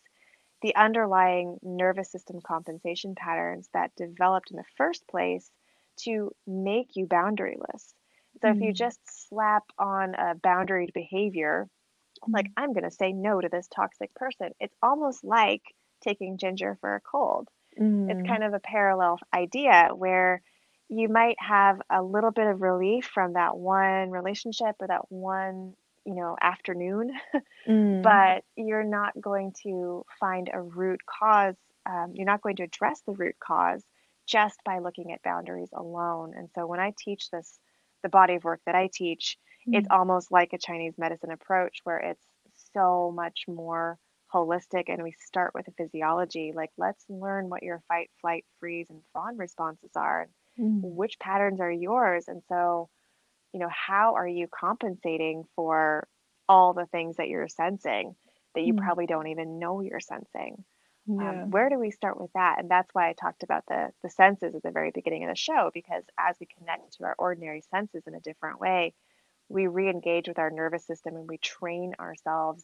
the 0.62 0.76
underlying 0.76 1.60
nervous 1.64 2.12
system 2.12 2.42
compensation 2.42 3.16
patterns 3.16 3.70
that 3.74 3.96
developed 3.96 4.52
in 4.52 4.58
the 4.58 4.66
first 4.78 5.08
place 5.08 5.52
to 6.02 6.32
make 6.48 6.96
you 6.96 7.08
boundaryless. 7.08 7.94
So 8.42 8.50
if 8.50 8.62
you 8.62 8.74
Mm. 8.74 8.74
just 8.74 9.00
slap 9.06 9.64
on 9.78 10.16
a 10.16 10.36
boundaried 10.36 10.94
behavior, 10.94 11.70
like 12.34 12.52
I'm 12.58 12.74
going 12.74 12.84
to 12.84 12.92
say 12.92 13.14
no 13.14 13.42
to 13.42 13.50
this 13.50 13.68
toxic 13.68 14.14
person, 14.16 14.52
it's 14.60 14.76
almost 14.82 15.24
like 15.24 15.62
taking 16.02 16.38
ginger 16.38 16.78
for 16.82 16.96
a 16.96 17.02
cold 17.02 17.50
Mm. 17.80 18.02
it's 18.08 18.22
kind 18.24 18.44
of 18.44 18.54
a 18.54 18.60
parallel 18.60 19.20
idea 19.34 19.90
where 19.96 20.42
you 20.90 21.10
might 21.10 21.38
have 21.40 21.82
a 21.90 22.04
little 22.04 22.32
bit 22.32 22.48
of 22.48 22.62
relief 22.62 23.06
from 23.06 23.34
that 23.34 23.58
one 23.58 24.12
relationship 24.12 24.76
or 24.80 24.88
that 24.88 25.12
one 25.12 25.74
you 26.06 26.16
know 26.16 26.36
afternoon 26.42 27.12
Mm. 27.68 28.04
but 28.04 28.44
you're 28.56 28.84
not 28.84 29.20
going 29.20 29.54
to 29.64 30.04
find 30.20 30.50
a 30.54 30.62
root 30.62 31.00
cause 31.06 31.56
um, 31.88 32.12
you're 32.16 32.26
not 32.26 32.42
going 32.42 32.56
to 32.58 32.64
address 32.64 33.02
the 33.06 33.14
root 33.14 33.36
cause 33.46 33.84
just 34.28 34.60
by 34.66 34.80
looking 34.80 35.12
at 35.12 35.22
boundaries 35.24 35.70
alone 35.74 36.34
and 36.36 36.50
so 36.56 36.66
when 36.66 36.80
i 36.80 36.94
teach 36.98 37.30
this 37.32 37.60
the 38.04 38.10
body 38.10 38.36
of 38.36 38.44
work 38.44 38.62
that 38.66 38.76
i 38.76 38.90
teach 38.94 39.38
it's 39.72 39.88
almost 39.90 40.32
like 40.32 40.54
a 40.54 40.58
chinese 40.58 40.94
medicine 40.98 41.32
approach 41.32 41.80
where 41.84 41.98
it's 42.00 42.26
so 42.74 43.12
much 43.16 43.46
more 43.48 43.98
holistic 44.34 44.86
and 44.88 45.04
we 45.04 45.12
start 45.12 45.52
with 45.54 45.66
the 45.66 45.72
physiology 45.78 46.54
like 46.56 46.70
let's 46.78 47.06
learn 47.10 47.50
what 47.50 47.64
your 47.64 47.82
fight 47.88 48.10
flight 48.22 48.46
freeze 48.60 48.90
and 48.90 49.02
fawn 49.14 49.38
responses 49.38 49.92
are 49.96 50.28
Mm. 50.58 50.82
which 50.82 51.20
patterns 51.20 51.60
are 51.60 51.72
yours 51.72 52.28
and 52.28 52.42
so 52.48 52.90
you 53.54 53.60
know 53.60 53.70
how 53.70 54.16
are 54.16 54.28
you 54.28 54.48
compensating 54.48 55.44
for 55.56 56.08
all 56.48 56.74
the 56.74 56.86
things 56.88 57.18
that 57.18 57.30
you're 57.30 57.48
sensing 57.48 58.16
that 58.56 58.64
you 58.64 58.74
mm. 58.74 58.80
probably 58.80 59.06
don't 59.06 59.28
even 59.28 59.60
know 59.60 59.82
you're 59.82 60.00
sensing. 60.00 60.64
Um, 61.10 61.20
yeah. 61.20 61.44
Um, 61.44 61.52
where 61.52 61.70
do 61.70 61.80
we 61.80 61.92
start 61.92 62.20
with 62.20 62.32
that? 62.34 62.58
And 62.60 62.70
that's 62.70 62.94
why 62.94 63.10
I 63.10 63.14
talked 63.14 63.44
about 63.44 63.64
the 63.68 63.90
the 64.04 64.10
senses 64.10 64.54
at 64.56 64.64
the 64.64 64.72
very 64.72 64.92
beginning 64.94 65.24
of 65.24 65.30
the 65.30 65.36
show, 65.36 65.72
because 65.74 66.04
as 66.20 66.36
we 66.40 66.48
connect 66.58 66.98
to 66.98 67.06
our 67.06 67.16
ordinary 67.18 67.64
senses 67.72 68.04
in 68.08 68.14
a 68.14 68.20
different 68.20 68.60
way, 68.60 68.94
we 69.50 69.68
re-engage 69.68 70.28
with 70.28 70.40
our 70.40 70.52
nervous 70.52 70.86
system 70.86 71.16
and 71.16 71.28
we 71.28 71.38
train 71.38 71.94
ourselves 72.00 72.64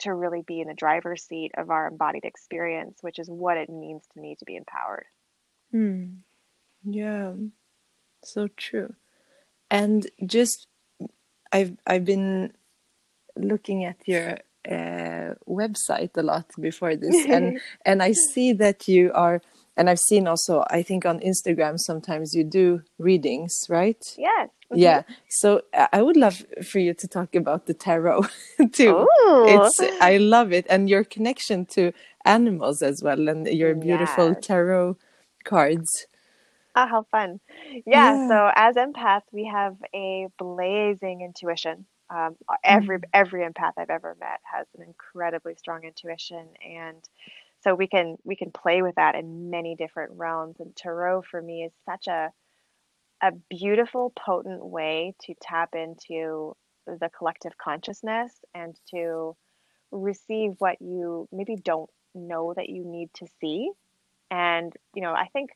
to 0.00 0.12
really 0.12 0.42
be 0.42 0.60
in 0.60 0.68
the 0.68 0.74
driver's 0.74 1.22
seat 1.24 1.52
of 1.56 1.70
our 1.70 1.88
embodied 1.88 2.24
experience, 2.24 2.98
which 3.00 3.18
is 3.18 3.28
what 3.28 3.56
it 3.56 3.68
means 3.68 4.02
to 4.12 4.20
me 4.20 4.36
to 4.38 4.44
be 4.44 4.56
empowered. 4.56 5.06
Hmm. 5.70 6.04
Yeah, 6.84 7.32
so 8.22 8.48
true. 8.48 8.94
And 9.78 10.06
just, 10.24 10.66
I've 11.52 11.76
I've 11.86 12.04
been 12.04 12.52
looking 13.36 13.84
at 13.84 13.96
your 14.06 14.38
uh, 14.68 15.34
website 15.48 16.16
a 16.16 16.22
lot 16.22 16.46
before 16.60 16.96
this, 16.96 17.16
and 17.26 17.60
and 17.86 18.02
I 18.02 18.12
see 18.12 18.52
that 18.54 18.88
you 18.88 19.10
are 19.14 19.40
and 19.76 19.90
I've 19.90 19.98
seen 19.98 20.28
also, 20.28 20.64
I 20.70 20.82
think 20.82 21.04
on 21.04 21.20
Instagram 21.20 21.78
sometimes 21.78 22.34
you 22.34 22.44
do 22.44 22.82
readings, 22.98 23.66
right? 23.68 24.02
Yes. 24.16 24.50
Mm-hmm. 24.70 24.78
Yeah. 24.78 25.02
So 25.28 25.62
I 25.92 26.00
would 26.00 26.16
love 26.16 26.44
for 26.62 26.78
you 26.78 26.94
to 26.94 27.08
talk 27.08 27.34
about 27.34 27.66
the 27.66 27.74
tarot 27.74 28.26
too. 28.72 28.96
Ooh. 28.96 29.46
It's 29.48 29.80
I 30.00 30.18
love 30.18 30.52
it 30.52 30.66
and 30.70 30.88
your 30.88 31.04
connection 31.04 31.66
to 31.66 31.92
animals 32.24 32.82
as 32.82 33.02
well 33.02 33.28
and 33.28 33.46
your 33.48 33.74
beautiful 33.74 34.28
yes. 34.28 34.46
tarot 34.46 34.96
cards. 35.44 36.06
Ah, 36.74 36.86
how 36.90 37.04
fun. 37.10 37.40
Yeah, 37.86 38.18
yeah, 38.18 38.18
so 38.26 38.50
as 38.54 38.76
empaths, 38.76 39.32
we 39.32 39.46
have 39.46 39.76
a 39.94 40.28
blazing 40.38 41.22
intuition. 41.22 41.86
Um, 42.10 42.36
every 42.64 42.98
mm. 42.98 43.04
every 43.14 43.42
empath 43.42 43.72
I've 43.78 43.90
ever 43.90 44.16
met 44.20 44.40
has 44.44 44.66
an 44.76 44.84
incredibly 44.86 45.54
strong 45.54 45.84
intuition 45.84 46.46
and 46.62 47.02
so 47.62 47.74
we 47.74 47.86
can 47.88 48.18
we 48.24 48.36
can 48.36 48.50
play 48.52 48.82
with 48.82 48.96
that 48.96 49.14
in 49.14 49.50
many 49.50 49.74
different 49.74 50.12
realms 50.16 50.56
and 50.60 50.76
tarot 50.76 51.22
for 51.22 51.40
me 51.40 51.64
is 51.64 51.72
such 51.86 52.06
a 52.08 52.30
a 53.22 53.32
beautiful 53.50 54.12
potent 54.16 54.64
way 54.64 55.14
to 55.22 55.34
tap 55.40 55.70
into 55.74 56.56
the 56.86 57.10
collective 57.16 57.56
consciousness 57.58 58.32
and 58.54 58.78
to 58.90 59.36
receive 59.92 60.52
what 60.58 60.80
you 60.80 61.28
maybe 61.32 61.56
don't 61.56 61.90
know 62.14 62.52
that 62.54 62.68
you 62.68 62.84
need 62.84 63.10
to 63.14 63.26
see 63.40 63.70
and 64.30 64.72
you 64.94 65.02
know 65.02 65.12
i 65.12 65.28
think 65.32 65.50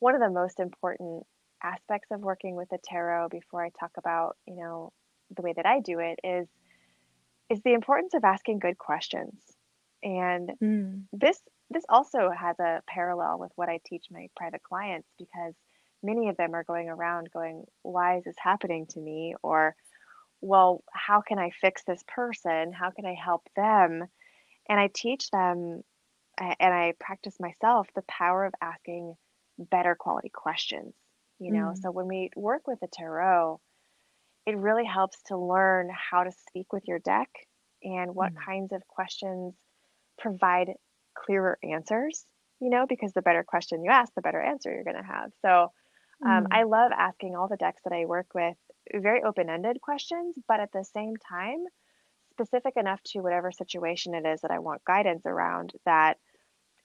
one 0.00 0.14
of 0.14 0.20
the 0.20 0.30
most 0.30 0.60
important 0.60 1.24
aspects 1.62 2.08
of 2.10 2.20
working 2.20 2.56
with 2.56 2.68
the 2.70 2.78
tarot 2.82 3.28
before 3.28 3.64
i 3.64 3.70
talk 3.78 3.92
about 3.96 4.36
you 4.46 4.56
know 4.56 4.92
the 5.36 5.42
way 5.42 5.52
that 5.54 5.66
i 5.66 5.80
do 5.80 5.98
it 6.00 6.18
is 6.24 6.48
is 7.50 7.60
the 7.62 7.74
importance 7.74 8.14
of 8.14 8.24
asking 8.24 8.58
good 8.58 8.78
questions 8.78 9.34
and 10.02 10.50
mm. 10.62 11.02
this 11.12 11.40
this 11.70 11.84
also 11.88 12.30
has 12.30 12.58
a 12.58 12.82
parallel 12.86 13.38
with 13.38 13.52
what 13.54 13.68
I 13.68 13.80
teach 13.84 14.06
my 14.10 14.28
private 14.36 14.62
clients 14.62 15.08
because 15.18 15.54
many 16.02 16.28
of 16.28 16.36
them 16.36 16.54
are 16.54 16.64
going 16.64 16.88
around 16.88 17.30
going, 17.32 17.64
"Why 17.82 18.18
is 18.18 18.24
this 18.24 18.36
happening 18.38 18.86
to 18.88 19.00
me?" 19.00 19.34
or 19.42 19.76
"Well, 20.40 20.82
how 20.92 21.20
can 21.20 21.38
I 21.38 21.50
fix 21.50 21.84
this 21.84 22.02
person? 22.08 22.72
How 22.72 22.90
can 22.90 23.06
I 23.06 23.14
help 23.14 23.48
them?" 23.56 24.08
And 24.68 24.80
I 24.80 24.88
teach 24.88 25.30
them 25.30 25.82
and 26.38 26.74
I 26.74 26.94
practice 26.98 27.38
myself 27.38 27.88
the 27.94 28.02
power 28.02 28.46
of 28.46 28.54
asking 28.62 29.14
better 29.70 29.94
quality 29.94 30.30
questions, 30.32 30.94
you 31.38 31.52
know. 31.52 31.72
Mm. 31.72 31.78
So 31.78 31.90
when 31.90 32.06
we 32.06 32.30
work 32.36 32.66
with 32.66 32.80
the 32.80 32.88
tarot, 32.92 33.60
it 34.46 34.56
really 34.56 34.84
helps 34.84 35.22
to 35.26 35.36
learn 35.36 35.90
how 35.90 36.24
to 36.24 36.32
speak 36.48 36.72
with 36.72 36.84
your 36.86 36.98
deck 36.98 37.28
and 37.82 38.14
what 38.14 38.32
mm. 38.32 38.44
kinds 38.44 38.72
of 38.72 38.86
questions 38.88 39.54
provide 40.18 40.72
clearer 41.14 41.58
answers, 41.62 42.24
you 42.60 42.70
know, 42.70 42.86
because 42.88 43.12
the 43.12 43.22
better 43.22 43.44
question 43.46 43.84
you 43.84 43.90
ask, 43.90 44.12
the 44.14 44.22
better 44.22 44.40
answer 44.40 44.72
you're 44.72 44.84
going 44.84 44.96
to 44.96 45.02
have. 45.02 45.30
So 45.42 45.72
um, 46.24 46.44
mm. 46.44 46.46
I 46.50 46.64
love 46.64 46.92
asking 46.96 47.34
all 47.34 47.48
the 47.48 47.56
decks 47.56 47.82
that 47.84 47.92
I 47.92 48.04
work 48.06 48.28
with 48.34 48.56
very 48.94 49.22
open 49.22 49.48
ended 49.48 49.80
questions, 49.80 50.36
but 50.48 50.60
at 50.60 50.72
the 50.72 50.84
same 50.84 51.14
time, 51.16 51.64
specific 52.32 52.74
enough 52.76 53.02
to 53.04 53.20
whatever 53.20 53.52
situation 53.52 54.14
it 54.14 54.26
is 54.26 54.40
that 54.40 54.50
I 54.50 54.58
want 54.58 54.84
guidance 54.84 55.22
around 55.26 55.72
that 55.84 56.16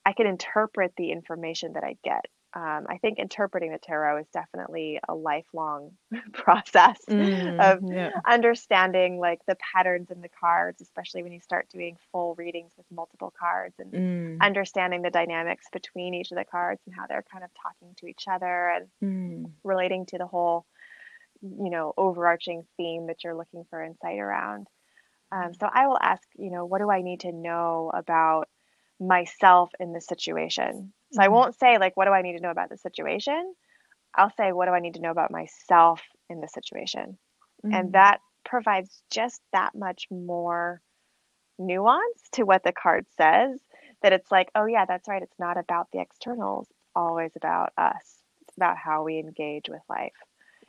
I 0.05 0.13
can 0.13 0.27
interpret 0.27 0.93
the 0.97 1.11
information 1.11 1.73
that 1.73 1.83
I 1.83 1.97
get 2.03 2.25
um, 2.55 2.85
I 2.87 2.99
think 2.99 3.19
interpreting 3.19 3.73
the 3.73 3.77
tarot 3.77 4.19
is 4.19 4.27
definitely 4.31 4.97
a 5.09 5.13
lifelong 5.13 5.91
process 6.31 6.97
mm, 7.09 7.59
of 7.59 7.83
yeah. 7.83 8.11
understanding 8.25 9.19
like 9.19 9.41
the 9.45 9.57
patterns 9.57 10.09
in 10.09 10.21
the 10.21 10.29
cards, 10.29 10.81
especially 10.81 11.21
when 11.21 11.33
you 11.33 11.41
start 11.41 11.67
doing 11.69 11.97
full 12.13 12.33
readings 12.35 12.71
with 12.77 12.85
multiple 12.89 13.33
cards 13.37 13.75
and 13.77 13.91
mm. 13.91 14.37
understanding 14.39 15.01
the 15.01 15.09
dynamics 15.09 15.65
between 15.73 16.13
each 16.13 16.31
of 16.31 16.37
the 16.37 16.45
cards 16.45 16.81
and 16.85 16.95
how 16.95 17.05
they're 17.07 17.25
kind 17.29 17.43
of 17.43 17.49
talking 17.61 17.93
to 17.97 18.07
each 18.07 18.23
other 18.31 18.69
and 18.69 18.87
mm. 19.03 19.51
relating 19.65 20.05
to 20.05 20.17
the 20.17 20.25
whole, 20.25 20.65
you 21.41 21.69
know, 21.69 21.93
overarching 21.97 22.65
theme 22.77 23.07
that 23.07 23.25
you're 23.25 23.35
looking 23.35 23.65
for 23.69 23.83
insight 23.83 24.17
around. 24.17 24.67
Um, 25.29 25.53
so 25.59 25.67
I 25.69 25.87
will 25.87 25.99
ask, 26.01 26.23
you 26.37 26.51
know, 26.51 26.65
what 26.65 26.79
do 26.79 26.89
I 26.89 27.01
need 27.01 27.21
to 27.21 27.33
know 27.33 27.91
about 27.93 28.47
myself 28.99 29.71
in 29.79 29.93
this 29.93 30.07
situation? 30.07 30.93
So 31.11 31.21
I 31.21 31.25
mm-hmm. 31.25 31.33
won't 31.33 31.59
say 31.59 31.77
like, 31.77 31.95
what 31.97 32.05
do 32.05 32.11
I 32.11 32.21
need 32.21 32.37
to 32.37 32.43
know 32.43 32.51
about 32.51 32.69
the 32.69 32.77
situation? 32.77 33.53
I'll 34.15 34.33
say, 34.37 34.51
what 34.51 34.65
do 34.65 34.71
I 34.71 34.79
need 34.79 34.95
to 34.95 35.01
know 35.01 35.11
about 35.11 35.31
myself 35.31 36.01
in 36.29 36.41
the 36.41 36.47
situation? 36.47 37.17
Mm-hmm. 37.65 37.75
And 37.75 37.93
that 37.93 38.19
provides 38.45 39.01
just 39.11 39.41
that 39.51 39.75
much 39.75 40.07
more 40.09 40.81
nuance 41.57 42.21
to 42.33 42.43
what 42.43 42.63
the 42.63 42.71
card 42.71 43.05
says 43.17 43.59
that 44.01 44.13
it's 44.13 44.31
like, 44.31 44.49
oh, 44.55 44.65
yeah, 44.65 44.85
that's 44.85 45.07
right. 45.07 45.21
It's 45.21 45.39
not 45.39 45.57
about 45.57 45.87
the 45.91 45.99
externals, 45.99 46.67
it's 46.69 46.91
always 46.95 47.31
about 47.35 47.73
us. 47.77 48.21
It's 48.41 48.57
about 48.57 48.77
how 48.77 49.03
we 49.03 49.19
engage 49.19 49.67
with 49.69 49.81
life. 49.89 50.13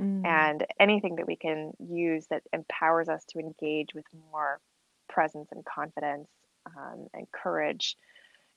Mm. 0.01 0.27
And 0.27 0.67
anything 0.79 1.17
that 1.17 1.27
we 1.27 1.37
can 1.37 1.73
use 1.79 2.27
that 2.31 2.43
empowers 2.53 3.09
us 3.09 3.25
to 3.31 3.39
engage 3.39 3.95
with 3.95 4.05
more 4.31 4.61
presence 5.09 5.49
and 5.53 5.65
confidence 5.65 6.29
um, 6.67 7.07
and 7.15 7.27
courage 7.31 7.97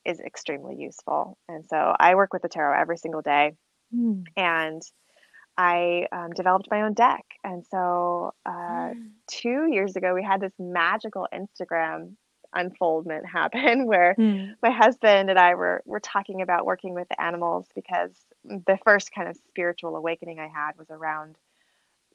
is 0.06 0.20
extremely 0.20 0.76
useful. 0.78 1.38
And 1.48 1.66
so 1.66 1.94
I 2.00 2.16
work 2.16 2.34
with 2.34 2.42
the 2.42 2.50
tarot 2.50 2.80
every 2.80 2.98
single 2.98 3.22
day. 3.22 3.54
Mm. 3.96 4.24
And 4.38 4.82
I 5.58 6.08
um, 6.12 6.32
developed 6.32 6.68
my 6.72 6.84
own 6.84 6.94
deck. 6.94 7.26
And 7.44 7.66
so 7.70 8.34
uh, 8.46 8.52
mm. 8.94 9.10
two 9.30 9.68
years 9.70 9.96
ago, 9.96 10.14
we 10.14 10.24
had 10.24 10.42
this 10.42 10.54
magical 10.58 11.28
Instagram 11.34 12.14
unfoldment 12.56 13.26
happen 13.32 13.86
where 13.86 14.16
mm. 14.18 14.54
my 14.64 14.72
husband 14.72 15.30
and 15.30 15.38
I 15.38 15.56
were, 15.56 15.84
were 15.86 16.00
talking 16.00 16.42
about 16.42 16.66
working 16.66 16.94
with 16.94 17.08
the 17.10 17.22
animals 17.22 17.68
because 17.76 18.12
the 18.46 18.78
first 18.86 19.12
kind 19.14 19.28
of 19.28 19.38
spiritual 19.50 19.96
awakening 19.96 20.40
I 20.40 20.48
had 20.48 20.78
was 20.78 20.88
around 20.90 21.36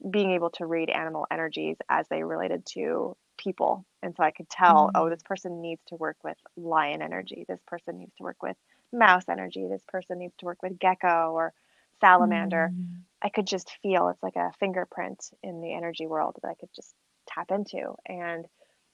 being 0.09 0.31
able 0.31 0.49
to 0.51 0.65
read 0.65 0.89
animal 0.89 1.25
energies 1.31 1.77
as 1.89 2.07
they 2.09 2.23
related 2.23 2.65
to 2.65 3.15
people. 3.37 3.85
And 4.01 4.15
so 4.15 4.23
I 4.23 4.31
could 4.31 4.49
tell, 4.49 4.91
oh, 4.93 4.97
mm-hmm. 4.97 5.07
oh, 5.07 5.09
this 5.09 5.23
person 5.23 5.61
needs 5.61 5.81
to 5.87 5.95
work 5.95 6.17
with 6.23 6.37
lion 6.55 7.01
energy. 7.01 7.45
This 7.47 7.61
person 7.67 7.97
needs 7.97 8.13
to 8.17 8.23
work 8.23 8.41
with 8.41 8.57
mouse 8.93 9.25
energy. 9.29 9.67
This 9.69 9.83
person 9.87 10.19
needs 10.19 10.35
to 10.39 10.45
work 10.45 10.61
with 10.61 10.79
gecko 10.79 11.31
or 11.33 11.53
salamander. 12.01 12.71
Mm. 12.73 13.01
I 13.21 13.29
could 13.29 13.47
just 13.47 13.71
feel 13.81 14.09
it's 14.09 14.21
like 14.21 14.35
a 14.35 14.51
fingerprint 14.59 15.31
in 15.41 15.61
the 15.61 15.73
energy 15.73 16.07
world 16.07 16.35
that 16.41 16.47
I 16.47 16.55
could 16.55 16.69
just 16.75 16.93
tap 17.27 17.51
into. 17.51 17.95
And 18.05 18.45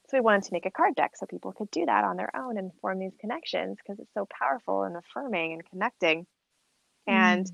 so 0.08 0.18
we 0.18 0.22
wanted 0.22 0.43
to 0.43 0.54
make 0.54 0.66
a 0.66 0.72
card 0.72 0.95
deck 0.95 1.12
so 1.16 1.26
people 1.26 1.54
could 1.54 1.72
do 1.72 1.86
that 1.86 2.04
on 2.04 2.18
their 2.18 2.36
own 2.36 2.58
and 2.58 2.72
form 2.82 2.99
these 2.99 3.16
connections 3.20 3.78
because 3.78 3.99
it's 3.99 4.14
so 4.14 4.28
powerful 4.38 4.84
and 4.84 4.95
affirming 4.95 5.54
and 5.54 5.66
connecting. 5.70 6.26
And 7.08 7.49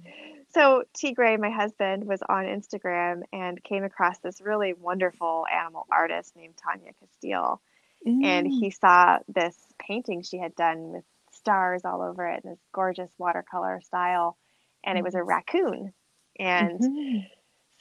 mm. 0.49 0.53
so 0.53 0.83
Tigray, 0.97 1.39
my 1.39 1.49
husband, 1.49 2.05
was 2.05 2.21
on 2.27 2.45
Instagram 2.45 3.21
and 3.33 3.63
came 3.63 3.83
across 3.83 4.19
this 4.19 4.41
really 4.41 4.73
wonderful 4.73 5.45
animal 5.51 5.85
artist 5.91 6.35
named 6.35 6.55
Tanya 6.57 6.91
Castile. 6.99 7.61
Mm. 8.07 8.25
And 8.25 8.47
he 8.47 8.69
saw 8.69 9.19
this 9.27 9.57
painting 9.79 10.21
she 10.21 10.37
had 10.37 10.55
done 10.55 10.91
with 10.91 11.03
stars 11.31 11.83
all 11.85 12.01
over 12.01 12.27
it 12.27 12.41
in 12.43 12.51
this 12.51 12.59
gorgeous 12.73 13.09
watercolor 13.17 13.81
style. 13.83 14.37
And 14.83 14.97
it 14.97 15.03
was 15.03 15.15
a 15.15 15.23
raccoon. 15.23 15.93
And 16.39 16.79
mm-hmm. 16.79 17.17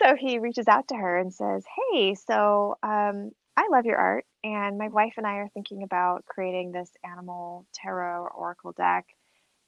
so 0.03 0.17
he 0.17 0.39
reaches 0.39 0.69
out 0.69 0.89
to 0.89 0.97
her 0.97 1.19
and 1.19 1.33
says, 1.33 1.65
Hey, 1.93 2.15
so 2.15 2.77
um, 2.83 3.31
I 3.57 3.69
love 3.71 3.85
your 3.85 3.99
art. 3.99 4.25
And 4.45 4.79
my 4.79 4.89
wife 4.89 5.15
and 5.17 5.27
I 5.27 5.37
are 5.37 5.49
thinking 5.49 5.83
about 5.83 6.25
creating 6.27 6.73
this 6.73 6.91
animal 7.05 7.67
tarot 7.75 8.29
oracle 8.35 8.73
deck 8.73 9.07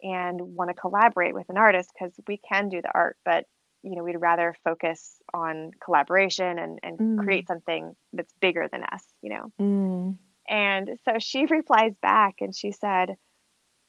and 0.03 0.41
want 0.41 0.71
to 0.71 0.75
collaborate 0.75 1.35
with 1.35 1.49
an 1.49 1.57
artist 1.57 1.91
because 1.93 2.13
we 2.27 2.39
can 2.39 2.69
do 2.69 2.81
the 2.83 2.91
art, 2.95 3.17
but 3.25 3.45
you 3.83 3.95
know, 3.95 4.03
we'd 4.03 4.17
rather 4.17 4.57
focus 4.65 5.17
on 5.33 5.71
collaboration 5.83 6.59
and, 6.59 6.79
and 6.83 6.99
mm. 6.99 7.19
create 7.19 7.47
something 7.47 7.95
that's 8.13 8.33
bigger 8.41 8.69
than 8.71 8.83
us, 8.83 9.05
you 9.23 9.31
know. 9.31 9.53
Mm. 9.61 10.19
And 10.49 10.99
so 11.05 11.19
she 11.19 11.47
replies 11.51 11.95
back 12.03 12.37
and 12.41 12.55
she 12.55 12.73
said, 12.73 13.17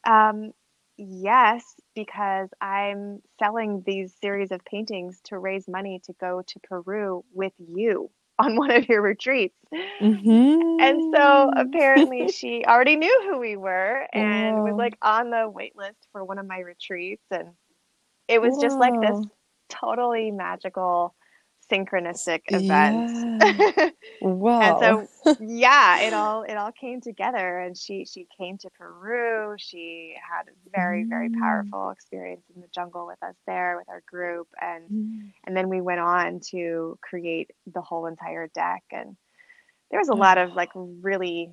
um, 0.06 0.52
yes, 0.98 1.64
because 1.96 2.50
I'm 2.62 3.22
selling 3.40 3.84
these 3.86 4.14
series 4.22 4.52
of 4.52 4.64
paintings 4.64 5.20
to 5.26 5.40
raise 5.40 5.68
money 5.68 6.02
to 6.06 6.14
go 6.20 6.44
to 6.46 6.60
Peru 6.60 7.24
with 7.34 7.54
you 7.58 8.12
on 8.40 8.56
one 8.56 8.72
of 8.72 8.88
your 8.88 9.02
retreats. 9.02 9.56
Mm-hmm. 9.74 10.80
And 10.80 11.14
so 11.16 11.52
apparently 11.56 12.30
she 12.30 12.64
already 12.66 12.96
knew 12.96 13.30
who 13.30 13.38
we 13.38 13.58
were 13.58 14.08
and 14.14 14.64
was 14.64 14.76
like 14.76 14.98
on 15.02 15.30
the 15.30 15.50
wait 15.50 15.76
list 15.76 16.08
for 16.12 16.24
one 16.24 16.40
of 16.40 16.48
my 16.48 16.60
retreats. 16.60 17.26
And 17.30 17.50
it 18.28 18.42
was 18.42 18.58
just 18.60 18.78
like 18.78 19.00
this 19.02 19.20
totally 19.70 20.32
magical, 20.32 21.14
synchronistic 21.72 22.42
events. 22.48 23.26
Yeah. 23.42 23.90
Wow. 24.22 24.60
and 24.62 24.78
so 24.80 25.36
yeah 25.40 26.00
it 26.02 26.14
all 26.14 26.44
it 26.44 26.56
all 26.56 26.72
came 26.72 27.00
together 27.02 27.60
and 27.60 27.78
she 27.78 28.06
she 28.06 28.28
came 28.38 28.58
to 28.58 28.70
peru 28.72 29.56
she 29.58 30.16
had 30.30 30.48
a 30.48 30.70
very 30.72 31.04
very 31.04 31.30
Mm. 31.30 31.40
powerful 31.40 31.90
experience 31.92 32.44
in 32.56 32.62
the 32.62 32.68
jungle 32.74 33.06
with 33.06 33.22
us 33.24 33.36
there 33.48 33.78
with 33.78 33.88
our 33.90 34.02
group 34.08 34.48
and 34.62 34.84
Mm. 34.90 35.32
and 35.46 35.56
then 35.56 35.70
we 35.70 35.82
went 35.82 36.00
on 36.00 36.40
to 36.52 36.98
create 37.02 37.52
the 37.74 37.82
whole 37.82 38.06
entire 38.08 38.48
deck 38.54 38.84
and 38.92 39.16
there 39.92 40.00
was 40.00 40.10
a 40.10 40.16
lot 40.16 40.38
of 40.38 40.54
like 40.54 40.70
really 40.76 41.52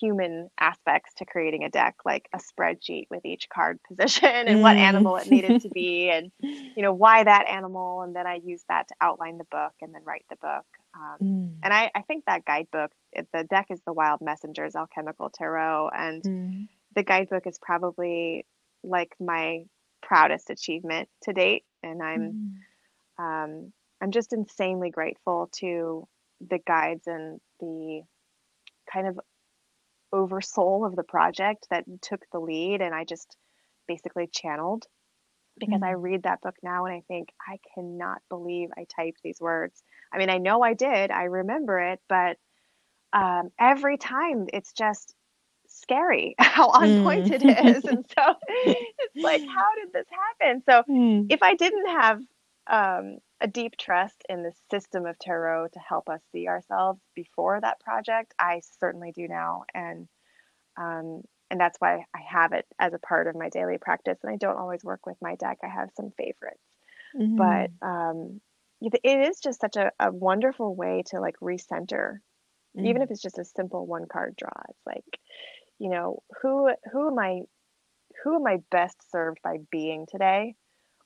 human 0.00 0.48
aspects 0.60 1.14
to 1.14 1.24
creating 1.24 1.64
a 1.64 1.70
deck 1.70 1.96
like 2.04 2.28
a 2.34 2.38
spreadsheet 2.38 3.06
with 3.10 3.24
each 3.24 3.48
card 3.52 3.78
position 3.88 4.48
and 4.48 4.60
what 4.60 4.76
Mm. 4.76 4.78
animal 4.78 5.16
it 5.16 5.26
needed 5.28 5.58
to 5.60 5.68
be 5.70 6.10
and 6.12 6.30
you 6.74 6.82
know 6.82 6.92
why 6.92 7.24
that 7.24 7.48
animal 7.48 8.02
and 8.02 8.14
then 8.14 8.26
i 8.26 8.40
used 8.44 8.64
that 8.68 8.88
to 8.88 8.94
outline 9.00 9.38
the 9.38 9.44
book 9.50 9.72
and 9.82 9.94
then 9.94 10.02
write 10.04 10.24
the 10.30 10.36
book 10.36 10.64
um, 10.94 11.18
Mm. 11.22 11.54
and 11.62 11.72
I, 11.72 11.90
I 11.94 12.02
think 12.02 12.24
that 12.26 12.44
guidebook, 12.44 12.92
it, 13.12 13.28
the 13.32 13.44
deck 13.44 13.66
is 13.70 13.80
the 13.86 13.92
Wild 13.92 14.20
Messengers 14.20 14.76
Alchemical 14.76 15.30
Tarot, 15.30 15.90
and 15.94 16.24
Mm. 16.24 16.68
the 16.94 17.02
guidebook 17.02 17.46
is 17.46 17.58
probably 17.60 18.46
like 18.82 19.14
my 19.20 19.64
proudest 20.02 20.50
achievement 20.50 21.08
to 21.24 21.32
date. 21.32 21.64
And 21.82 22.02
I'm 22.02 22.36
Mm. 22.38 22.52
um, 23.18 23.72
I'm 24.00 24.10
just 24.12 24.32
insanely 24.32 24.90
grateful 24.90 25.48
to 25.56 26.06
the 26.48 26.58
guides 26.66 27.06
and 27.06 27.40
the 27.60 28.02
kind 28.92 29.06
of 29.08 29.18
oversoul 30.12 30.84
of 30.84 30.96
the 30.96 31.02
project 31.04 31.66
that 31.70 31.84
took 32.02 32.22
the 32.32 32.40
lead, 32.40 32.80
and 32.82 32.94
I 32.94 33.04
just 33.04 33.36
basically 33.88 34.28
channeled 34.32 34.86
because 35.58 35.82
I 35.82 35.90
Mm. 35.90 35.92
read 35.92 36.22
that 36.24 36.40
book 36.40 36.56
now 36.62 36.86
and 36.86 36.94
I 36.94 37.02
think 37.08 37.30
I 37.46 37.58
cannot 37.74 38.18
believe 38.28 38.70
I 38.76 38.86
typed 38.96 39.20
these 39.22 39.40
words. 39.40 39.82
I 40.12 40.18
mean, 40.18 40.30
I 40.30 40.38
know 40.38 40.62
I 40.62 40.74
did, 40.74 41.10
I 41.10 41.24
remember 41.24 41.78
it, 41.80 42.00
but 42.08 42.36
um, 43.12 43.50
every 43.58 43.96
time 43.98 44.46
it's 44.52 44.72
just 44.72 45.14
scary 45.68 46.34
how 46.38 46.68
on 46.70 46.94
point 46.94 47.30
Mm. 47.30 47.32
it 47.32 47.42
is. 47.42 47.86
And 47.86 48.04
so 48.16 48.34
it's 48.98 49.22
like, 49.22 49.42
how 49.46 49.74
did 49.82 49.92
this 49.92 50.06
happen? 50.40 50.62
So 50.68 50.84
Mm. 50.88 51.30
if 51.30 51.42
I 51.42 51.54
didn't 51.54 51.86
have 51.88 52.20
um, 52.68 53.18
a 53.40 53.48
deep 53.48 53.76
trust 53.76 54.22
in 54.28 54.42
the 54.42 54.52
system 54.70 55.06
of 55.06 55.18
tarot 55.18 55.68
to 55.68 55.78
help 55.80 56.08
us 56.08 56.22
see 56.32 56.48
ourselves 56.48 57.00
before 57.14 57.60
that 57.60 57.80
project, 57.80 58.34
I 58.38 58.60
certainly 58.80 59.12
do 59.12 59.28
now. 59.28 59.64
And 59.74 60.08
um, 60.78 61.22
and 61.50 61.60
that's 61.60 61.78
why 61.80 62.04
I 62.14 62.20
have 62.28 62.52
it 62.52 62.66
as 62.78 62.94
a 62.94 62.98
part 63.00 63.28
of 63.28 63.36
my 63.36 63.48
daily 63.50 63.78
practice. 63.78 64.18
And 64.22 64.32
I 64.32 64.36
don't 64.36 64.58
always 64.58 64.84
work 64.84 65.06
with 65.06 65.18
my 65.22 65.36
deck. 65.36 65.58
I 65.64 65.68
have 65.68 65.90
some 65.96 66.12
favorites, 66.18 66.62
but 67.36 67.70
Mhm. 67.72 67.78
um, 67.82 68.40
it 68.80 69.00
is 69.04 69.40
just 69.40 69.60
such 69.60 69.76
a, 69.76 69.92
a 70.00 70.12
wonderful 70.12 70.74
way 70.74 71.02
to 71.06 71.20
like 71.20 71.36
recenter, 71.42 72.18
even 72.82 73.02
Mm. 73.02 73.04
if 73.04 73.10
it's 73.10 73.22
just 73.22 73.38
a 73.38 73.44
simple 73.44 73.86
one 73.86 74.06
card 74.12 74.36
draw. 74.36 74.50
It's 74.70 74.86
like, 74.86 75.20
you 75.78 75.90
know, 75.90 76.22
who 76.42 76.70
who 76.92 77.08
am 77.08 77.18
I 77.18 77.42
who 78.22 78.36
am 78.36 78.46
I 78.46 78.58
best 78.70 79.10
served 79.10 79.40
by 79.42 79.58
being 79.70 80.06
today? 80.08 80.56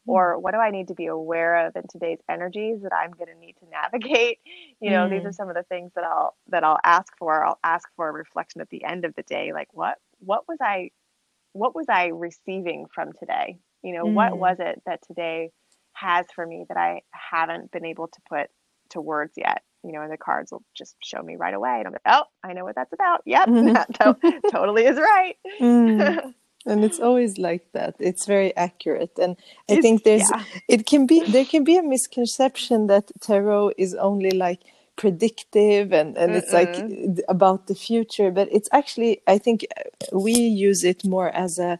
Mm. 0.08 0.12
Or 0.12 0.38
what 0.38 0.52
do 0.52 0.58
I 0.58 0.70
need 0.70 0.88
to 0.88 0.94
be 0.94 1.06
aware 1.06 1.66
of 1.66 1.76
in 1.76 1.84
today's 1.90 2.18
energies 2.28 2.82
that 2.82 2.92
I'm 2.92 3.12
going 3.12 3.28
to 3.32 3.38
need 3.38 3.56
to 3.60 3.66
navigate? 3.70 4.38
You 4.80 4.90
know, 4.90 5.08
these 5.08 5.24
are 5.24 5.30
Mm. 5.30 5.34
some 5.34 5.48
of 5.48 5.54
the 5.54 5.64
things 5.64 5.92
that 5.94 6.04
I'll 6.04 6.36
that 6.48 6.64
I'll 6.64 6.80
ask 6.84 7.12
for. 7.18 7.44
I'll 7.44 7.60
ask 7.64 7.88
for 7.96 8.08
a 8.08 8.12
reflection 8.12 8.60
at 8.60 8.70
the 8.70 8.84
end 8.84 9.04
of 9.04 9.14
the 9.14 9.22
day, 9.22 9.52
like 9.52 9.68
what 9.72 9.98
what 10.20 10.48
was 10.48 10.58
I 10.60 10.90
what 11.52 11.74
was 11.74 11.86
I 11.88 12.08
receiving 12.08 12.86
from 12.94 13.12
today? 13.18 13.58
You 13.82 13.94
know, 13.94 14.06
what 14.06 14.32
Mm. 14.32 14.38
was 14.38 14.58
it 14.60 14.82
that 14.86 15.00
today 15.06 15.50
has 15.94 16.26
for 16.34 16.46
me 16.46 16.64
that 16.68 16.76
I 16.76 17.02
haven't 17.12 17.70
been 17.72 17.84
able 17.84 18.08
to 18.08 18.20
put 18.28 18.50
to 18.90 19.00
words 19.00 19.34
yet? 19.36 19.62
You 19.84 19.92
know, 19.92 20.02
and 20.02 20.12
the 20.12 20.16
cards 20.16 20.52
will 20.52 20.64
just 20.76 20.96
show 21.02 21.22
me 21.22 21.36
right 21.36 21.54
away. 21.54 21.76
And 21.78 21.86
I'm 21.88 21.92
like, 21.92 22.02
oh, 22.06 22.24
I 22.44 22.52
know 22.52 22.64
what 22.64 22.76
that's 22.76 22.92
about. 22.92 23.22
Yep, 23.26 23.48
Mhm. 23.48 23.72
that 23.74 23.94
to- 24.00 24.42
totally 24.50 24.86
is 24.86 24.96
right. 24.98 25.36
Mm. 25.60 26.34
And 26.66 26.84
it's 26.84 27.00
always 27.00 27.38
like 27.38 27.64
that. 27.72 27.94
It's 27.98 28.26
very 28.26 28.54
accurate. 28.56 29.18
And 29.18 29.36
i 29.70 29.74
It's- 29.74 29.82
think 29.82 30.04
there's 30.04 30.30
yeah. 30.30 30.44
it 30.68 30.86
can 30.86 31.06
be 31.06 31.20
there 31.34 31.44
can 31.44 31.64
be 31.64 31.76
a 31.76 31.82
misconception 31.82 32.86
that 32.88 33.10
tarot 33.20 33.72
is 33.78 33.94
only 33.94 34.30
like 34.32 34.60
predictive 34.96 35.92
and 35.92 36.16
and 36.18 36.34
it's 36.36 36.52
like 36.52 36.74
about 37.28 37.66
the 37.66 37.74
future. 37.74 38.30
But 38.30 38.48
it's 38.52 38.68
actually 38.72 39.20
i 39.26 39.38
think 39.38 39.66
uh, 39.76 40.18
we 40.18 40.32
use 40.34 40.84
it 40.84 41.04
more 41.04 41.30
as 41.30 41.58
a 41.58 41.78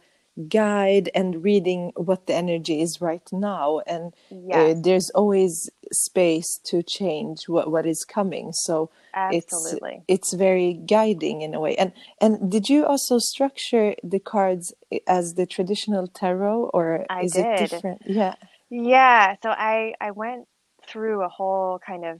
guide 0.49 1.09
and 1.13 1.43
reading 1.43 1.91
what 1.95 2.27
the 2.27 2.33
energy 2.35 2.81
is 2.81 3.01
right 3.01 3.27
now. 3.31 3.81
And 3.87 4.13
uh, 4.51 4.73
there's 4.77 5.09
always 5.11 5.69
space 5.91 6.59
to 6.65 6.83
change 6.83 7.47
what 7.47 7.71
what 7.71 7.85
is 7.85 8.03
coming. 8.05 8.51
So 8.53 8.89
absolutely. 9.13 10.03
it's 10.07 10.29
it's 10.31 10.33
very 10.33 10.73
guiding 10.73 11.41
in 11.41 11.53
a 11.53 11.59
way. 11.59 11.75
And 11.75 11.93
and 12.21 12.51
did 12.51 12.69
you 12.69 12.85
also 12.85 13.19
structure 13.19 13.95
the 14.03 14.19
cards 14.19 14.73
as 15.07 15.35
the 15.35 15.45
traditional 15.45 16.07
tarot 16.07 16.69
or 16.73 17.05
I 17.09 17.23
is 17.23 17.35
it 17.35 17.55
different? 17.55 18.01
Yeah. 18.05 18.35
Yeah, 18.69 19.35
so 19.43 19.49
I 19.49 19.93
I 20.01 20.11
went 20.11 20.47
through 20.87 21.23
a 21.23 21.29
whole 21.29 21.79
kind 21.79 22.05
of 22.05 22.19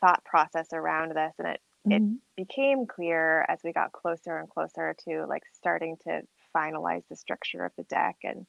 thought 0.00 0.24
process 0.24 0.68
around 0.72 1.14
this 1.14 1.32
and 1.38 1.48
it 1.48 1.60
it 1.90 2.02
Mhm. 2.02 2.18
became 2.36 2.86
clear 2.86 3.44
as 3.48 3.60
we 3.62 3.72
got 3.72 3.92
closer 3.92 4.38
and 4.38 4.48
closer 4.48 4.94
to 5.04 5.26
like 5.26 5.42
starting 5.52 5.96
to 6.04 6.22
finalize 6.56 7.02
the 7.08 7.16
structure 7.16 7.64
of 7.64 7.72
the 7.76 7.84
deck 7.84 8.16
and 8.24 8.46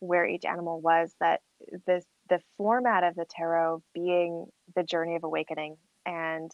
where 0.00 0.26
each 0.26 0.44
animal 0.44 0.80
was 0.80 1.14
that 1.20 1.40
this 1.86 2.04
the 2.28 2.40
format 2.56 3.04
of 3.04 3.14
the 3.14 3.26
tarot 3.30 3.82
being 3.94 4.46
the 4.74 4.82
journey 4.82 5.16
of 5.16 5.24
awakening 5.24 5.76
and 6.04 6.50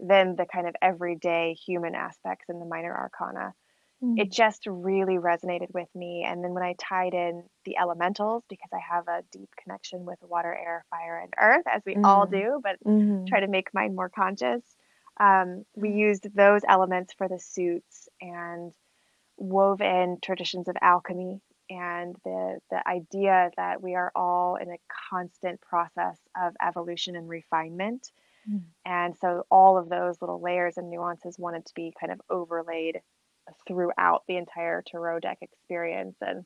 then 0.00 0.36
the 0.36 0.46
kind 0.46 0.68
of 0.68 0.76
everyday 0.82 1.54
human 1.54 1.94
aspects 1.94 2.46
in 2.48 2.60
the 2.60 2.66
minor 2.66 2.96
arcana 2.96 3.52
Mm. 4.02 4.16
it 4.16 4.32
just 4.32 4.66
really 4.66 5.16
resonated 5.18 5.72
with 5.74 5.88
me. 5.94 6.24
And 6.26 6.42
then 6.42 6.52
when 6.54 6.62
I 6.62 6.74
tied 6.78 7.14
in 7.14 7.44
the 7.64 7.76
elementals, 7.78 8.44
because 8.48 8.70
I 8.72 8.78
have 8.80 9.08
a 9.08 9.22
deep 9.30 9.50
connection 9.62 10.04
with 10.06 10.18
water, 10.22 10.54
air, 10.54 10.84
fire, 10.90 11.18
and 11.18 11.32
earth, 11.38 11.64
as 11.66 11.82
we 11.84 11.98
all 12.02 12.26
Mm. 12.26 12.30
do, 12.30 12.60
but 12.62 12.78
Mhm. 12.86 13.28
try 13.28 13.40
to 13.40 13.46
make 13.48 13.74
mine 13.74 13.94
more 13.94 14.08
conscious, 14.08 14.62
um, 15.20 15.64
we 15.74 15.90
used 15.90 16.34
those 16.34 16.62
elements 16.66 17.12
for 17.14 17.28
the 17.28 17.38
suits 17.38 18.08
and 18.20 18.72
wove 19.36 19.80
in 19.80 20.18
traditions 20.22 20.68
of 20.68 20.76
alchemy 20.80 21.40
and 21.68 22.16
the 22.24 22.58
the 22.70 22.88
idea 22.88 23.50
that 23.56 23.82
we 23.82 23.94
are 23.94 24.12
all 24.14 24.56
in 24.56 24.70
a 24.70 24.78
constant 25.10 25.60
process 25.60 26.18
of 26.40 26.54
evolution 26.64 27.16
and 27.16 27.28
refinement. 27.28 28.10
Mm. 28.48 28.62
And 28.84 29.16
so 29.20 29.44
all 29.50 29.76
of 29.76 29.88
those 29.88 30.20
little 30.20 30.40
layers 30.40 30.76
and 30.76 30.90
nuances 30.90 31.38
wanted 31.38 31.66
to 31.66 31.74
be 31.74 31.92
kind 31.98 32.12
of 32.12 32.20
overlaid 32.30 33.00
throughout 33.66 34.22
the 34.28 34.36
entire 34.36 34.82
tarot 34.86 35.20
deck 35.20 35.38
experience. 35.40 36.16
And 36.20 36.44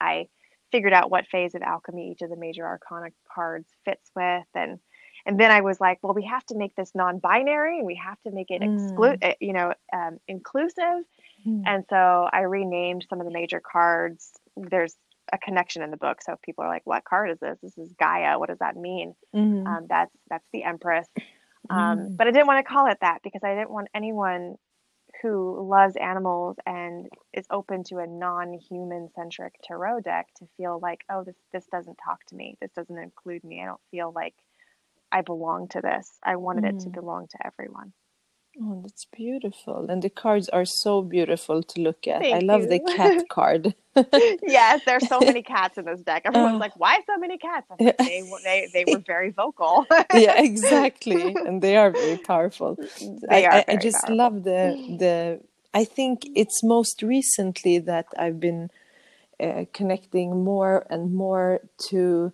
I 0.00 0.28
figured 0.72 0.92
out 0.92 1.10
what 1.10 1.26
phase 1.26 1.54
of 1.54 1.62
alchemy 1.62 2.12
each 2.12 2.22
of 2.22 2.30
the 2.30 2.36
major 2.36 2.64
arcana 2.64 3.10
cards 3.32 3.68
fits 3.84 4.10
with 4.14 4.46
and 4.54 4.78
and 5.24 5.40
then 5.40 5.50
I 5.50 5.60
was 5.60 5.80
like, 5.80 5.98
well, 6.02 6.14
we 6.14 6.24
have 6.26 6.46
to 6.46 6.54
make 6.54 6.76
this 6.76 6.92
non-binary 6.94 7.78
and 7.78 7.86
we 7.86 7.96
have 7.96 8.20
to 8.22 8.30
make 8.30 8.50
it 8.50 8.62
exclu- 8.62 9.18
uh, 9.24 9.34
you 9.40 9.52
know, 9.52 9.74
um, 9.92 10.18
inclusive. 10.28 11.02
Mm. 11.46 11.64
And 11.66 11.84
so 11.90 12.28
I 12.32 12.40
renamed 12.42 13.06
some 13.08 13.20
of 13.20 13.26
the 13.26 13.32
major 13.32 13.60
cards. 13.60 14.32
There's 14.56 14.96
a 15.32 15.38
connection 15.38 15.82
in 15.82 15.90
the 15.90 15.96
book, 15.96 16.22
so 16.22 16.32
if 16.34 16.42
people 16.42 16.64
are 16.64 16.68
like, 16.70 16.86
"What 16.86 17.04
card 17.04 17.30
is 17.30 17.40
this?" 17.40 17.58
This 17.62 17.78
is 17.78 17.92
Gaia. 17.94 18.38
What 18.38 18.48
does 18.48 18.58
that 18.60 18.76
mean? 18.76 19.14
Mhm. 19.32 19.78
Um, 19.78 19.86
that's 19.88 20.12
that's 20.30 20.46
the 20.52 20.64
Empress. 20.64 21.08
Um, 21.70 22.08
Mm. 22.08 22.16
But 22.18 22.28
I 22.28 22.30
didn't 22.30 22.46
want 22.48 22.64
to 22.66 22.72
call 22.72 22.86
it 22.88 22.98
that 23.00 23.20
because 23.24 23.42
I 23.44 23.54
didn't 23.54 23.70
want 23.70 23.88
anyone 23.94 24.56
who 25.22 25.60
loves 25.68 25.96
animals 25.96 26.56
and 26.66 27.08
is 27.34 27.46
open 27.50 27.84
to 27.84 27.98
a 27.98 28.06
non-human 28.06 29.10
centric 29.14 29.54
tarot 29.64 30.00
deck 30.00 30.28
to 30.36 30.46
feel 30.56 30.78
like, 30.80 31.04
"Oh, 31.10 31.24
this 31.24 31.36
this 31.52 31.66
doesn't 31.68 31.96
talk 32.04 32.24
to 32.26 32.36
me. 32.36 32.56
This 32.60 32.72
doesn't 32.72 32.98
include 32.98 33.44
me. 33.44 33.62
I 33.62 33.66
don't 33.66 33.80
feel 33.90 34.12
like 34.12 34.36
I 35.12 35.22
belong 35.22 35.68
to 35.70 35.80
this." 35.82 36.18
I 36.24 36.36
wanted 36.36 36.64
it 36.64 36.78
to 36.80 36.90
Mm. 36.90 36.92
belong 36.92 37.28
to 37.28 37.46
everyone. 37.46 37.92
Oh, 38.60 38.80
that's 38.82 39.04
beautiful. 39.14 39.86
And 39.90 40.02
the 40.02 40.08
cards 40.10 40.48
are 40.48 40.64
so 40.64 41.02
beautiful 41.02 41.62
to 41.62 41.80
look 41.80 42.06
at. 42.06 42.22
I 42.22 42.40
Thank 42.40 42.42
love 42.44 42.68
the 42.68 42.78
cat 42.80 43.28
card. 43.28 43.74
yes, 44.42 44.80
there's 44.86 45.06
so 45.06 45.20
many 45.20 45.42
cats 45.54 45.76
in 45.76 45.84
this 45.84 46.00
deck. 46.00 46.22
Everyone's 46.24 46.54
Oh. 46.56 46.58
like, 46.58 46.76
"Why 46.76 46.98
so 47.06 47.18
many 47.18 47.36
cats?" 47.36 47.66
Like, 47.68 47.96
they 47.98 48.22
were- 48.22 48.40
they 48.42 48.68
they 48.72 48.84
were 48.86 49.02
very 49.06 49.30
vocal. 49.30 49.84
yeah, 50.14 50.40
exactly. 50.40 51.36
And 51.44 51.60
they 51.60 51.76
are 51.76 51.90
very 51.90 52.16
powerful. 52.16 52.76
they 53.22 53.44
I, 53.44 53.46
are 53.46 53.52
I, 53.58 53.64
I 53.68 53.76
just 53.76 53.96
powerful. 54.08 54.16
love 54.16 54.44
the 54.44 54.76
the 54.98 55.40
I 55.74 55.84
think 55.84 56.22
it's 56.34 56.62
most 56.62 57.02
recently 57.02 57.78
that 57.80 58.06
I've 58.16 58.40
been 58.40 58.70
uh, 59.38 59.66
connecting 59.74 60.42
more 60.44 60.86
and 60.88 61.14
more 61.14 61.60
to 61.90 62.32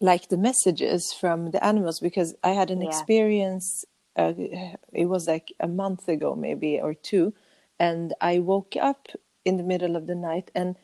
like 0.00 0.28
the 0.28 0.36
messages 0.38 1.12
from 1.20 1.50
the 1.52 1.62
animals 1.64 2.00
because 2.00 2.34
I 2.42 2.50
had 2.50 2.70
an 2.70 2.82
Yeah. 2.82 2.88
experience 2.88 3.84
uh, 4.16 4.32
it 4.92 5.06
was 5.06 5.26
like 5.26 5.52
a 5.60 5.68
month 5.68 6.08
ago 6.08 6.34
maybe 6.34 6.80
or 6.80 6.94
two 6.94 7.32
and 7.78 8.14
i 8.20 8.38
woke 8.38 8.74
up 8.80 9.08
in 9.44 9.56
the 9.56 9.62
middle 9.62 9.96
of 9.96 10.06
the 10.06 10.14
night 10.14 10.50
and 10.54 10.76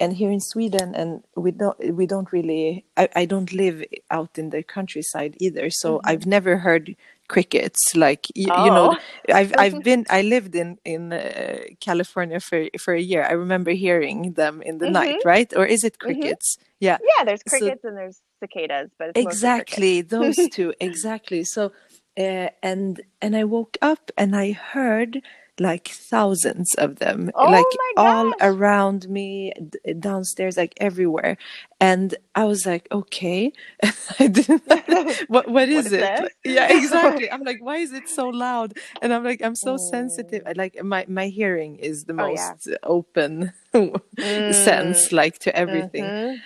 and 0.00 0.14
here 0.14 0.30
in 0.30 0.40
Sweden, 0.40 0.94
and 0.94 1.22
we 1.36 1.50
don't 1.50 1.94
we 1.94 2.06
don't 2.06 2.32
really 2.32 2.84
I, 2.96 3.08
I 3.16 3.24
don't 3.24 3.52
live 3.52 3.84
out 4.10 4.38
in 4.38 4.50
the 4.50 4.62
countryside 4.62 5.36
either, 5.40 5.70
so 5.70 5.96
mm-hmm. 5.96 6.08
I've 6.08 6.26
never 6.26 6.58
heard 6.58 6.94
crickets 7.28 7.94
like 7.94 8.26
you, 8.34 8.46
oh. 8.50 8.64
you 8.64 8.70
know 8.70 8.96
oh. 8.96 9.32
I've 9.32 9.52
I've 9.58 9.82
been 9.88 10.06
I 10.08 10.22
lived 10.22 10.54
in 10.54 10.78
in 10.84 11.12
uh, 11.12 11.58
California 11.80 12.40
for 12.40 12.68
for 12.78 12.94
a 12.94 13.00
year. 13.00 13.24
I 13.24 13.32
remember 13.32 13.72
hearing 13.72 14.34
them 14.34 14.62
in 14.62 14.78
the 14.78 14.86
mm-hmm. 14.86 14.94
night, 14.94 15.20
right? 15.24 15.52
Or 15.56 15.66
is 15.66 15.82
it 15.84 15.98
mm-hmm. 15.98 16.06
crickets? 16.06 16.56
Mm-hmm. 16.56 16.64
Yeah, 16.80 16.98
yeah. 17.02 17.24
There's 17.24 17.42
crickets 17.42 17.82
so, 17.82 17.88
and 17.88 17.96
there's 17.96 18.20
cicadas, 18.38 18.90
but 18.98 19.16
exactly 19.16 20.02
those 20.02 20.36
two 20.52 20.74
exactly. 20.80 21.42
So 21.42 21.72
uh, 22.18 22.50
and 22.62 23.00
and 23.22 23.36
I 23.36 23.44
woke 23.44 23.78
up 23.80 24.10
and 24.18 24.34
I 24.34 24.52
heard 24.52 25.22
like 25.60 25.88
thousands 25.88 26.72
of 26.74 27.00
them 27.00 27.30
oh 27.34 27.50
like 27.50 27.64
all 27.96 28.32
around 28.40 29.08
me 29.08 29.52
d- 29.68 29.94
downstairs 29.94 30.56
like 30.56 30.74
everywhere. 30.78 31.36
And 31.80 32.14
i 32.34 32.44
was 32.44 32.66
like 32.66 32.88
okay. 32.92 33.52
What 35.28 35.48
what 35.48 35.68
is, 35.68 35.84
what 35.84 35.86
is 35.86 35.92
it? 35.92 36.32
yeah 36.44 36.76
exactly. 36.76 37.30
I'm 37.30 37.42
like 37.42 37.58
why 37.60 37.78
is 37.78 37.92
it 37.92 38.08
so 38.08 38.28
loud? 38.28 38.74
And 39.02 39.12
i'm 39.12 39.24
like 39.24 39.42
i'm 39.42 39.56
so 39.56 39.76
mm. 39.76 39.90
sensitive 39.90 40.42
like 40.56 40.82
my 40.82 41.04
my 41.08 41.28
hearing 41.28 41.76
is 41.76 42.04
the 42.04 42.14
most 42.14 42.68
oh, 42.68 42.70
yeah. 42.70 42.76
open 42.82 43.52
mm. 43.74 44.54
sense 44.54 45.12
like 45.12 45.38
to 45.40 45.54
everything. 45.56 46.04
Mm-hmm. 46.04 46.36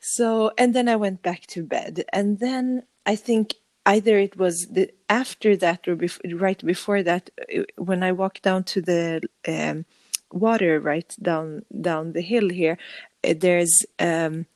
so 0.00 0.52
and 0.58 0.74
then 0.74 0.88
i 0.88 0.96
went 0.96 1.22
back 1.22 1.46
to 1.48 1.62
bed. 1.62 2.04
And 2.12 2.38
then 2.38 2.84
i 3.06 3.16
think 3.16 3.54
either 3.86 4.18
it 4.18 4.36
was 4.36 4.66
the, 4.70 4.90
after 5.08 5.56
that 5.56 5.86
or 5.88 5.96
bef- 5.96 6.40
right 6.40 6.64
before 6.64 7.02
that 7.02 7.30
uh, 7.54 7.62
when 7.76 8.02
i 8.02 8.12
walked 8.12 8.42
down 8.42 8.62
to 8.64 8.80
the 8.80 9.20
um, 9.48 9.84
water 10.30 10.80
right 10.80 11.14
down 11.20 11.64
down 11.80 12.12
the 12.12 12.20
hill 12.20 12.48
here 12.48 12.78
uh, 13.24 13.34
there's 13.36 13.84
um, 13.98 14.46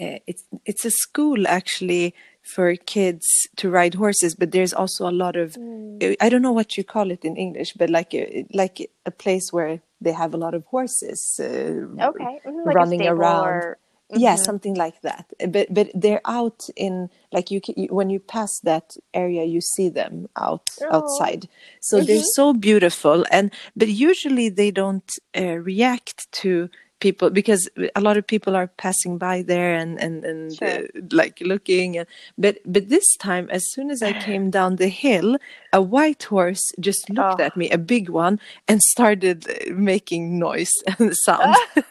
uh, 0.00 0.18
it's 0.26 0.44
it's 0.64 0.84
a 0.84 0.90
school 0.90 1.46
actually 1.46 2.14
for 2.42 2.74
kids 2.74 3.24
to 3.56 3.70
ride 3.70 3.94
horses 3.94 4.34
but 4.34 4.50
there's 4.50 4.72
also 4.72 5.08
a 5.08 5.12
lot 5.12 5.36
of 5.36 5.52
mm. 5.54 6.16
i 6.20 6.28
don't 6.28 6.42
know 6.42 6.52
what 6.52 6.76
you 6.76 6.84
call 6.84 7.10
it 7.10 7.24
in 7.24 7.36
english 7.36 7.72
but 7.74 7.88
like 7.88 8.12
a, 8.14 8.44
like 8.52 8.90
a 9.06 9.10
place 9.10 9.52
where 9.52 9.80
they 10.00 10.12
have 10.12 10.34
a 10.34 10.36
lot 10.36 10.54
of 10.54 10.64
horses 10.66 11.38
uh, 11.40 11.44
okay 11.44 12.40
mm-hmm. 12.44 12.66
like 12.66 12.74
running 12.74 13.06
around 13.06 13.46
or 13.46 13.78
Mm-hmm. 14.12 14.20
Yeah, 14.20 14.36
something 14.36 14.74
like 14.74 15.00
that. 15.00 15.24
But 15.48 15.72
but 15.72 15.90
they're 15.94 16.20
out 16.26 16.68
in 16.76 17.08
like 17.32 17.50
you, 17.50 17.62
can, 17.62 17.74
you 17.78 17.88
when 17.88 18.10
you 18.10 18.20
pass 18.20 18.60
that 18.60 18.96
area, 19.14 19.44
you 19.44 19.62
see 19.62 19.88
them 19.88 20.28
out 20.36 20.68
oh. 20.82 20.96
outside. 20.96 21.48
So 21.80 21.96
mm-hmm. 21.96 22.06
they're 22.06 22.22
so 22.34 22.52
beautiful, 22.52 23.24
and 23.30 23.50
but 23.74 23.88
usually 23.88 24.50
they 24.50 24.70
don't 24.70 25.10
uh, 25.34 25.56
react 25.56 26.30
to 26.32 26.68
people 27.02 27.30
because 27.30 27.68
a 27.96 28.00
lot 28.00 28.16
of 28.16 28.24
people 28.24 28.54
are 28.54 28.68
passing 28.84 29.18
by 29.18 29.42
there 29.42 29.74
and 29.74 30.00
and 30.00 30.24
and 30.24 30.56
sure. 30.56 30.68
uh, 30.68 30.82
like 31.10 31.36
looking 31.40 31.98
and, 31.98 32.06
but 32.38 32.54
but 32.64 32.88
this 32.88 33.08
time 33.16 33.46
as 33.50 33.64
soon 33.72 33.90
as 33.90 34.00
i 34.02 34.12
came 34.28 34.50
down 34.56 34.76
the 34.76 34.92
hill 35.04 35.36
a 35.72 35.82
white 35.82 36.22
horse 36.22 36.64
just 36.88 37.10
looked 37.10 37.40
oh. 37.40 37.48
at 37.48 37.56
me 37.56 37.68
a 37.70 37.82
big 37.94 38.08
one 38.08 38.38
and 38.68 38.80
started 38.94 39.38
uh, 39.50 39.74
making 39.74 40.38
noise 40.38 40.74
and 40.98 41.12
sound 41.26 41.56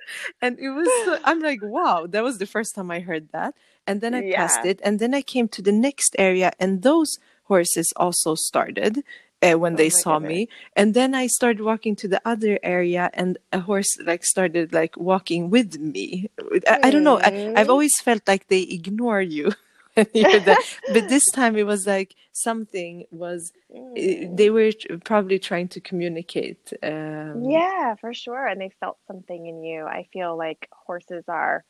and 0.42 0.58
it 0.58 0.70
was 0.70 1.20
i'm 1.24 1.40
like 1.40 1.62
wow 1.62 2.06
that 2.12 2.24
was 2.28 2.38
the 2.38 2.50
first 2.54 2.74
time 2.74 2.90
i 2.90 3.00
heard 3.00 3.26
that 3.30 3.54
and 3.86 4.00
then 4.00 4.12
i 4.12 4.22
yeah. 4.22 4.36
passed 4.38 4.64
it 4.64 4.80
and 4.82 4.98
then 4.98 5.14
i 5.14 5.22
came 5.22 5.46
to 5.46 5.62
the 5.62 5.76
next 5.88 6.16
area 6.18 6.50
and 6.58 6.82
those 6.82 7.10
horses 7.44 7.92
also 7.96 8.34
started 8.34 9.02
uh, 9.42 9.54
when 9.54 9.74
oh 9.74 9.76
they 9.76 9.90
saw 9.90 10.18
me. 10.18 10.48
and 10.76 10.94
then 10.94 11.14
i 11.14 11.26
started 11.26 11.60
walking 11.62 11.94
to 11.94 12.08
the 12.08 12.20
other 12.24 12.58
area 12.62 13.10
and 13.14 13.38
a 13.52 13.60
horse 13.60 13.96
like 14.04 14.24
started 14.24 14.72
like 14.72 14.96
walking 14.96 15.50
with 15.50 15.78
me. 15.78 16.30
I, 16.66 16.80
I 16.84 16.90
don't 16.90 17.04
know. 17.04 17.18
I, 17.20 17.30
have 17.56 17.70
always 17.70 17.98
felt 18.00 18.22
like 18.26 18.48
they 18.48 18.62
ignore 18.62 19.20
you 19.20 19.52
but 19.94 21.08
this 21.08 21.24
time 21.32 21.56
it 21.56 21.66
was 21.66 21.86
like 21.86 22.14
something 22.32 23.04
was 23.10 23.52
mm. 23.74 24.36
they 24.36 24.50
were 24.50 24.70
probably 25.04 25.38
trying 25.38 25.66
to 25.66 25.80
communicate 25.80 26.72
um, 26.82 27.44
yeah 27.48 27.94
for 27.96 28.14
sure 28.14 28.46
and 28.46 28.60
they 28.60 28.70
felt 28.80 28.98
something 29.06 29.46
in 29.46 29.62
you. 29.64 29.84
I 29.84 30.08
feel 30.12 30.36
like 30.36 30.68
horses 30.72 31.24
are 31.28 31.64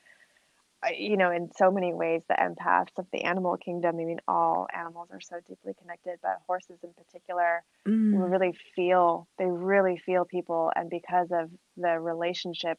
you 0.96 1.16
know, 1.16 1.30
in 1.30 1.50
so 1.56 1.70
many 1.70 1.92
ways, 1.92 2.22
the 2.28 2.34
empaths 2.34 2.96
of 2.98 3.06
the 3.12 3.22
animal 3.22 3.56
kingdom, 3.56 3.96
I 4.00 4.04
mean, 4.04 4.20
all 4.28 4.68
animals 4.72 5.08
are 5.12 5.20
so 5.20 5.36
deeply 5.48 5.72
connected, 5.80 6.18
but 6.22 6.38
horses 6.46 6.78
in 6.82 6.92
particular 6.92 7.62
mm. 7.86 8.30
really 8.30 8.56
feel, 8.76 9.26
they 9.38 9.46
really 9.46 10.00
feel 10.04 10.24
people. 10.24 10.70
And 10.74 10.88
because 10.88 11.28
of 11.32 11.50
the 11.76 11.98
relationship 11.98 12.78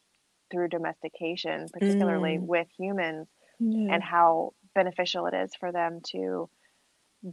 through 0.50 0.68
domestication, 0.68 1.66
particularly 1.72 2.38
mm. 2.38 2.46
with 2.46 2.68
humans, 2.78 3.28
yeah. 3.58 3.94
and 3.94 4.02
how 4.02 4.52
beneficial 4.74 5.26
it 5.26 5.34
is 5.34 5.50
for 5.60 5.70
them 5.70 6.00
to 6.12 6.48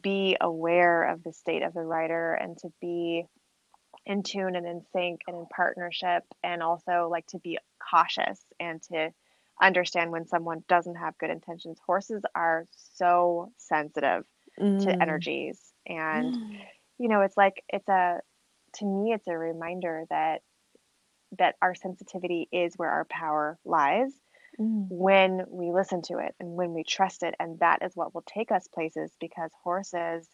be 0.02 0.36
aware 0.42 1.04
of 1.12 1.24
the 1.24 1.32
state 1.32 1.64
of 1.64 1.74
the 1.74 1.82
rider 1.82 2.34
and 2.34 2.58
to 2.58 2.68
be 2.82 3.24
in 4.06 4.24
tune 4.24 4.56
and 4.56 4.68
in 4.68 4.82
sync 4.94 5.22
and 5.28 5.38
in 5.38 5.46
partnership, 5.56 6.24
and 6.44 6.62
also 6.62 7.08
like 7.10 7.26
to 7.28 7.40
be 7.40 7.58
cautious 7.90 8.42
and 8.60 8.82
to 8.84 9.10
understand 9.62 10.12
when 10.12 10.28
someone 10.28 10.64
doesn't 10.68 10.96
have 10.96 11.18
good 11.18 11.30
intentions. 11.30 11.80
Horses 11.86 12.24
are 12.36 12.68
so 12.96 13.52
sensitive 13.58 14.24
mm. 14.60 14.84
to 14.84 15.02
energies. 15.02 15.60
And, 15.88 16.36
mm. 16.36 16.60
you 17.00 17.10
know, 17.10 17.22
it's 17.22 17.38
like, 17.38 17.64
it's 17.70 17.88
a, 17.88 18.20
to 18.76 18.86
me, 18.86 19.14
it's 19.14 19.28
a 19.28 19.38
reminder 19.38 20.04
that, 20.10 20.42
that 21.40 21.56
our 21.62 21.76
sensitivity 21.76 22.48
is 22.52 22.76
where 22.76 22.90
our 22.90 23.06
power 23.06 23.58
lies 23.66 24.12
mm. 24.60 24.88
when 24.90 25.44
we 25.50 25.72
listen 25.72 26.02
to 26.04 26.20
it 26.20 26.36
and 26.40 26.50
when 26.50 26.74
we 26.74 26.84
trust 26.84 27.24
it. 27.24 27.36
And 27.40 27.60
that 27.60 27.80
is 27.84 27.96
what 27.96 28.14
will 28.14 28.24
take 28.28 28.52
us 28.52 28.68
places 28.68 29.12
because 29.20 29.52
horses 29.64 30.28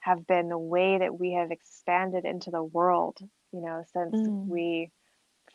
have 0.00 0.26
been 0.26 0.48
the 0.48 0.58
way 0.58 0.98
that 0.98 1.18
we 1.18 1.34
have 1.34 1.50
expanded 1.50 2.24
into 2.24 2.50
the 2.50 2.62
world, 2.62 3.18
you 3.52 3.60
know, 3.60 3.82
since 3.92 4.14
mm. 4.14 4.46
we 4.46 4.90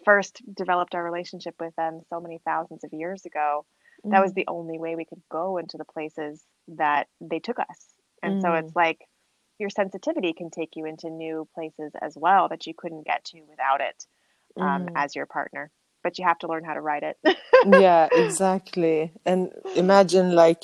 first 0.05 0.41
developed 0.53 0.95
our 0.95 1.03
relationship 1.03 1.55
with 1.59 1.75
them 1.75 2.01
so 2.09 2.19
many 2.19 2.39
thousands 2.45 2.83
of 2.83 2.93
years 2.93 3.25
ago, 3.25 3.65
mm. 4.05 4.11
that 4.11 4.21
was 4.21 4.31
mm. 4.31 4.35
the 4.35 4.45
only 4.47 4.77
way 4.77 4.95
we 4.95 5.05
could 5.05 5.21
go 5.31 5.57
into 5.57 5.77
the 5.77 5.85
places 5.85 6.43
that 6.67 7.07
they 7.21 7.39
took 7.39 7.59
us. 7.59 7.93
And 8.21 8.39
mm. 8.39 8.41
so 8.41 8.53
it's 8.53 8.71
mm. 8.71 8.75
like 8.75 8.99
your 9.59 9.69
sensitivity 9.69 10.33
can 10.33 10.49
take 10.49 10.75
you 10.75 10.85
into 10.85 11.09
new 11.09 11.47
places 11.53 11.91
as 12.01 12.17
well 12.17 12.49
that 12.49 12.65
you 12.67 12.73
couldn't 12.77 13.05
get 13.05 13.23
to 13.25 13.41
without 13.49 13.81
it 13.81 14.05
um, 14.59 14.87
mm. 14.87 14.91
as 14.95 15.15
your 15.15 15.25
partner. 15.25 15.71
But 16.03 16.19
you 16.19 16.25
have 16.25 16.39
to 16.39 16.47
learn 16.47 16.65
how 16.65 16.73
to 16.73 16.81
ride 16.81 17.03
it. 17.03 17.37
yeah, 17.65 18.09
exactly. 18.11 19.13
And 19.25 19.51
imagine 19.75 20.35
like 20.35 20.63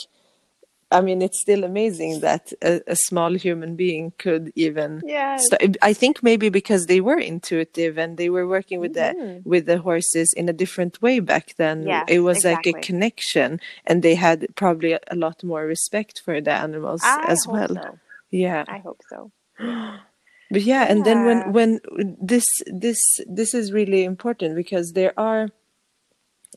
I 0.91 1.01
mean, 1.01 1.21
it's 1.21 1.39
still 1.39 1.63
amazing 1.63 2.21
that 2.21 2.51
a, 2.63 2.81
a 2.87 2.95
small 2.95 3.35
human 3.35 3.75
being 3.75 4.11
could 4.17 4.51
even. 4.55 5.01
Yeah. 5.05 5.37
I 5.83 5.93
think 5.93 6.23
maybe 6.23 6.49
because 6.49 6.87
they 6.87 6.99
were 6.99 7.19
intuitive 7.19 7.99
and 7.99 8.17
they 8.17 8.29
were 8.29 8.47
working 8.47 8.79
with 8.79 8.95
mm-hmm. 8.95 9.27
the 9.27 9.41
with 9.45 9.67
the 9.67 9.77
horses 9.77 10.33
in 10.35 10.49
a 10.49 10.53
different 10.53 10.99
way 10.99 11.19
back 11.19 11.55
then. 11.57 11.85
Yes, 11.85 12.05
it 12.07 12.21
was 12.21 12.37
exactly. 12.37 12.73
like 12.73 12.83
a 12.83 12.85
connection, 12.85 13.59
and 13.85 14.01
they 14.01 14.15
had 14.15 14.47
probably 14.55 14.93
a, 14.93 15.15
lot 15.15 15.43
more 15.43 15.65
respect 15.65 16.21
for 16.25 16.41
the 16.41 16.53
animals 16.53 17.01
I 17.03 17.25
as 17.27 17.45
well. 17.45 17.75
So. 17.75 17.99
Yeah. 18.31 18.63
I 18.67 18.79
hope 18.79 19.01
so. 19.09 19.31
but 19.59 20.61
yeah, 20.61 20.85
and 20.89 21.05
then 21.05 21.23
when 21.23 21.51
when 21.51 21.79
this 22.19 22.45
this 22.65 22.99
this 23.27 23.53
is 23.53 23.71
really 23.71 24.03
important 24.03 24.55
because 24.55 24.93
there 24.93 25.13
are. 25.19 25.49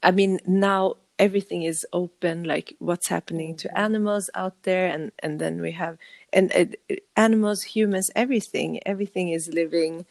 I 0.03 0.11
mean, 0.11 0.41
now 0.47 0.97
everything 1.19 1.63
is 1.63 1.87
open 1.93 2.45
like 2.45 2.75
what's 2.79 3.09
happening 3.09 3.57
to 3.57 3.79
animals 3.79 4.31
out 4.35 4.63
there 4.63 4.87
and 4.87 5.13
and 5.21 5.39
then 5.39 5.61
we 5.61 5.73
have 5.73 5.97
and 6.33 6.53
uh, 6.55 6.95
animals 7.17 7.63
humans 7.63 8.11
everything 8.17 8.81
everything 8.87 9.29
is 9.29 9.49
living 9.53 10.05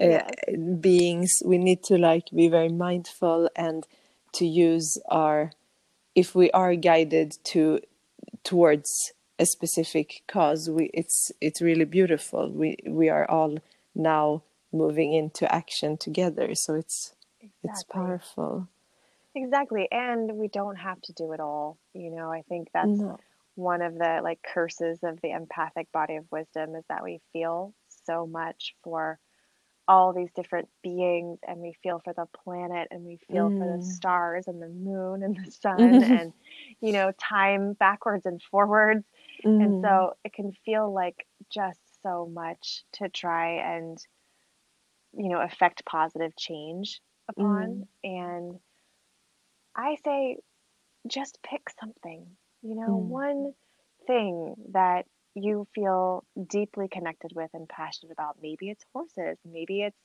uh, 0.00 0.06
yeah. 0.06 0.30
beings 0.80 1.42
we 1.44 1.58
need 1.58 1.82
to 1.82 1.96
like 1.98 2.24
be 2.34 2.48
very 2.48 2.68
mindful 2.68 3.48
and 3.56 3.86
to 4.32 4.46
use 4.46 4.98
our 5.10 5.52
if 6.14 6.34
we 6.34 6.50
are 6.52 6.74
guided 6.74 7.36
to 7.44 7.80
towards 8.42 9.12
a 9.38 9.46
specific 9.46 10.22
cause 10.28 10.70
we 10.70 10.90
it's 10.94 11.32
it's 11.40 11.60
really 11.60 11.84
beautiful 11.84 12.50
we 12.50 12.76
we 12.86 13.08
are 13.08 13.28
all 13.30 13.58
now 13.94 14.42
moving 14.72 15.12
into 15.12 15.52
action 15.52 15.96
together 15.96 16.54
so 16.54 16.74
it's 16.74 17.14
exactly. 17.40 17.70
it's 17.70 17.84
powerful 17.84 18.68
Exactly. 19.34 19.88
And 19.90 20.32
we 20.32 20.48
don't 20.48 20.76
have 20.76 21.00
to 21.02 21.12
do 21.12 21.32
it 21.32 21.40
all. 21.40 21.78
You 21.92 22.10
know, 22.10 22.30
I 22.30 22.42
think 22.48 22.68
that's 22.72 22.88
no. 22.88 23.18
one 23.54 23.82
of 23.82 23.94
the 23.94 24.20
like 24.22 24.40
curses 24.42 25.00
of 25.02 25.20
the 25.22 25.30
empathic 25.30 25.90
body 25.92 26.16
of 26.16 26.24
wisdom 26.30 26.74
is 26.76 26.84
that 26.88 27.02
we 27.02 27.20
feel 27.32 27.74
so 28.06 28.26
much 28.26 28.74
for 28.82 29.18
all 29.86 30.14
these 30.14 30.30
different 30.34 30.68
beings 30.82 31.38
and 31.46 31.60
we 31.60 31.74
feel 31.82 32.00
for 32.02 32.14
the 32.14 32.26
planet 32.42 32.88
and 32.90 33.04
we 33.04 33.18
feel 33.30 33.50
mm. 33.50 33.58
for 33.58 33.76
the 33.76 33.84
mm. 33.84 33.84
stars 33.84 34.48
and 34.48 34.62
the 34.62 34.68
moon 34.68 35.22
and 35.22 35.36
the 35.36 35.50
sun 35.60 36.02
and 36.02 36.32
you 36.80 36.90
know 36.90 37.12
time 37.20 37.74
backwards 37.74 38.24
and 38.24 38.40
forwards 38.50 39.04
mm. 39.44 39.62
and 39.62 39.84
so 39.84 40.14
it 40.24 40.32
can 40.32 40.52
feel 40.64 40.90
like 40.90 41.26
just 41.52 41.78
so 42.04 42.30
much 42.32 42.84
to 42.92 43.08
try 43.08 43.74
and, 43.74 43.98
you 45.16 45.28
know, 45.28 45.40
affect 45.40 45.84
positive 45.84 46.36
change 46.36 47.00
upon. 47.28 47.86
Mm. 48.04 48.08
And 48.20 48.60
I 49.76 49.96
say, 50.04 50.38
just 51.08 51.38
pick 51.42 51.62
something, 51.80 52.26
you 52.62 52.74
know, 52.74 52.88
mm. 52.88 53.06
one 53.06 53.52
thing 54.06 54.54
that 54.72 55.06
you 55.34 55.66
feel 55.74 56.24
deeply 56.48 56.88
connected 56.88 57.32
with 57.34 57.50
and 57.54 57.68
passionate 57.68 58.12
about. 58.12 58.36
Maybe 58.40 58.70
it's 58.70 58.84
horses, 58.92 59.38
maybe 59.44 59.82
it's 59.82 59.98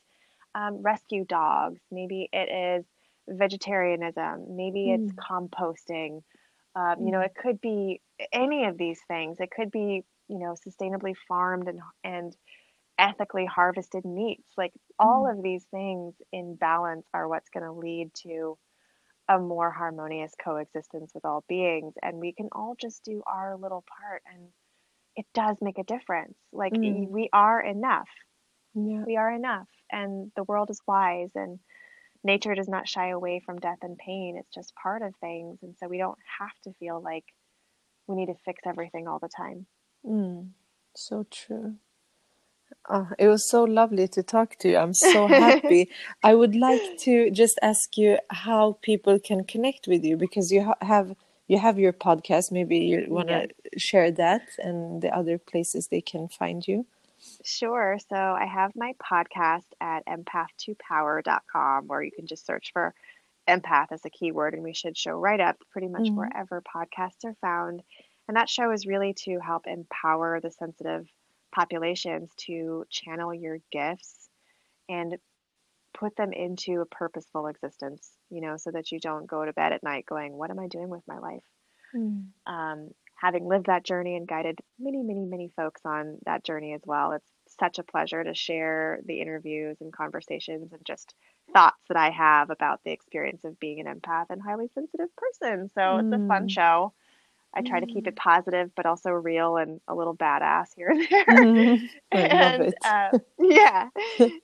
um, 0.56 0.82
rescue 0.82 1.26
dogs, 1.26 1.82
maybe 1.92 2.30
it 2.34 2.80
is 2.80 2.86
vegetarianism, 3.28 4.56
maybe 4.56 4.88
mm. 4.90 4.96
it's 4.96 5.14
composting. 5.14 6.24
Um, 6.76 7.06
you 7.06 7.12
know, 7.12 7.20
mm. 7.20 7.26
it 7.26 7.36
could 7.36 7.62
be 7.62 8.02
any 8.34 8.66
of 8.66 8.78
these 8.78 9.00
things. 9.08 9.38
It 9.40 9.52
could 9.52 9.72
be, 9.72 10.04
you 10.28 10.40
know, 10.40 10.56
sustainably 10.68 11.14
farmed 11.28 11.68
and 11.68 11.80
and 12.04 12.36
ethically 12.98 13.46
harvested 13.46 14.04
meats. 14.04 14.48
Like 14.58 14.74
all 14.98 15.24
mm. 15.24 15.38
of 15.38 15.44
these 15.44 15.64
things 15.72 16.16
in 16.34 16.56
balance 16.56 17.06
are 17.14 17.28
what's 17.28 17.50
going 17.50 17.66
to 17.66 17.72
lead 17.72 18.12
to 18.24 18.58
a 19.30 19.38
more 19.38 19.70
harmonious 19.72 20.34
coexistence 20.44 21.12
with 21.14 21.24
all 21.24 21.46
beings. 21.48 21.94
And 22.02 22.18
we 22.18 22.34
can 22.34 22.50
all 22.52 22.76
just 22.80 23.04
do 23.06 23.22
our 23.28 23.56
little 23.56 23.86
part 24.02 24.24
and 24.34 24.48
it 25.16 25.26
does 25.34 25.58
make 25.62 25.78
a 25.78 25.84
difference. 25.84 26.36
Like 26.52 26.74
mm. 26.74 27.08
we 27.08 27.30
are 27.32 27.62
enough. 27.62 28.10
Yeah. 28.74 29.04
We 29.06 29.18
are 29.18 29.32
enough. 29.32 29.68
And 29.92 30.32
the 30.36 30.44
world 30.44 30.70
is 30.72 30.82
wise 30.88 31.30
and 31.36 31.60
nature 32.24 32.56
does 32.56 32.68
not 32.68 32.88
shy 32.88 33.10
away 33.10 33.42
from 33.46 33.60
death 33.60 33.80
and 33.84 33.98
pain. 33.98 34.36
It's 34.40 34.54
just 34.54 34.74
part 34.82 35.04
of 35.04 35.14
things. 35.22 35.60
And 35.62 35.76
so 35.80 35.88
we 35.88 36.00
don't 36.00 36.18
have 36.40 36.60
to 36.64 36.74
feel 36.80 37.02
like 37.02 37.26
we 38.08 38.16
need 38.16 38.28
to 38.28 38.36
fix 38.46 38.62
everything 38.66 39.08
all 39.08 39.20
the 39.20 39.30
time. 39.30 39.68
Mm. 40.06 40.50
So 40.96 41.26
true. 41.30 41.76
Oh, 42.90 43.08
it 43.20 43.28
was 43.28 43.48
so 43.48 43.64
lovely 43.64 44.08
to 44.10 44.24
talk 44.24 44.56
to 44.58 44.70
you. 44.70 44.78
I'm 44.78 44.94
so 44.94 45.28
happy. 45.28 45.90
I 46.24 46.34
would 46.34 46.56
like 46.56 46.98
to 47.00 47.30
just 47.30 47.60
ask 47.62 47.98
you 47.98 48.18
how 48.30 48.78
people 48.82 49.20
can 49.20 49.44
connect 49.44 49.88
with 49.88 50.04
you 50.04 50.18
because 50.18 50.52
you 50.52 50.64
ha 50.64 50.76
have 50.82 51.16
you 51.48 51.60
have 51.60 51.78
your 51.80 51.94
podcast. 51.94 52.52
Maybe 52.52 52.78
you 52.78 53.06
want 53.10 53.28
to 53.30 53.48
yes. 53.74 53.82
share 53.82 54.12
that 54.12 54.44
and 54.58 55.02
the 55.02 55.16
other 55.16 55.38
places 55.38 55.88
they 55.88 56.02
can 56.02 56.28
find 56.28 56.68
you. 56.68 56.86
Sure. 57.44 57.98
So 58.08 58.16
I 58.16 58.46
have 58.46 58.72
my 58.76 58.94
podcast 59.12 59.66
at 59.82 60.06
empath2power.com 60.06 61.88
where 61.88 62.02
you 62.02 62.12
can 62.12 62.28
just 62.28 62.46
search 62.46 62.72
for 62.72 62.94
empath 63.48 63.92
as 63.92 64.06
a 64.06 64.10
keyword 64.10 64.54
and 64.54 64.64
we 64.64 64.74
should 64.74 64.98
show 64.98 65.12
right 65.12 65.40
up 65.40 65.58
pretty 65.72 65.88
much 65.88 66.08
mm 66.08 66.16
-hmm. 66.16 66.18
wherever 66.18 66.62
podcasts 66.62 67.26
are 67.26 67.36
found. 67.42 67.84
And 68.28 68.38
that 68.38 68.50
show 68.50 68.72
is 68.72 68.86
really 68.86 69.14
to 69.26 69.40
help 69.40 69.66
empower 69.68 70.40
the 70.40 70.52
sensitive 70.52 71.06
populations 71.54 72.32
to 72.48 72.86
channel 72.90 73.34
your 73.34 73.60
gifts 73.72 74.30
and 74.88 75.18
put 75.94 76.16
them 76.16 76.32
into 76.34 76.82
a 76.82 76.86
purposeful 76.86 77.48
existence, 77.48 78.12
you 78.30 78.42
know, 78.42 78.58
so 78.58 78.72
that 78.72 78.92
you 78.92 79.00
don't 79.00 79.28
go 79.28 79.44
to 79.44 79.54
bed 79.54 79.74
at 79.74 79.84
night 79.84 80.06
going, 80.06 80.34
What 80.34 80.52
am 80.52 80.60
I 80.60 80.68
doing 80.68 80.90
with 80.90 81.04
my 81.08 81.18
life? 81.18 81.44
Mm. 81.96 82.28
Um, 82.46 82.90
having 83.16 83.48
lived 83.48 83.66
that 83.66 83.84
journey 83.84 84.16
and 84.16 84.28
guided 84.28 84.60
many, 84.80 85.02
many, 85.02 85.26
many 85.26 85.52
folks 85.56 85.82
on 85.86 86.18
that 86.26 86.44
journey 86.44 86.74
as 86.74 86.82
well, 86.86 87.12
it's 87.14 87.26
such 87.60 87.80
a 87.80 87.84
pleasure 87.84 88.24
to 88.24 88.34
share 88.34 89.00
the 89.06 89.20
interviews 89.20 89.78
and 89.82 89.92
conversations 89.92 90.72
and 90.72 90.86
just 90.86 91.14
thoughts 91.54 91.82
that 91.88 91.98
I 91.98 92.12
have 92.12 92.50
about 92.50 92.82
the 92.84 92.92
experience 92.92 93.44
of 93.44 93.60
being 93.60 93.80
an 93.80 93.88
empath 93.88 94.28
and 94.30 94.42
highly 94.42 94.70
sensitive 94.74 95.10
person. 95.16 95.70
So 95.74 95.82
mm. 95.82 96.00
it's 96.00 96.24
a 96.24 96.28
fun 96.28 96.48
mm. 96.48 96.52
show. 96.52 96.94
I 97.54 97.62
try 97.62 97.80
to 97.80 97.88
keep 97.88 98.06
it 98.06 98.16
mm. 98.16 98.18
positive, 98.18 98.70
but 98.76 98.86
also 98.86 99.10
real 99.10 99.58
and 99.58 99.82
a 99.88 99.96
little 99.96 100.16
badass 100.16 100.68
here 100.76 100.90
and 100.90 101.08
there. 101.10 101.26
Mm-hmm. 101.26 101.86
and 102.12 102.76
uh, 102.86 103.18
yeah, 103.40 103.90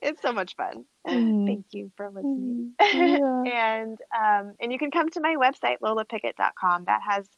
it's 0.02 0.20
so 0.22 0.32
much 0.32 0.56
fun. 0.56 0.84
Mm. 1.06 1.46
Thank 1.46 1.66
you 1.70 1.92
for 1.96 2.10
listening. 2.10 2.72
Mm. 2.80 2.86
Yeah. 3.16 3.78
and 3.78 3.98
um, 4.16 4.54
and 4.60 4.72
you 4.72 4.78
can 4.78 4.90
come 4.90 5.08
to 5.10 5.20
my 5.20 5.36
website 5.36 5.76
lolapickett.com. 5.82 6.84
That 6.86 7.00
has 7.08 7.28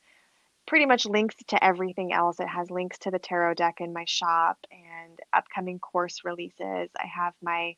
pretty 0.66 0.86
much 0.86 1.06
links 1.06 1.36
to 1.48 1.62
everything 1.62 2.12
else. 2.12 2.40
It 2.40 2.48
has 2.48 2.70
links 2.70 2.98
to 3.00 3.10
the 3.10 3.18
tarot 3.18 3.54
deck 3.54 3.76
in 3.80 3.92
my 3.92 4.04
shop 4.06 4.58
and 4.70 5.18
upcoming 5.32 5.78
course 5.78 6.20
releases. 6.24 6.90
I 6.98 7.06
have 7.14 7.34
my 7.42 7.74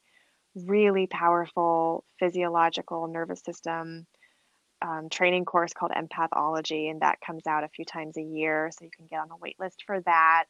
really 0.55 1.07
powerful 1.07 2.05
physiological 2.19 3.07
nervous 3.07 3.41
system 3.41 4.07
um, 4.83 5.09
training 5.11 5.45
course 5.45 5.73
called 5.73 5.93
Empathology, 5.93 6.91
and 6.91 7.01
that 7.03 7.21
comes 7.21 7.47
out 7.47 7.65
a 7.65 7.69
few 7.69 7.85
times 7.85 8.17
a 8.17 8.23
year. 8.23 8.71
So 8.73 8.85
you 8.85 8.91
can 8.97 9.07
get 9.07 9.21
on 9.21 9.29
the 9.29 9.37
wait 9.37 9.59
list 9.59 9.85
for 9.87 10.01
that. 10.01 10.47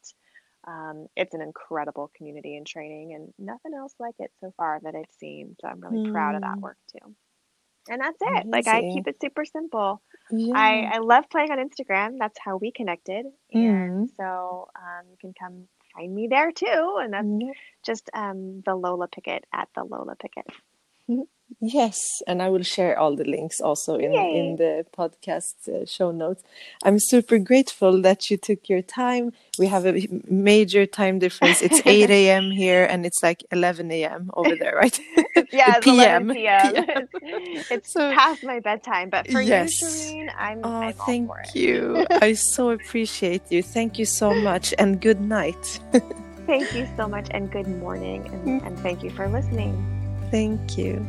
Um, 0.67 1.07
it's 1.15 1.33
an 1.33 1.41
incredible 1.41 2.11
community 2.15 2.55
and 2.55 2.65
training, 2.65 3.13
and 3.13 3.33
nothing 3.39 3.73
else 3.73 3.93
like 3.99 4.15
it 4.19 4.31
so 4.39 4.53
far 4.57 4.79
that 4.83 4.95
I've 4.95 5.11
seen. 5.19 5.55
So 5.59 5.67
I'm 5.67 5.81
really 5.81 6.09
mm. 6.09 6.11
proud 6.11 6.35
of 6.35 6.41
that 6.41 6.57
mm. 6.57 6.61
work 6.61 6.77
too. 6.91 7.15
And 7.89 7.99
that's 7.99 8.21
it. 8.21 8.27
Amazing. 8.27 8.51
Like 8.51 8.67
I 8.67 8.81
keep 8.81 9.07
it 9.07 9.19
super 9.19 9.43
simple. 9.43 10.01
Yeah. 10.29 10.53
I, 10.55 10.91
I 10.93 10.97
love 10.99 11.29
playing 11.29 11.51
on 11.51 11.57
Instagram. 11.57 12.17
That's 12.19 12.37
how 12.39 12.57
we 12.57 12.71
connected. 12.71 13.25
And 13.51 14.07
mm. 14.07 14.15
so 14.15 14.69
um, 14.75 15.07
you 15.09 15.17
can 15.19 15.33
come 15.33 15.67
find 15.95 16.13
me 16.13 16.27
there 16.29 16.51
too. 16.51 16.99
And 17.01 17.13
that's 17.13 17.25
mm. 17.25 17.51
just 17.83 18.09
um, 18.13 18.61
the 18.65 18.75
Lola 18.75 19.07
Pickett 19.07 19.45
at 19.51 19.67
the 19.75 19.83
Lola 19.83 20.15
Pickett. 20.15 20.45
Yes, 21.59 22.21
and 22.27 22.41
I 22.41 22.49
will 22.49 22.63
share 22.63 22.97
all 22.97 23.15
the 23.15 23.25
links 23.25 23.59
also 23.59 23.95
in, 23.95 24.13
in 24.13 24.55
the 24.55 24.85
podcast 24.95 25.67
uh, 25.67 25.85
show 25.85 26.11
notes. 26.11 26.43
I'm 26.83 26.97
super 26.99 27.37
grateful 27.37 28.01
that 28.01 28.31
you 28.31 28.37
took 28.37 28.69
your 28.69 28.81
time. 28.81 29.33
We 29.59 29.67
have 29.67 29.85
a 29.85 30.07
major 30.29 30.85
time 30.85 31.19
difference. 31.19 31.61
It's 31.61 31.81
8 31.85 32.09
a.m. 32.09 32.51
here 32.51 32.85
and 32.85 33.05
it's 33.05 33.21
like 33.21 33.43
11 33.51 33.91
a.m. 33.91 34.31
over 34.33 34.55
there, 34.55 34.75
right? 34.75 34.97
yeah, 35.51 35.75
it's 35.77 35.85
PM. 35.85 36.29
PM. 36.29 36.73
PM. 36.73 37.07
it's 37.69 37.91
so, 37.91 38.11
past 38.13 38.43
my 38.43 38.59
bedtime, 38.59 39.09
but 39.09 39.29
for 39.29 39.41
yes. 39.41 39.81
you, 39.81 39.87
Shireen, 39.87 40.33
I'm, 40.37 40.61
oh, 40.63 40.81
I'm 40.81 40.93
thank 40.93 41.29
you. 41.53 42.05
I 42.21 42.33
so 42.33 42.71
appreciate 42.71 43.43
you. 43.51 43.61
Thank 43.61 43.99
you 43.99 44.05
so 44.05 44.33
much 44.33 44.73
and 44.79 45.01
good 45.01 45.19
night. 45.19 45.79
thank 46.47 46.73
you 46.73 46.87
so 46.95 47.07
much 47.07 47.27
and 47.31 47.51
good 47.51 47.67
morning 47.67 48.27
and, 48.27 48.61
and 48.63 48.79
thank 48.79 49.03
you 49.03 49.09
for 49.09 49.27
listening. 49.27 49.75
Thank 50.31 50.77
you. 50.77 51.05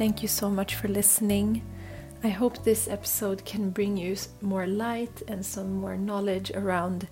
Thank 0.00 0.22
you 0.22 0.28
so 0.28 0.48
much 0.48 0.76
for 0.76 0.88
listening. 0.88 1.62
I 2.24 2.28
hope 2.28 2.64
this 2.64 2.88
episode 2.88 3.44
can 3.44 3.68
bring 3.68 3.98
you 3.98 4.16
more 4.40 4.66
light 4.66 5.22
and 5.28 5.44
some 5.44 5.74
more 5.74 5.98
knowledge 5.98 6.50
around 6.52 7.06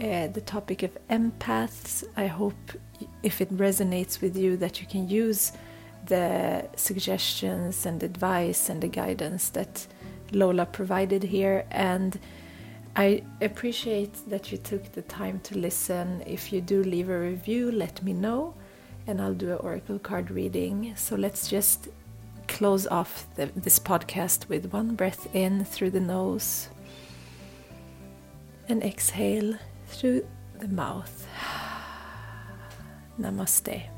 uh, 0.00 0.28
the 0.28 0.40
topic 0.40 0.82
of 0.82 0.96
empaths. 1.10 2.04
I 2.16 2.28
hope 2.28 2.72
if 3.22 3.42
it 3.42 3.54
resonates 3.54 4.22
with 4.22 4.34
you 4.34 4.56
that 4.56 4.80
you 4.80 4.86
can 4.86 5.10
use 5.10 5.52
the 6.06 6.70
suggestions 6.74 7.84
and 7.84 8.02
advice 8.02 8.70
and 8.70 8.80
the 8.80 8.88
guidance 8.88 9.50
that 9.50 9.86
Lola 10.32 10.64
provided 10.64 11.24
here. 11.24 11.66
And 11.70 12.18
I 12.96 13.24
appreciate 13.42 14.14
that 14.30 14.50
you 14.50 14.56
took 14.56 14.90
the 14.92 15.02
time 15.02 15.40
to 15.40 15.58
listen. 15.58 16.22
If 16.24 16.50
you 16.50 16.62
do 16.62 16.82
leave 16.82 17.10
a 17.10 17.20
review, 17.20 17.70
let 17.70 18.02
me 18.02 18.14
know 18.14 18.54
and 19.06 19.20
I'll 19.20 19.34
do 19.34 19.50
an 19.50 19.58
oracle 19.58 19.98
card 19.98 20.30
reading. 20.30 20.94
So 20.96 21.14
let's 21.14 21.46
just 21.48 21.88
close 22.52 22.86
off 22.86 23.26
the, 23.36 23.46
this 23.56 23.78
podcast 23.78 24.46
with 24.48 24.72
one 24.74 24.94
breath 24.94 25.26
in 25.34 25.64
through 25.64 25.90
the 25.90 26.00
nose 26.00 26.68
and 28.68 28.82
exhale 28.82 29.54
through 29.86 30.26
the 30.58 30.68
mouth. 30.68 31.26
Namaste. 33.18 33.88